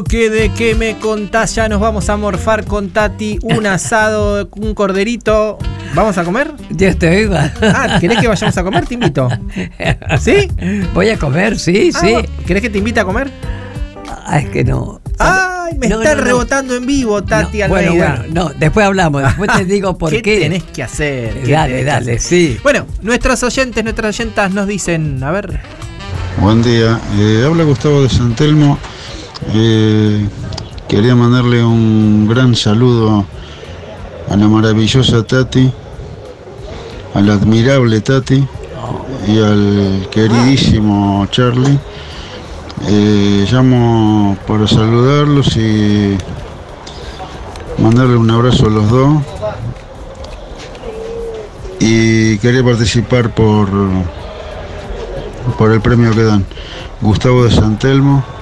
Bloque 0.09 0.29
de 0.29 0.49
¿Qué 0.53 0.73
me 0.73 0.97
contás? 0.99 1.53
Ya 1.55 1.67
nos 1.67 1.81
vamos 1.81 2.07
a 2.09 2.15
morfar 2.15 2.63
con 2.63 2.91
Tati. 2.91 3.39
Un 3.41 3.65
asado, 3.67 4.47
un 4.55 4.73
corderito. 4.73 5.57
¿Vamos 5.95 6.17
a 6.17 6.23
comer? 6.23 6.53
Ya 6.69 6.87
estoy. 6.89 7.25
va. 7.27 7.51
Ah, 7.61 7.97
¿querés 7.99 8.19
que 8.19 8.27
vayamos 8.29 8.57
a 8.57 8.63
comer? 8.63 8.85
Te 8.85 8.93
invito. 8.93 9.27
¿Sí? 10.21 10.47
Voy 10.93 11.09
a 11.09 11.17
comer, 11.19 11.59
sí, 11.59 11.91
Ah, 11.93 11.99
sí. 11.99 12.13
vos- 12.13 12.23
¿Querés 12.45 12.61
que 12.63 12.69
te 12.69 12.77
invite 12.77 13.01
a 13.01 13.03
comer? 13.05 13.29
Ah, 14.25 14.39
es 14.39 14.49
que 14.49 14.63
no. 14.63 15.01
Ay, 15.19 15.77
me 15.77 15.89
No, 15.89 15.97
está 16.01 16.13
no, 16.15 16.21
no. 16.21 16.23
rebotando 16.27 16.75
en 16.77 16.85
vivo, 16.85 17.21
Tati 17.25 17.57
No, 17.59 17.67
bueno, 17.67 17.95
bueno, 17.95 18.23
no, 18.31 18.49
después 18.57 18.85
hablamos, 18.85 19.23
después 19.23 19.51
te 19.57 19.65
digo 19.73 19.97
por 19.97 20.09
qué. 20.11 20.21
¿Qué 20.21 20.39
tenés 20.39 20.63
que 20.63 20.83
hacer? 20.83 21.33
¿Qué 21.43 21.51
Dale, 21.51 21.67
tenés 21.69 21.83
que 21.83 21.91
dale, 21.91 22.11
hacer? 22.15 22.21
sí. 22.21 22.57
Bueno, 22.63 22.85
nuestros 23.01 23.43
oyentes, 23.43 23.83
nuestras 23.83 24.15
oyentas 24.17 24.53
nos 24.53 24.67
dicen, 24.67 25.21
a 25.21 25.31
ver, 25.31 25.59
Buen 26.39 26.61
día, 26.61 26.97
eh, 27.17 27.43
habla 27.45 27.63
Gustavo 27.65 28.03
de 28.03 28.09
Santelmo. 28.09 28.77
Quería 30.87 31.15
mandarle 31.15 31.63
un 31.63 32.27
gran 32.27 32.55
saludo 32.55 33.25
a 34.29 34.35
la 34.35 34.47
maravillosa 34.47 35.23
Tati, 35.23 35.71
al 37.13 37.29
admirable 37.29 38.01
Tati 38.01 38.47
y 39.27 39.39
al 39.39 40.07
queridísimo 40.11 41.27
Charlie. 41.29 41.77
Eh, 42.87 43.45
llamo 43.51 44.37
para 44.47 44.67
saludarlos 44.67 45.57
y 45.57 46.17
mandarle 47.77 48.17
un 48.17 48.29
abrazo 48.29 48.67
a 48.67 48.69
los 48.69 48.89
dos. 48.89 49.17
Y 51.79 52.37
quería 52.39 52.63
participar 52.63 53.33
por 53.33 53.67
por 55.57 55.71
el 55.71 55.81
premio 55.81 56.11
que 56.11 56.23
dan. 56.23 56.45
Gustavo 57.01 57.43
de 57.43 57.51
Santelmo. 57.51 58.36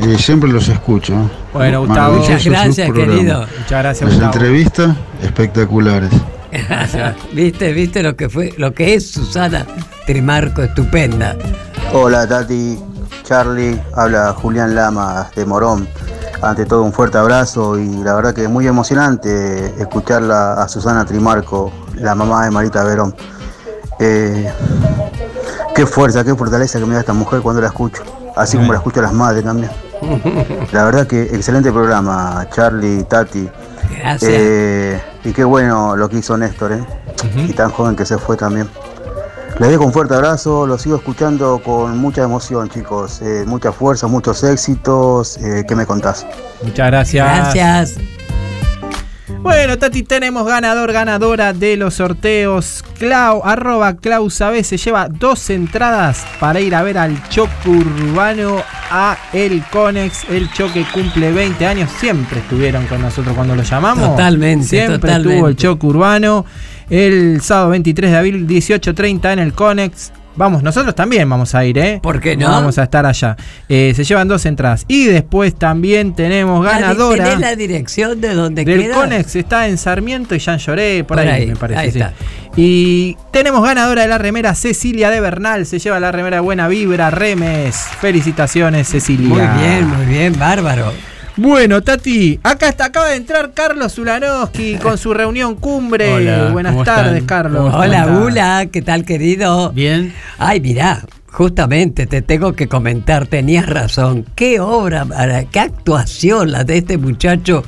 Y 0.00 0.16
siempre 0.18 0.50
los 0.50 0.68
escucho. 0.68 1.14
¿eh? 1.14 1.28
Bueno, 1.52 1.84
Gustavo. 1.86 2.16
Muchas 2.18 2.44
gracias, 2.44 2.90
querido. 2.92 3.40
Muchas 3.40 3.70
gracias, 3.70 4.00
Las 4.02 4.18
Gustavo. 4.18 4.32
entrevistas 4.32 4.96
espectaculares. 5.22 6.10
viste, 7.32 7.72
viste 7.72 8.02
lo 8.02 8.14
que 8.14 8.28
fue, 8.28 8.52
lo 8.58 8.74
que 8.74 8.94
es 8.94 9.10
Susana 9.10 9.66
Trimarco, 10.06 10.62
estupenda. 10.62 11.36
Hola 11.94 12.26
Tati, 12.26 12.78
Charlie, 13.22 13.80
habla 13.94 14.34
Julián 14.34 14.74
Lamas 14.74 15.34
de 15.34 15.46
Morón. 15.46 15.88
Ante 16.42 16.66
todo 16.66 16.82
un 16.82 16.92
fuerte 16.92 17.18
abrazo 17.18 17.78
y 17.78 17.88
la 18.02 18.14
verdad 18.14 18.34
que 18.34 18.42
es 18.42 18.50
muy 18.50 18.66
emocionante 18.66 19.66
escucharla 19.80 20.54
a 20.54 20.68
Susana 20.68 21.04
Trimarco, 21.04 21.72
la 21.94 22.14
mamá 22.14 22.44
de 22.44 22.50
Marita 22.50 22.82
Verón. 22.82 23.14
Eh, 24.00 24.52
qué 25.74 25.86
fuerza, 25.86 26.24
qué 26.24 26.34
fortaleza 26.34 26.80
que 26.80 26.86
me 26.86 26.94
da 26.94 27.00
esta 27.00 27.12
mujer 27.12 27.40
cuando 27.42 27.60
la 27.62 27.68
escucho, 27.68 28.02
así 28.36 28.56
como 28.56 28.72
la 28.72 28.78
escucho 28.78 29.00
a 29.00 29.04
las 29.04 29.12
madres 29.12 29.44
también. 29.44 29.70
La 30.72 30.84
verdad 30.84 31.06
que 31.06 31.22
excelente 31.22 31.70
programa, 31.70 32.46
Charlie, 32.52 33.04
Tati. 33.04 33.48
Gracias. 33.98 34.30
Eh, 34.32 35.00
y 35.24 35.32
qué 35.32 35.44
bueno 35.44 35.96
lo 35.96 36.08
que 36.08 36.18
hizo 36.18 36.36
Néstor, 36.36 36.72
¿eh? 36.72 36.84
Y 37.36 37.52
tan 37.52 37.70
joven 37.70 37.94
que 37.94 38.04
se 38.04 38.18
fue 38.18 38.36
también. 38.36 38.68
Les 39.58 39.70
dejo 39.70 39.84
un 39.84 39.92
fuerte 39.92 40.14
abrazo, 40.14 40.66
los 40.66 40.82
sigo 40.82 40.96
escuchando 40.96 41.60
con 41.62 41.98
mucha 41.98 42.22
emoción, 42.22 42.68
chicos. 42.68 43.20
Eh, 43.22 43.44
mucha 43.46 43.70
fuerza, 43.70 44.06
muchos 44.06 44.42
éxitos. 44.42 45.36
Eh, 45.38 45.64
¿Qué 45.68 45.76
me 45.76 45.86
contás? 45.86 46.26
muchas 46.62 46.86
gracias. 46.88 47.54
Gracias. 47.54 48.21
Bueno, 49.42 49.76
Tati, 49.76 50.04
tenemos 50.04 50.46
ganador, 50.46 50.92
ganadora 50.92 51.52
de 51.52 51.76
los 51.76 51.94
sorteos. 51.94 52.84
Clau, 52.98 53.42
arroba 53.44 53.96
Clau 53.96 54.30
Sabé, 54.30 54.62
se 54.62 54.76
lleva 54.76 55.08
dos 55.08 55.50
entradas 55.50 56.24
para 56.38 56.60
ir 56.60 56.74
a 56.76 56.82
ver 56.82 56.96
al 56.96 57.28
choque 57.28 57.68
urbano 57.68 58.62
a 58.90 59.18
El 59.32 59.64
Conex. 59.72 60.24
El 60.30 60.50
choque 60.52 60.86
cumple 60.94 61.32
20 61.32 61.66
años. 61.66 61.90
Siempre 61.98 62.38
estuvieron 62.38 62.86
con 62.86 63.02
nosotros 63.02 63.34
cuando 63.34 63.56
lo 63.56 63.64
llamamos. 63.64 64.10
Totalmente, 64.10 64.64
Siempre 64.66 64.98
totalmente. 64.98 65.30
estuvo 65.34 65.48
el 65.48 65.56
choque 65.56 65.86
urbano. 65.86 66.46
El 66.88 67.40
sábado 67.40 67.70
23 67.70 68.10
de 68.12 68.16
abril, 68.16 68.46
18.30 68.46 69.32
en 69.32 69.38
el 69.40 69.52
Conex. 69.54 70.12
Vamos, 70.34 70.62
nosotros 70.62 70.94
también 70.94 71.28
vamos 71.28 71.54
a 71.54 71.64
ir, 71.64 71.76
¿eh? 71.78 72.00
¿Por 72.02 72.20
qué 72.20 72.36
no? 72.36 72.48
Vamos 72.48 72.78
a 72.78 72.84
estar 72.84 73.04
allá. 73.04 73.36
Eh, 73.68 73.92
se 73.94 74.04
llevan 74.04 74.28
dos 74.28 74.46
entradas. 74.46 74.84
Y 74.88 75.04
después 75.06 75.54
también 75.54 76.14
tenemos 76.14 76.64
ganadora. 76.64 77.24
¿Tenés 77.24 77.40
la 77.40 77.54
dirección 77.56 78.20
de 78.20 78.34
donde 78.34 78.64
Del 78.64 78.82
queda? 78.82 78.94
Conex 78.94 79.36
está 79.36 79.68
en 79.68 79.76
Sarmiento 79.76 80.34
y 80.34 80.38
Jean 80.38 80.58
Lloré, 80.58 81.04
por, 81.04 81.18
Por 81.18 81.26
ahí, 81.26 81.42
ahí, 81.42 81.46
me 81.48 81.56
parece. 81.56 81.80
ahí 81.80 81.90
sí. 81.90 81.98
está. 81.98 82.12
Y 82.56 83.16
tenemos 83.30 83.62
ganadora 83.62 84.02
de 84.02 84.08
la 84.08 84.18
remera 84.18 84.54
Cecilia 84.54 85.10
de 85.10 85.20
Bernal. 85.20 85.66
Se 85.66 85.78
lleva 85.78 86.00
la 86.00 86.12
remera 86.12 86.36
de 86.36 86.40
Buena 86.42 86.68
Vibra, 86.68 87.10
Remes. 87.10 87.76
Felicitaciones, 88.00 88.88
Cecilia. 88.88 89.28
Muy 89.28 89.62
bien, 89.62 89.86
muy 89.88 90.06
bien, 90.06 90.38
bárbaro. 90.38 90.92
Bueno, 91.36 91.80
Tati, 91.82 92.38
acá 92.42 92.68
está, 92.68 92.86
acaba 92.86 93.08
de 93.08 93.16
entrar 93.16 93.52
Carlos 93.54 93.94
Zulanowski 93.94 94.76
con 94.76 94.98
su 94.98 95.14
reunión 95.14 95.54
cumbre. 95.54 96.12
Hola, 96.12 96.50
Buenas 96.52 96.72
¿cómo 96.72 96.84
tardes, 96.84 97.12
están? 97.14 97.26
Carlos. 97.26 97.72
Hola, 97.74 98.04
¿Cómo 98.04 98.18
estás? 98.28 98.32
Ula, 98.32 98.66
¿qué 98.70 98.82
tal, 98.82 99.04
querido? 99.06 99.72
Bien. 99.72 100.12
Ay, 100.36 100.60
mirá, 100.60 101.02
justamente 101.30 102.06
te 102.06 102.20
tengo 102.20 102.52
que 102.52 102.68
comentar, 102.68 103.26
tenías 103.28 103.64
razón. 103.66 104.26
Qué 104.34 104.60
obra, 104.60 105.06
para- 105.06 105.44
qué 105.44 105.60
actuación 105.60 106.52
la 106.52 106.64
de 106.64 106.76
este 106.76 106.98
muchacho, 106.98 107.64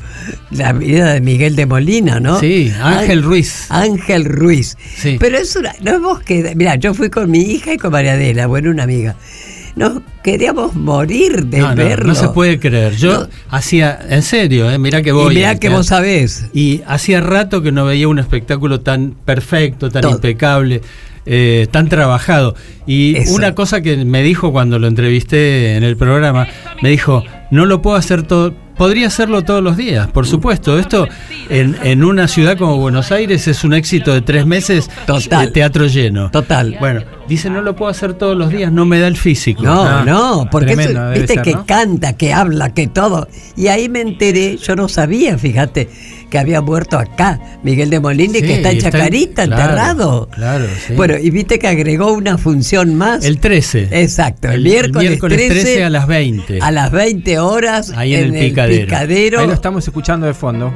la 0.51 0.75
vida 0.75 1.15
de 1.15 1.23
Miguel 1.23 1.57
de 1.57 1.65
Molina, 1.65 2.21
¿no? 2.21 2.39
Sí, 2.39 2.71
Ángel 2.83 3.19
Ay, 3.21 3.25
Ruiz. 3.25 3.67
Ángel 3.71 4.27
Ruiz. 4.27 4.77
Sí. 4.95 5.17
Pero 5.19 5.39
es 5.39 5.57
una, 5.57 5.73
no 5.81 5.93
hemos 5.93 6.21
quedado, 6.21 6.55
mirá, 6.55 6.75
yo 6.75 6.93
fui 6.93 7.09
con 7.09 7.31
mi 7.31 7.41
hija 7.41 7.73
y 7.73 7.79
con 7.79 7.93
María 7.93 8.13
Adela, 8.13 8.47
bueno, 8.47 8.71
una 8.71 8.83
amiga. 8.83 9.17
Nos 9.77 10.03
queríamos 10.23 10.75
morir 10.75 11.47
de 11.47 11.59
No, 11.59 11.75
verlo. 11.75 12.07
no 12.09 12.15
se 12.15 12.29
puede 12.29 12.59
creer. 12.61 12.97
Yo 12.97 13.27
hacía, 13.51 13.99
en 14.09 14.23
serio, 14.23 14.71
eh, 14.71 14.79
mirá 14.79 15.03
que 15.03 15.13
voy. 15.13 15.33
Y 15.33 15.37
mirá 15.39 15.59
que 15.59 15.67
eh, 15.67 15.71
vos 15.71 15.87
sabés. 15.87 16.47
Y 16.53 16.83
hacía 16.87 17.21
rato 17.21 17.63
que 17.63 17.73
no 17.73 17.85
veía 17.85 18.09
un 18.09 18.19
espectáculo 18.19 18.81
tan 18.81 19.15
perfecto, 19.25 19.91
tan 19.91 20.03
Todo. 20.03 20.13
impecable, 20.13 20.81
eh, 21.27 21.67
tan 21.71 21.89
trabajado. 21.89 22.55
Y 22.87 23.17
Eso. 23.17 23.35
una 23.35 23.55
cosa 23.55 23.81
que 23.81 24.05
me 24.05 24.23
dijo 24.23 24.53
cuando 24.53 24.79
lo 24.79 24.87
entrevisté 24.87 25.77
en 25.77 25.83
el 25.83 25.97
programa, 25.97 26.47
me 26.83 26.91
dijo, 26.91 27.25
no 27.51 27.67
lo 27.67 27.83
puedo 27.83 27.97
hacer 27.97 28.23
todo. 28.23 28.55
Podría 28.77 29.07
hacerlo 29.07 29.43
todos 29.43 29.63
los 29.63 29.77
días, 29.77 30.09
por 30.09 30.27
supuesto. 30.27 30.79
Esto 30.79 31.07
en, 31.49 31.77
en 31.85 32.05
una 32.05 32.27
ciudad 32.27 32.57
como 32.59 32.77
Buenos 32.79 33.13
Aires 33.13 33.47
es 33.47 33.63
un 33.65 33.73
éxito 33.73 34.13
de 34.13 34.21
tres 34.21 34.47
meses 34.47 34.91
de 35.07 35.47
teatro 35.53 35.87
lleno. 35.87 36.31
Total. 36.31 36.77
Bueno, 36.81 37.03
dice, 37.29 37.51
no 37.51 37.63
lo 37.63 37.77
puedo 37.77 37.91
hacer 37.91 38.15
todos 38.15 38.37
los 38.37 38.51
días, 38.51 38.73
no 38.73 38.85
me 38.85 38.99
da 38.99 39.07
el 39.07 39.17
físico. 39.17 39.63
No, 39.63 39.85
Ah, 39.85 40.03
no, 40.05 40.49
porque 40.51 40.75
tremendo 40.75 41.11
viste 41.11 41.35
ser, 41.35 41.43
que 41.43 41.53
¿no? 41.53 41.67
canta, 41.67 42.15
que 42.15 42.33
habla, 42.33 42.75
que 42.75 42.87
todo. 42.89 43.29
Y 43.57 43.69
ahí 43.69 43.89
me 43.89 44.01
enteré, 44.01 44.57
yo 44.57 44.75
no 44.75 44.89
sabía, 44.89 45.39
fíjate, 45.39 45.89
que 46.35 46.39
había 46.41 46.61
muerto 46.61 46.99
acá, 46.99 47.39
Miguel 47.63 47.91
de 47.91 48.01
Molina, 48.01 48.39
y 48.39 48.41
Sí, 48.41 48.47
que 48.49 48.55
está 48.55 48.73
en 48.73 48.79
está 48.79 48.89
en- 48.89 48.93
Chacarita, 48.95 49.47
claro, 49.47 49.63
enterrado. 49.63 50.29
Claro, 50.33 50.67
sí. 50.85 50.95
Bueno, 50.95 51.17
y 51.17 51.31
viste 51.31 51.61
que 51.61 51.69
agregó 51.69 52.13
una 52.13 52.39
función 52.39 52.97
más. 52.97 53.25
El 53.25 53.39
13. 53.39 53.87
Exacto, 53.93 54.49
el, 54.49 54.55
El- 54.55 54.67
el 54.67 54.73
miércoles, 54.73 55.11
miércoles 55.11 55.39
13, 55.39 55.53
13 55.63 55.85
a 55.85 55.91
las 55.91 56.09
20. 56.09 56.59
A 56.61 56.73
las 56.73 56.91
20 56.91 57.39
horas. 57.39 57.93
Ahí 57.95 58.17
en 58.17 58.35
el 58.35 58.49
Picadero. 58.49 58.85
Picadero. 58.87 59.39
Ahí 59.43 59.47
lo 59.47 59.53
estamos 59.53 59.85
escuchando 59.87 60.27
de 60.27 60.35
fondo. 60.35 60.75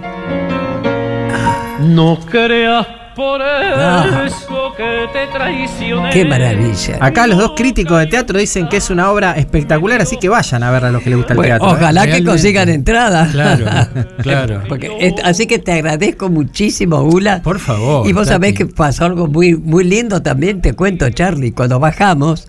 No 1.80 2.20
creas 2.30 2.86
por 3.18 3.42
Ah. 3.42 4.22
eso 4.26 4.72
que 4.76 5.06
te 5.12 5.26
traicioné. 5.36 6.10
Qué 6.10 6.24
maravilla. 6.24 6.98
Acá 7.00 7.26
los 7.26 7.36
dos 7.36 7.52
críticos 7.56 7.98
de 7.98 8.06
teatro 8.06 8.38
dicen 8.38 8.68
que 8.68 8.76
es 8.76 8.90
una 8.90 9.10
obra 9.10 9.32
espectacular, 9.32 10.00
así 10.00 10.16
que 10.18 10.28
vayan 10.28 10.62
a 10.62 10.70
ver 10.70 10.84
a 10.84 10.92
los 10.92 11.02
que 11.02 11.10
les 11.10 11.16
gusta 11.18 11.32
el 11.32 11.36
Bueno, 11.38 11.56
teatro. 11.58 11.68
¿eh? 11.68 11.72
ojalá 11.82 12.06
que 12.06 12.24
consigan 12.24 12.68
entrada. 12.68 13.28
Claro, 13.32 13.66
claro. 14.22 14.62
Porque 14.68 14.90
es- 15.00 15.14
así 15.24 15.46
que 15.48 15.58
te 15.58 15.72
agradezco 15.72 16.28
muchísimo, 16.30 17.02
Ula. 17.02 17.42
Por 17.42 17.58
favor. 17.58 18.08
Y 18.08 18.12
vos 18.12 18.28
sabés 18.28 18.54
que 18.54 18.66
pasó 18.66 19.04
algo 19.06 19.26
muy, 19.26 19.56
muy 19.56 19.82
lindo 19.82 20.22
también, 20.22 20.62
te 20.62 20.74
cuento, 20.74 21.10
Charlie. 21.10 21.50
Cuando 21.52 21.80
bajamos, 21.80 22.46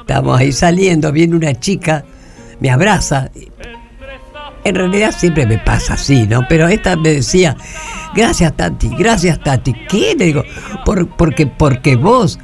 estábamos 0.00 0.40
ahí 0.40 0.50
saliendo, 0.52 1.12
viene 1.12 1.36
una 1.36 1.52
chica, 1.60 2.04
me 2.58 2.70
abraza. 2.70 3.30
En 4.64 4.74
realidad 4.74 5.14
siempre 5.16 5.46
me 5.46 5.58
pasa 5.58 5.94
así, 5.94 6.26
¿no? 6.26 6.46
Pero 6.48 6.68
esta 6.68 6.96
me 6.96 7.10
decía, 7.10 7.56
gracias 8.14 8.56
Tati, 8.56 8.90
gracias 8.98 9.40
Tati. 9.42 9.72
¿Qué? 9.88 10.14
Le 10.18 10.26
digo, 10.26 10.44
por, 10.84 11.08
porque, 11.16 11.46
porque 11.46 11.96
vos 11.96 12.38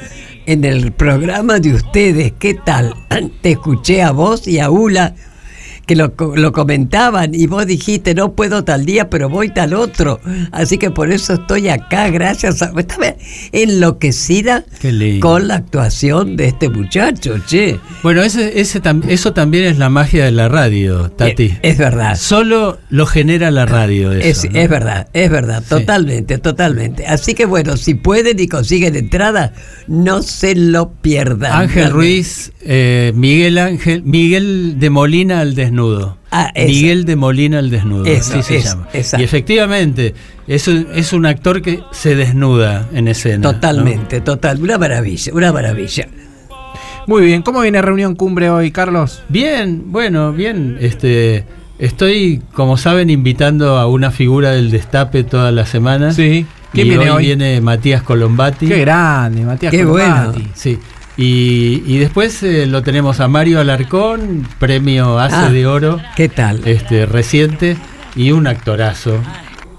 en 0.46 0.64
el 0.64 0.92
programa 0.92 1.58
de 1.58 1.74
ustedes, 1.74 2.32
¿qué 2.38 2.54
tal? 2.54 2.94
Te 3.42 3.52
escuché 3.52 4.02
a 4.02 4.12
vos 4.12 4.46
y 4.46 4.60
a 4.60 4.70
Ula 4.70 5.14
que 5.86 5.94
lo, 5.96 6.12
lo 6.34 6.52
comentaban 6.52 7.34
y 7.34 7.46
vos 7.46 7.64
dijiste 7.66 8.14
no 8.14 8.32
puedo 8.32 8.64
tal 8.64 8.84
día 8.84 9.08
pero 9.08 9.28
voy 9.28 9.50
tal 9.50 9.72
otro 9.74 10.20
así 10.52 10.78
que 10.78 10.90
por 10.90 11.12
eso 11.12 11.34
estoy 11.34 11.68
acá 11.68 12.10
gracias 12.10 12.60
a 12.62 12.72
estaba 12.76 13.14
enloquecida 13.52 14.64
con 15.20 15.48
la 15.48 15.56
actuación 15.56 16.36
de 16.36 16.46
este 16.48 16.68
muchacho 16.68 17.36
che 17.46 17.78
Bueno, 18.02 18.22
ese, 18.22 18.60
ese 18.60 18.82
tam- 18.82 19.04
eso 19.08 19.32
también 19.32 19.64
es 19.64 19.78
la 19.78 19.88
magia 19.88 20.24
de 20.24 20.32
la 20.32 20.48
radio, 20.48 21.10
Tati. 21.10 21.54
es 21.62 21.78
verdad 21.78 22.16
Solo 22.16 22.78
lo 22.90 23.06
genera 23.06 23.50
la 23.50 23.66
radio. 23.66 24.12
Eso, 24.12 24.46
es, 24.46 24.52
¿no? 24.52 24.60
es 24.60 24.68
verdad, 24.68 25.08
es 25.12 25.30
verdad, 25.30 25.62
totalmente, 25.68 26.38
totalmente. 26.38 27.06
Así 27.06 27.34
que 27.34 27.44
bueno, 27.46 27.76
si 27.76 27.94
pueden 27.94 28.40
y 28.40 28.48
consiguen 28.48 28.96
entrada, 28.96 29.52
no 29.86 30.22
se 30.22 30.54
lo 30.54 30.92
pierdan. 30.94 31.52
Ángel. 31.52 31.90
Ruiz, 31.90 32.52
eh, 32.62 33.12
Miguel 33.14 33.58
Ángel, 33.58 34.02
Miguel 34.02 34.76
de 34.78 34.90
Molina 34.90 35.40
al 35.40 35.54
desnudo. 35.54 35.75
Ah, 36.30 36.50
eso. 36.54 36.68
Miguel 36.68 37.04
de 37.04 37.16
Molina 37.16 37.58
al 37.58 37.70
desnudo, 37.70 38.04
Eso, 38.04 38.34
así 38.38 38.42
se 38.42 38.56
eso, 38.58 38.68
llama. 38.76 38.88
exacto. 38.92 39.22
Y 39.22 39.24
efectivamente, 39.24 40.14
es 40.46 40.66
un, 40.68 40.86
es 40.94 41.12
un 41.12 41.26
actor 41.26 41.62
que 41.62 41.80
se 41.92 42.14
desnuda 42.14 42.88
en 42.92 43.08
escena. 43.08 43.38
¿no? 43.38 43.52
Totalmente, 43.54 44.20
total, 44.20 44.60
una 44.62 44.78
maravilla, 44.78 45.32
una 45.34 45.52
maravilla. 45.52 46.06
Muy 47.06 47.24
bien, 47.24 47.42
¿cómo 47.42 47.60
viene 47.60 47.80
reunión 47.82 48.14
cumbre 48.16 48.50
hoy, 48.50 48.70
Carlos? 48.72 49.22
Bien, 49.28 49.84
bueno, 49.92 50.32
bien. 50.32 50.76
Este, 50.80 51.44
estoy, 51.78 52.42
como 52.52 52.76
saben, 52.76 53.10
invitando 53.10 53.76
a 53.78 53.86
una 53.86 54.10
figura 54.10 54.50
del 54.50 54.70
destape 54.72 55.22
todas 55.22 55.54
las 55.54 55.68
semanas. 55.68 56.16
Sí. 56.16 56.46
¿Quién 56.72 56.86
Y 56.88 56.90
viene 56.90 57.04
hoy 57.10 57.16
hoy? 57.18 57.24
viene 57.26 57.60
Matías 57.60 58.02
Colombati. 58.02 58.66
Qué 58.66 58.80
grande, 58.80 59.42
Matías 59.44 59.70
Qué 59.70 59.84
Colombati. 59.84 60.38
bueno. 60.40 60.50
Sí. 60.54 60.78
Y, 61.16 61.82
y 61.86 61.98
después 61.98 62.42
eh, 62.42 62.66
lo 62.66 62.82
tenemos 62.82 63.20
a 63.20 63.28
Mario 63.28 63.58
Alarcón, 63.60 64.46
premio 64.58 65.18
Ace 65.18 65.34
Ah, 65.36 65.50
de 65.50 65.66
Oro, 65.66 65.98
¿Qué 66.14 66.28
tal? 66.28 66.60
este 66.66 67.06
reciente, 67.06 67.76
y 68.14 68.32
un 68.32 68.46
actorazo. 68.46 69.18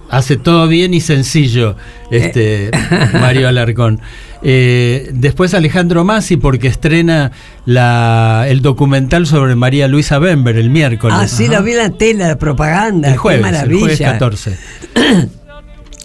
Hace 0.09 0.37
todo 0.37 0.67
bien 0.67 0.93
y 0.93 1.01
sencillo, 1.01 1.75
este 2.11 2.71
Mario 3.13 3.47
Alarcón. 3.49 3.99
Eh, 4.41 5.09
después 5.13 5.53
Alejandro 5.53 6.05
Masi, 6.05 6.37
porque 6.37 6.67
estrena 6.69 7.31
la, 7.65 8.45
el 8.47 8.61
documental 8.61 9.27
sobre 9.27 9.55
María 9.55 9.87
Luisa 9.87 10.17
Bember 10.19 10.55
el 10.57 10.69
miércoles. 10.69 11.17
Ah, 11.19 11.27
sí, 11.27 11.47
lo 11.49 11.61
vi 11.61 11.71
en 11.73 11.77
la 11.77 11.89
tela, 11.91 12.27
la 12.29 12.39
propaganda. 12.39 13.09
el 13.11 13.17
jueves, 13.17 13.41
qué 13.41 13.47
el 13.47 13.53
maravilla. 13.53 13.79
jueves 13.79 13.99
14. 13.99 14.57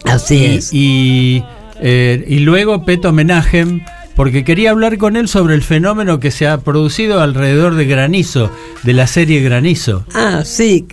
Así 0.05 0.35
y, 0.35 0.45
es. 0.57 0.73
Y, 0.73 1.43
eh, 1.81 2.25
y 2.27 2.39
luego 2.39 2.83
Peto 2.85 3.11
Menagem, 3.13 3.81
porque 4.15 4.43
quería 4.43 4.71
hablar 4.71 4.97
con 4.97 5.15
él 5.15 5.27
sobre 5.27 5.55
el 5.55 5.63
fenómeno 5.63 6.19
que 6.19 6.31
se 6.31 6.47
ha 6.47 6.59
producido 6.59 7.21
alrededor 7.21 7.75
de 7.75 7.85
Granizo, 7.85 8.51
de 8.83 8.93
la 8.93 9.07
serie 9.07 9.41
Granizo. 9.41 10.05
Ah, 10.13 10.41
sí. 10.45 10.85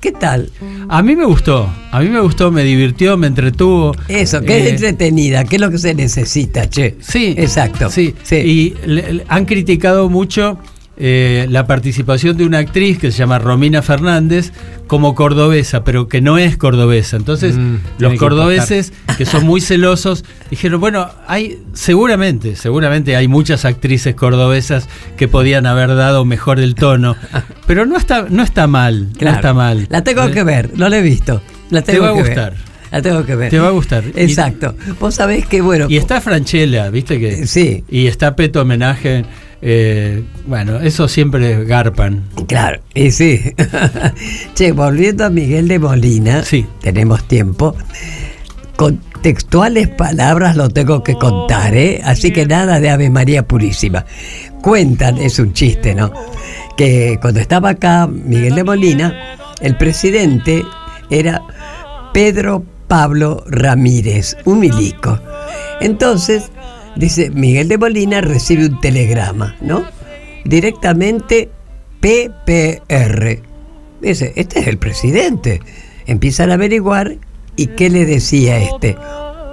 ¿Qué 0.00 0.12
tal? 0.12 0.50
A 0.88 1.02
mí 1.02 1.14
me 1.14 1.26
gustó, 1.26 1.68
a 1.92 2.00
mí 2.00 2.08
me 2.08 2.20
gustó, 2.20 2.50
me 2.50 2.64
divirtió, 2.64 3.18
me 3.18 3.26
entretuvo. 3.26 3.94
Eso, 4.08 4.40
que 4.40 4.56
Eh, 4.56 4.64
es 4.64 4.70
entretenida, 4.70 5.44
que 5.44 5.56
es 5.56 5.60
lo 5.60 5.70
que 5.70 5.76
se 5.76 5.94
necesita, 5.94 6.70
che. 6.70 6.96
Sí, 7.00 7.34
Exacto. 7.36 7.90
Sí, 7.90 8.14
y 8.32 8.74
le- 8.86 9.12
le- 9.12 9.24
han 9.28 9.44
criticado 9.44 10.08
mucho 10.08 10.58
eh, 11.02 11.46
la 11.48 11.66
participación 11.66 12.36
de 12.36 12.44
una 12.44 12.58
actriz 12.58 12.98
que 12.98 13.10
se 13.10 13.16
llama 13.18 13.38
Romina 13.38 13.80
Fernández 13.80 14.52
como 14.86 15.14
cordobesa, 15.14 15.82
pero 15.82 16.08
que 16.08 16.20
no 16.20 16.36
es 16.36 16.56
cordobesa. 16.58 17.16
Entonces, 17.16 17.56
Mm, 17.56 17.76
los 17.98 18.14
cordobeses, 18.16 18.92
que 19.16 19.24
son 19.24 19.46
muy 19.46 19.60
celosos, 19.62 20.24
dijeron, 20.50 20.78
bueno, 20.80 21.08
hay 21.26 21.58
seguramente, 21.72 22.54
seguramente 22.54 23.16
hay 23.16 23.28
muchas 23.28 23.64
actrices 23.64 24.14
cordobesas 24.14 24.88
que 25.16 25.26
podían 25.26 25.64
haber 25.66 25.94
dado 25.94 26.24
mejor 26.24 26.60
el 26.60 26.74
tono, 26.74 27.16
pero 27.66 27.86
no 27.86 27.96
está, 27.96 28.26
no 28.28 28.42
está 28.42 28.66
mal, 28.66 29.08
Claro. 29.16 29.32
no 29.32 29.36
está 29.38 29.54
mal. 29.54 29.86
La 29.90 30.04
tengo 30.04 30.24
Eh, 30.24 30.30
que 30.32 30.42
ver, 30.44 30.70
no 30.76 30.88
la 30.90 30.98
he 30.98 31.02
visto. 31.02 31.40
La 31.70 31.82
Te 31.82 31.98
va 31.98 32.10
a 32.10 32.14
que 32.14 32.22
ver. 32.22 32.26
gustar. 32.26 32.54
La 32.90 33.00
tengo 33.00 33.24
que 33.24 33.36
ver. 33.36 33.50
Te 33.50 33.58
va 33.60 33.68
a 33.68 33.70
gustar. 33.70 34.02
Y- 34.04 34.20
Exacto. 34.20 34.74
Vos 34.98 35.14
sabés 35.14 35.46
que, 35.46 35.60
bueno. 35.62 35.86
Y 35.88 35.96
está 35.96 36.20
Franchella, 36.20 36.90
¿viste 36.90 37.20
que? 37.20 37.46
Sí. 37.46 37.84
Y 37.88 38.06
está 38.08 38.34
Peto 38.36 38.62
Homenaje. 38.62 39.24
Eh, 39.62 40.24
bueno, 40.46 40.80
eso 40.80 41.08
siempre 41.08 41.64
garpan. 41.64 42.24
Claro, 42.48 42.80
y 42.94 43.10
sí. 43.10 43.40
che, 44.54 44.72
volviendo 44.72 45.24
a 45.24 45.30
Miguel 45.30 45.68
de 45.68 45.78
Molina, 45.78 46.42
Sí. 46.42 46.66
tenemos 46.80 47.24
tiempo. 47.24 47.74
Con 48.76 49.00
textuales 49.22 49.88
palabras 49.88 50.56
lo 50.56 50.70
tengo 50.70 51.02
que 51.02 51.14
contar, 51.14 51.76
¿eh? 51.76 52.00
Así 52.04 52.30
que 52.32 52.46
nada 52.46 52.80
de 52.80 52.88
Ave 52.90 53.10
María 53.10 53.46
Purísima. 53.46 54.06
Cuentan, 54.62 55.18
es 55.18 55.38
un 55.38 55.52
chiste, 55.52 55.94
¿no? 55.94 56.10
Que 56.76 57.18
cuando 57.20 57.40
estaba 57.40 57.70
acá 57.70 58.06
Miguel 58.06 58.54
de 58.54 58.64
Molina, 58.64 59.36
el 59.60 59.76
presidente 59.76 60.64
era 61.10 61.42
Pedro 62.14 62.64
Pablo 62.88 63.44
Ramírez, 63.46 64.36
un 64.46 64.60
milico. 64.60 65.18
Entonces, 65.80 66.50
dice, 66.96 67.30
Miguel 67.30 67.68
de 67.68 67.78
Molina 67.78 68.20
recibe 68.20 68.66
un 68.66 68.80
telegrama, 68.80 69.56
¿no? 69.60 69.84
Directamente 70.44 71.50
PPR. 72.00 73.42
Dice, 74.00 74.32
este 74.36 74.60
es 74.60 74.66
el 74.66 74.78
presidente. 74.78 75.60
Empiezan 76.06 76.50
a 76.50 76.54
averiguar 76.54 77.16
y 77.56 77.68
¿qué 77.68 77.90
le 77.90 78.06
decía 78.06 78.58
este? 78.58 78.96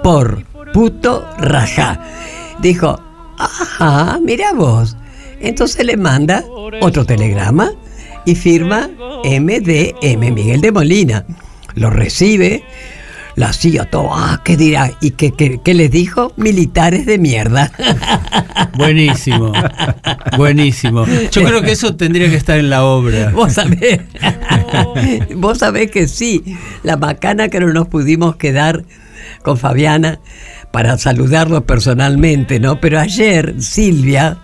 Por 0.02 0.44
puto 0.72 1.26
rajá. 1.38 2.00
Dijo, 2.60 2.98
ajá, 3.38 4.18
mira 4.24 4.52
vos. 4.52 4.96
Entonces 5.40 5.84
le 5.84 5.96
manda 5.96 6.44
otro 6.80 7.04
telegrama 7.04 7.72
y 8.24 8.34
firma 8.34 8.88
MDM, 9.24 10.32
Miguel 10.34 10.60
de 10.60 10.72
Molina. 10.72 11.24
Lo 11.74 11.90
recibe, 11.90 12.64
la 13.38 13.50
hacía 13.50 13.84
todo, 13.84 14.08
ah, 14.12 14.42
¿qué 14.44 14.56
dirá? 14.56 14.90
¿Y 15.00 15.12
qué, 15.12 15.30
qué, 15.30 15.60
qué 15.62 15.72
les 15.72 15.92
dijo? 15.92 16.32
Militares 16.36 17.06
de 17.06 17.18
mierda. 17.18 17.70
Buenísimo. 18.76 19.52
Buenísimo. 20.36 21.06
Yo 21.06 21.44
creo 21.44 21.62
que 21.62 21.70
eso 21.70 21.94
tendría 21.94 22.28
que 22.28 22.34
estar 22.34 22.58
en 22.58 22.68
la 22.68 22.84
obra. 22.84 23.30
Vos 23.30 23.52
sabés, 23.52 24.00
vos 25.36 25.58
sabés 25.58 25.88
que 25.92 26.08
sí, 26.08 26.42
la 26.82 26.96
macana 26.96 27.48
que 27.48 27.60
no 27.60 27.72
nos 27.72 27.86
pudimos 27.86 28.34
quedar 28.34 28.84
con 29.44 29.56
Fabiana 29.56 30.18
para 30.72 30.98
saludarlo 30.98 31.64
personalmente, 31.64 32.58
¿no? 32.58 32.80
Pero 32.80 32.98
ayer 32.98 33.54
Silvia, 33.60 34.38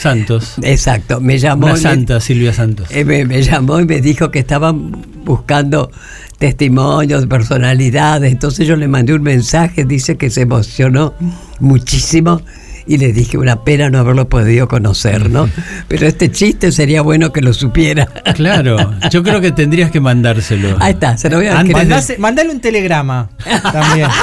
Santos. 0.00 0.54
Exacto, 0.62 1.20
me 1.20 1.38
llamó. 1.38 1.66
Una 1.66 1.74
me- 1.74 1.80
santa, 1.80 2.20
Silvia 2.20 2.52
Santos. 2.52 2.88
eh, 2.90 3.04
me, 3.04 3.24
me 3.24 3.42
llamó 3.42 3.80
y 3.80 3.84
me 3.86 4.00
dijo 4.00 4.30
que 4.30 4.38
estaban 4.40 4.90
buscando 5.24 5.90
testimonios, 6.38 7.26
personalidades. 7.26 8.32
Entonces 8.32 8.66
yo 8.66 8.76
le 8.76 8.88
mandé 8.88 9.12
un 9.14 9.22
mensaje, 9.22 9.84
dice 9.84 10.16
que 10.16 10.30
se 10.30 10.42
emocionó 10.42 11.14
muchísimo. 11.58 12.40
Y 12.86 12.96
le 12.96 13.12
dije, 13.12 13.38
una 13.38 13.62
pena 13.62 13.88
no 13.90 13.98
haberlo 13.98 14.28
podido 14.28 14.66
conocer, 14.66 15.30
¿no? 15.30 15.48
Pero 15.88 16.08
este 16.08 16.30
chiste 16.32 16.72
sería 16.72 17.02
bueno 17.02 17.30
que 17.32 17.40
lo 17.40 17.52
supiera. 17.52 18.06
Claro, 18.34 18.94
yo 19.10 19.22
creo 19.22 19.40
que 19.40 19.52
tendrías 19.52 19.90
que 19.92 20.00
mandárselo. 20.00 20.76
Ahí 20.80 20.94
está, 20.94 21.16
se 21.16 21.28
lo 21.30 21.36
voy 21.36 21.46
a 21.48 21.62
Mandase- 21.62 22.18
mandale 22.18 22.50
un 22.50 22.60
telegrama 22.60 23.28
también. 23.72 24.08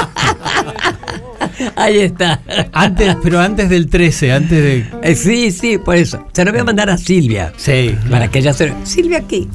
Ahí 1.76 1.98
está. 1.98 2.40
Antes, 2.72 3.16
pero 3.22 3.40
antes 3.40 3.68
del 3.68 3.88
13, 3.88 4.32
antes 4.32 4.62
de. 4.62 4.86
Eh, 5.02 5.14
sí, 5.14 5.50
sí, 5.50 5.78
por 5.78 5.96
eso. 5.96 6.26
Se 6.32 6.44
lo 6.44 6.52
voy 6.52 6.60
a 6.60 6.64
mandar 6.64 6.90
a 6.90 6.98
Silvia. 6.98 7.52
Sí. 7.56 7.96
Para 8.10 8.28
que 8.28 8.38
ella 8.38 8.52
se. 8.52 8.72
Silvia 8.84 9.18
aquí. 9.18 9.48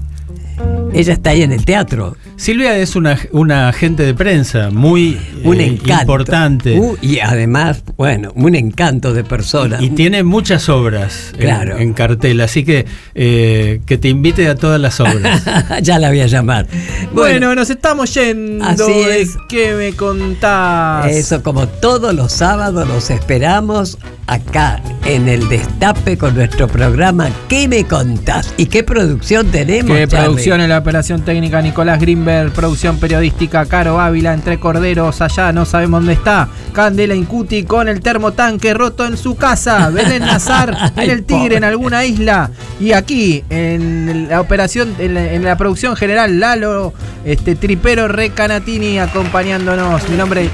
Ella 0.94 1.14
está 1.14 1.32
ahí 1.32 1.41
en 1.41 1.52
el 1.52 1.65
teatro. 1.65 2.15
Silvia 2.36 2.78
es 2.78 2.95
una, 2.95 3.18
una 3.32 3.70
agente 3.70 4.03
de 4.03 4.14
prensa 4.14 4.70
muy 4.70 5.18
Un 5.44 5.60
eh, 5.60 5.65
encanto. 5.68 6.02
importante. 6.02 6.78
Uh, 6.80 6.98
y 7.02 7.20
además, 7.20 7.84
bueno, 7.98 8.32
un 8.36 8.56
encanto 8.56 9.14
de 9.14 9.24
persona. 9.24 9.78
y 9.82 9.90
tiene 9.91 10.24
muchas 10.24 10.70
obras 10.70 11.32
en- 11.34 11.40
Claro. 11.40 11.78
en, 11.78 11.94
cartel, 11.94 12.41
así 12.41 12.64
que 12.64 12.86
eh, 13.15 13.82
que 13.86 13.98
te 13.98 14.10
invite 14.10 14.48
a 14.48 14.56
todas 14.56 14.80
las 14.80 14.99
obras. 14.99 15.44
ya 15.82 15.99
la 15.99 16.10
voy 16.10 16.22
a 16.22 16.28
llamar. 16.28 16.68
Bueno, 17.14 17.53
nos 17.56 17.70
estamos 17.70 18.14
yendo. 18.14 18.64
Así 18.65 18.84
¿De 18.84 19.22
es. 19.22 19.32
¿Qué 19.49 19.74
me 19.76 19.94
contás? 19.94 21.07
Eso, 21.11 21.44
como 21.44 21.68
todos 21.68 22.14
los 22.14 22.32
sábados, 22.32 22.88
los 22.88 23.10
esperamos 23.10 23.98
acá 24.28 24.82
en 25.06 25.28
el 25.28 25.48
Destape 25.49 26.18
con 26.18 26.34
nuestro 26.36 26.68
programa 26.70 27.30
¿Qué 27.49 27.68
me 27.68 27.84
contás? 27.84 28.53
¿Y 28.57 28.68
qué 28.68 28.84
producción 28.84 29.48
tenemos? 29.48 29.90
Charlie? 29.90 30.07
producción 30.07 30.61
en 30.61 30.70
la 30.70 30.83
operación 30.84 31.22
técnica 31.22 31.62
Nicolás 31.62 31.98
Greenberg, 31.98 32.52
producción 32.52 33.00
periodística 33.00 33.66
Caro 33.66 34.02
Ávila, 34.02 34.34
entre 34.34 34.60
corderos 34.60 35.22
allá, 35.22 35.54
no 35.54 35.64
sabemos 35.64 36.02
dónde 36.02 36.12
está. 36.12 36.50
Candela 36.74 37.16
Incuti 37.16 37.64
con 37.64 37.88
el 37.88 38.02
termotanque 38.02 38.74
roto 38.74 39.06
en 39.06 39.16
su 39.16 39.38
casa. 39.38 39.90
Belén 39.94 40.24
Nazar 40.24 40.92
en 40.98 41.10
el 41.10 41.24
Tigre 41.24 41.56
en 41.56 41.64
alguna 41.64 42.04
isla. 42.04 42.52
Y 42.82 42.92
aquí 42.92 43.46
en 43.50 44.28
la 44.28 44.42
operación, 44.42 44.94
en 45.00 45.14
la, 45.14 45.32
en 45.32 45.46
la 45.46 45.56
producción 45.56 45.96
general, 45.96 46.38
Lalo, 46.42 46.94
este 47.24 47.56
Tripero 47.56 48.10
Recanatini 48.10 49.00
acompañándonos. 49.00 50.10
Mi 50.10 50.18
nombre 50.18 50.50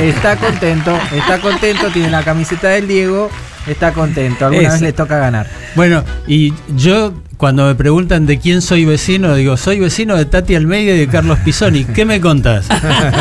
está 0.00 0.36
contento, 0.36 0.98
está 1.14 1.38
contento, 1.38 1.90
tiene 1.92 2.10
la 2.10 2.24
camiseta 2.24 2.70
del 2.70 2.88
Diego, 2.88 3.30
está 3.68 3.92
contento. 3.92 4.46
Alguna 4.46 4.62
Eso. 4.62 4.72
vez 4.72 4.82
le 4.82 4.92
toca 4.92 5.18
ganar. 5.18 5.46
Bueno, 5.76 6.02
y 6.26 6.52
yo 6.74 7.12
cuando 7.36 7.66
me 7.66 7.74
preguntan 7.74 8.26
de 8.26 8.38
quién 8.38 8.62
soy 8.62 8.84
vecino, 8.84 9.34
digo, 9.34 9.56
soy 9.56 9.78
vecino 9.78 10.16
de 10.16 10.24
Tati 10.24 10.54
Almeida 10.54 10.94
y 10.94 10.98
de 10.98 11.08
Carlos 11.08 11.38
Pisoni. 11.40 11.84
¿Qué 11.84 12.04
me 12.04 12.20
contás? 12.20 12.66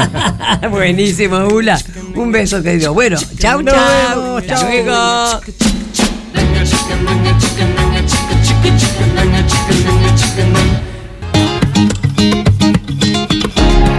Buenísimo, 0.69 1.45
Ula. 1.47 1.79
Un 2.15 2.31
beso 2.31 2.63
querido. 2.63 2.93
Bueno, 2.93 3.17
chau, 3.37 3.61
chau. 3.63 4.37
Hasta 4.37 4.55
chau. 4.55 4.69
luego. 4.69 5.41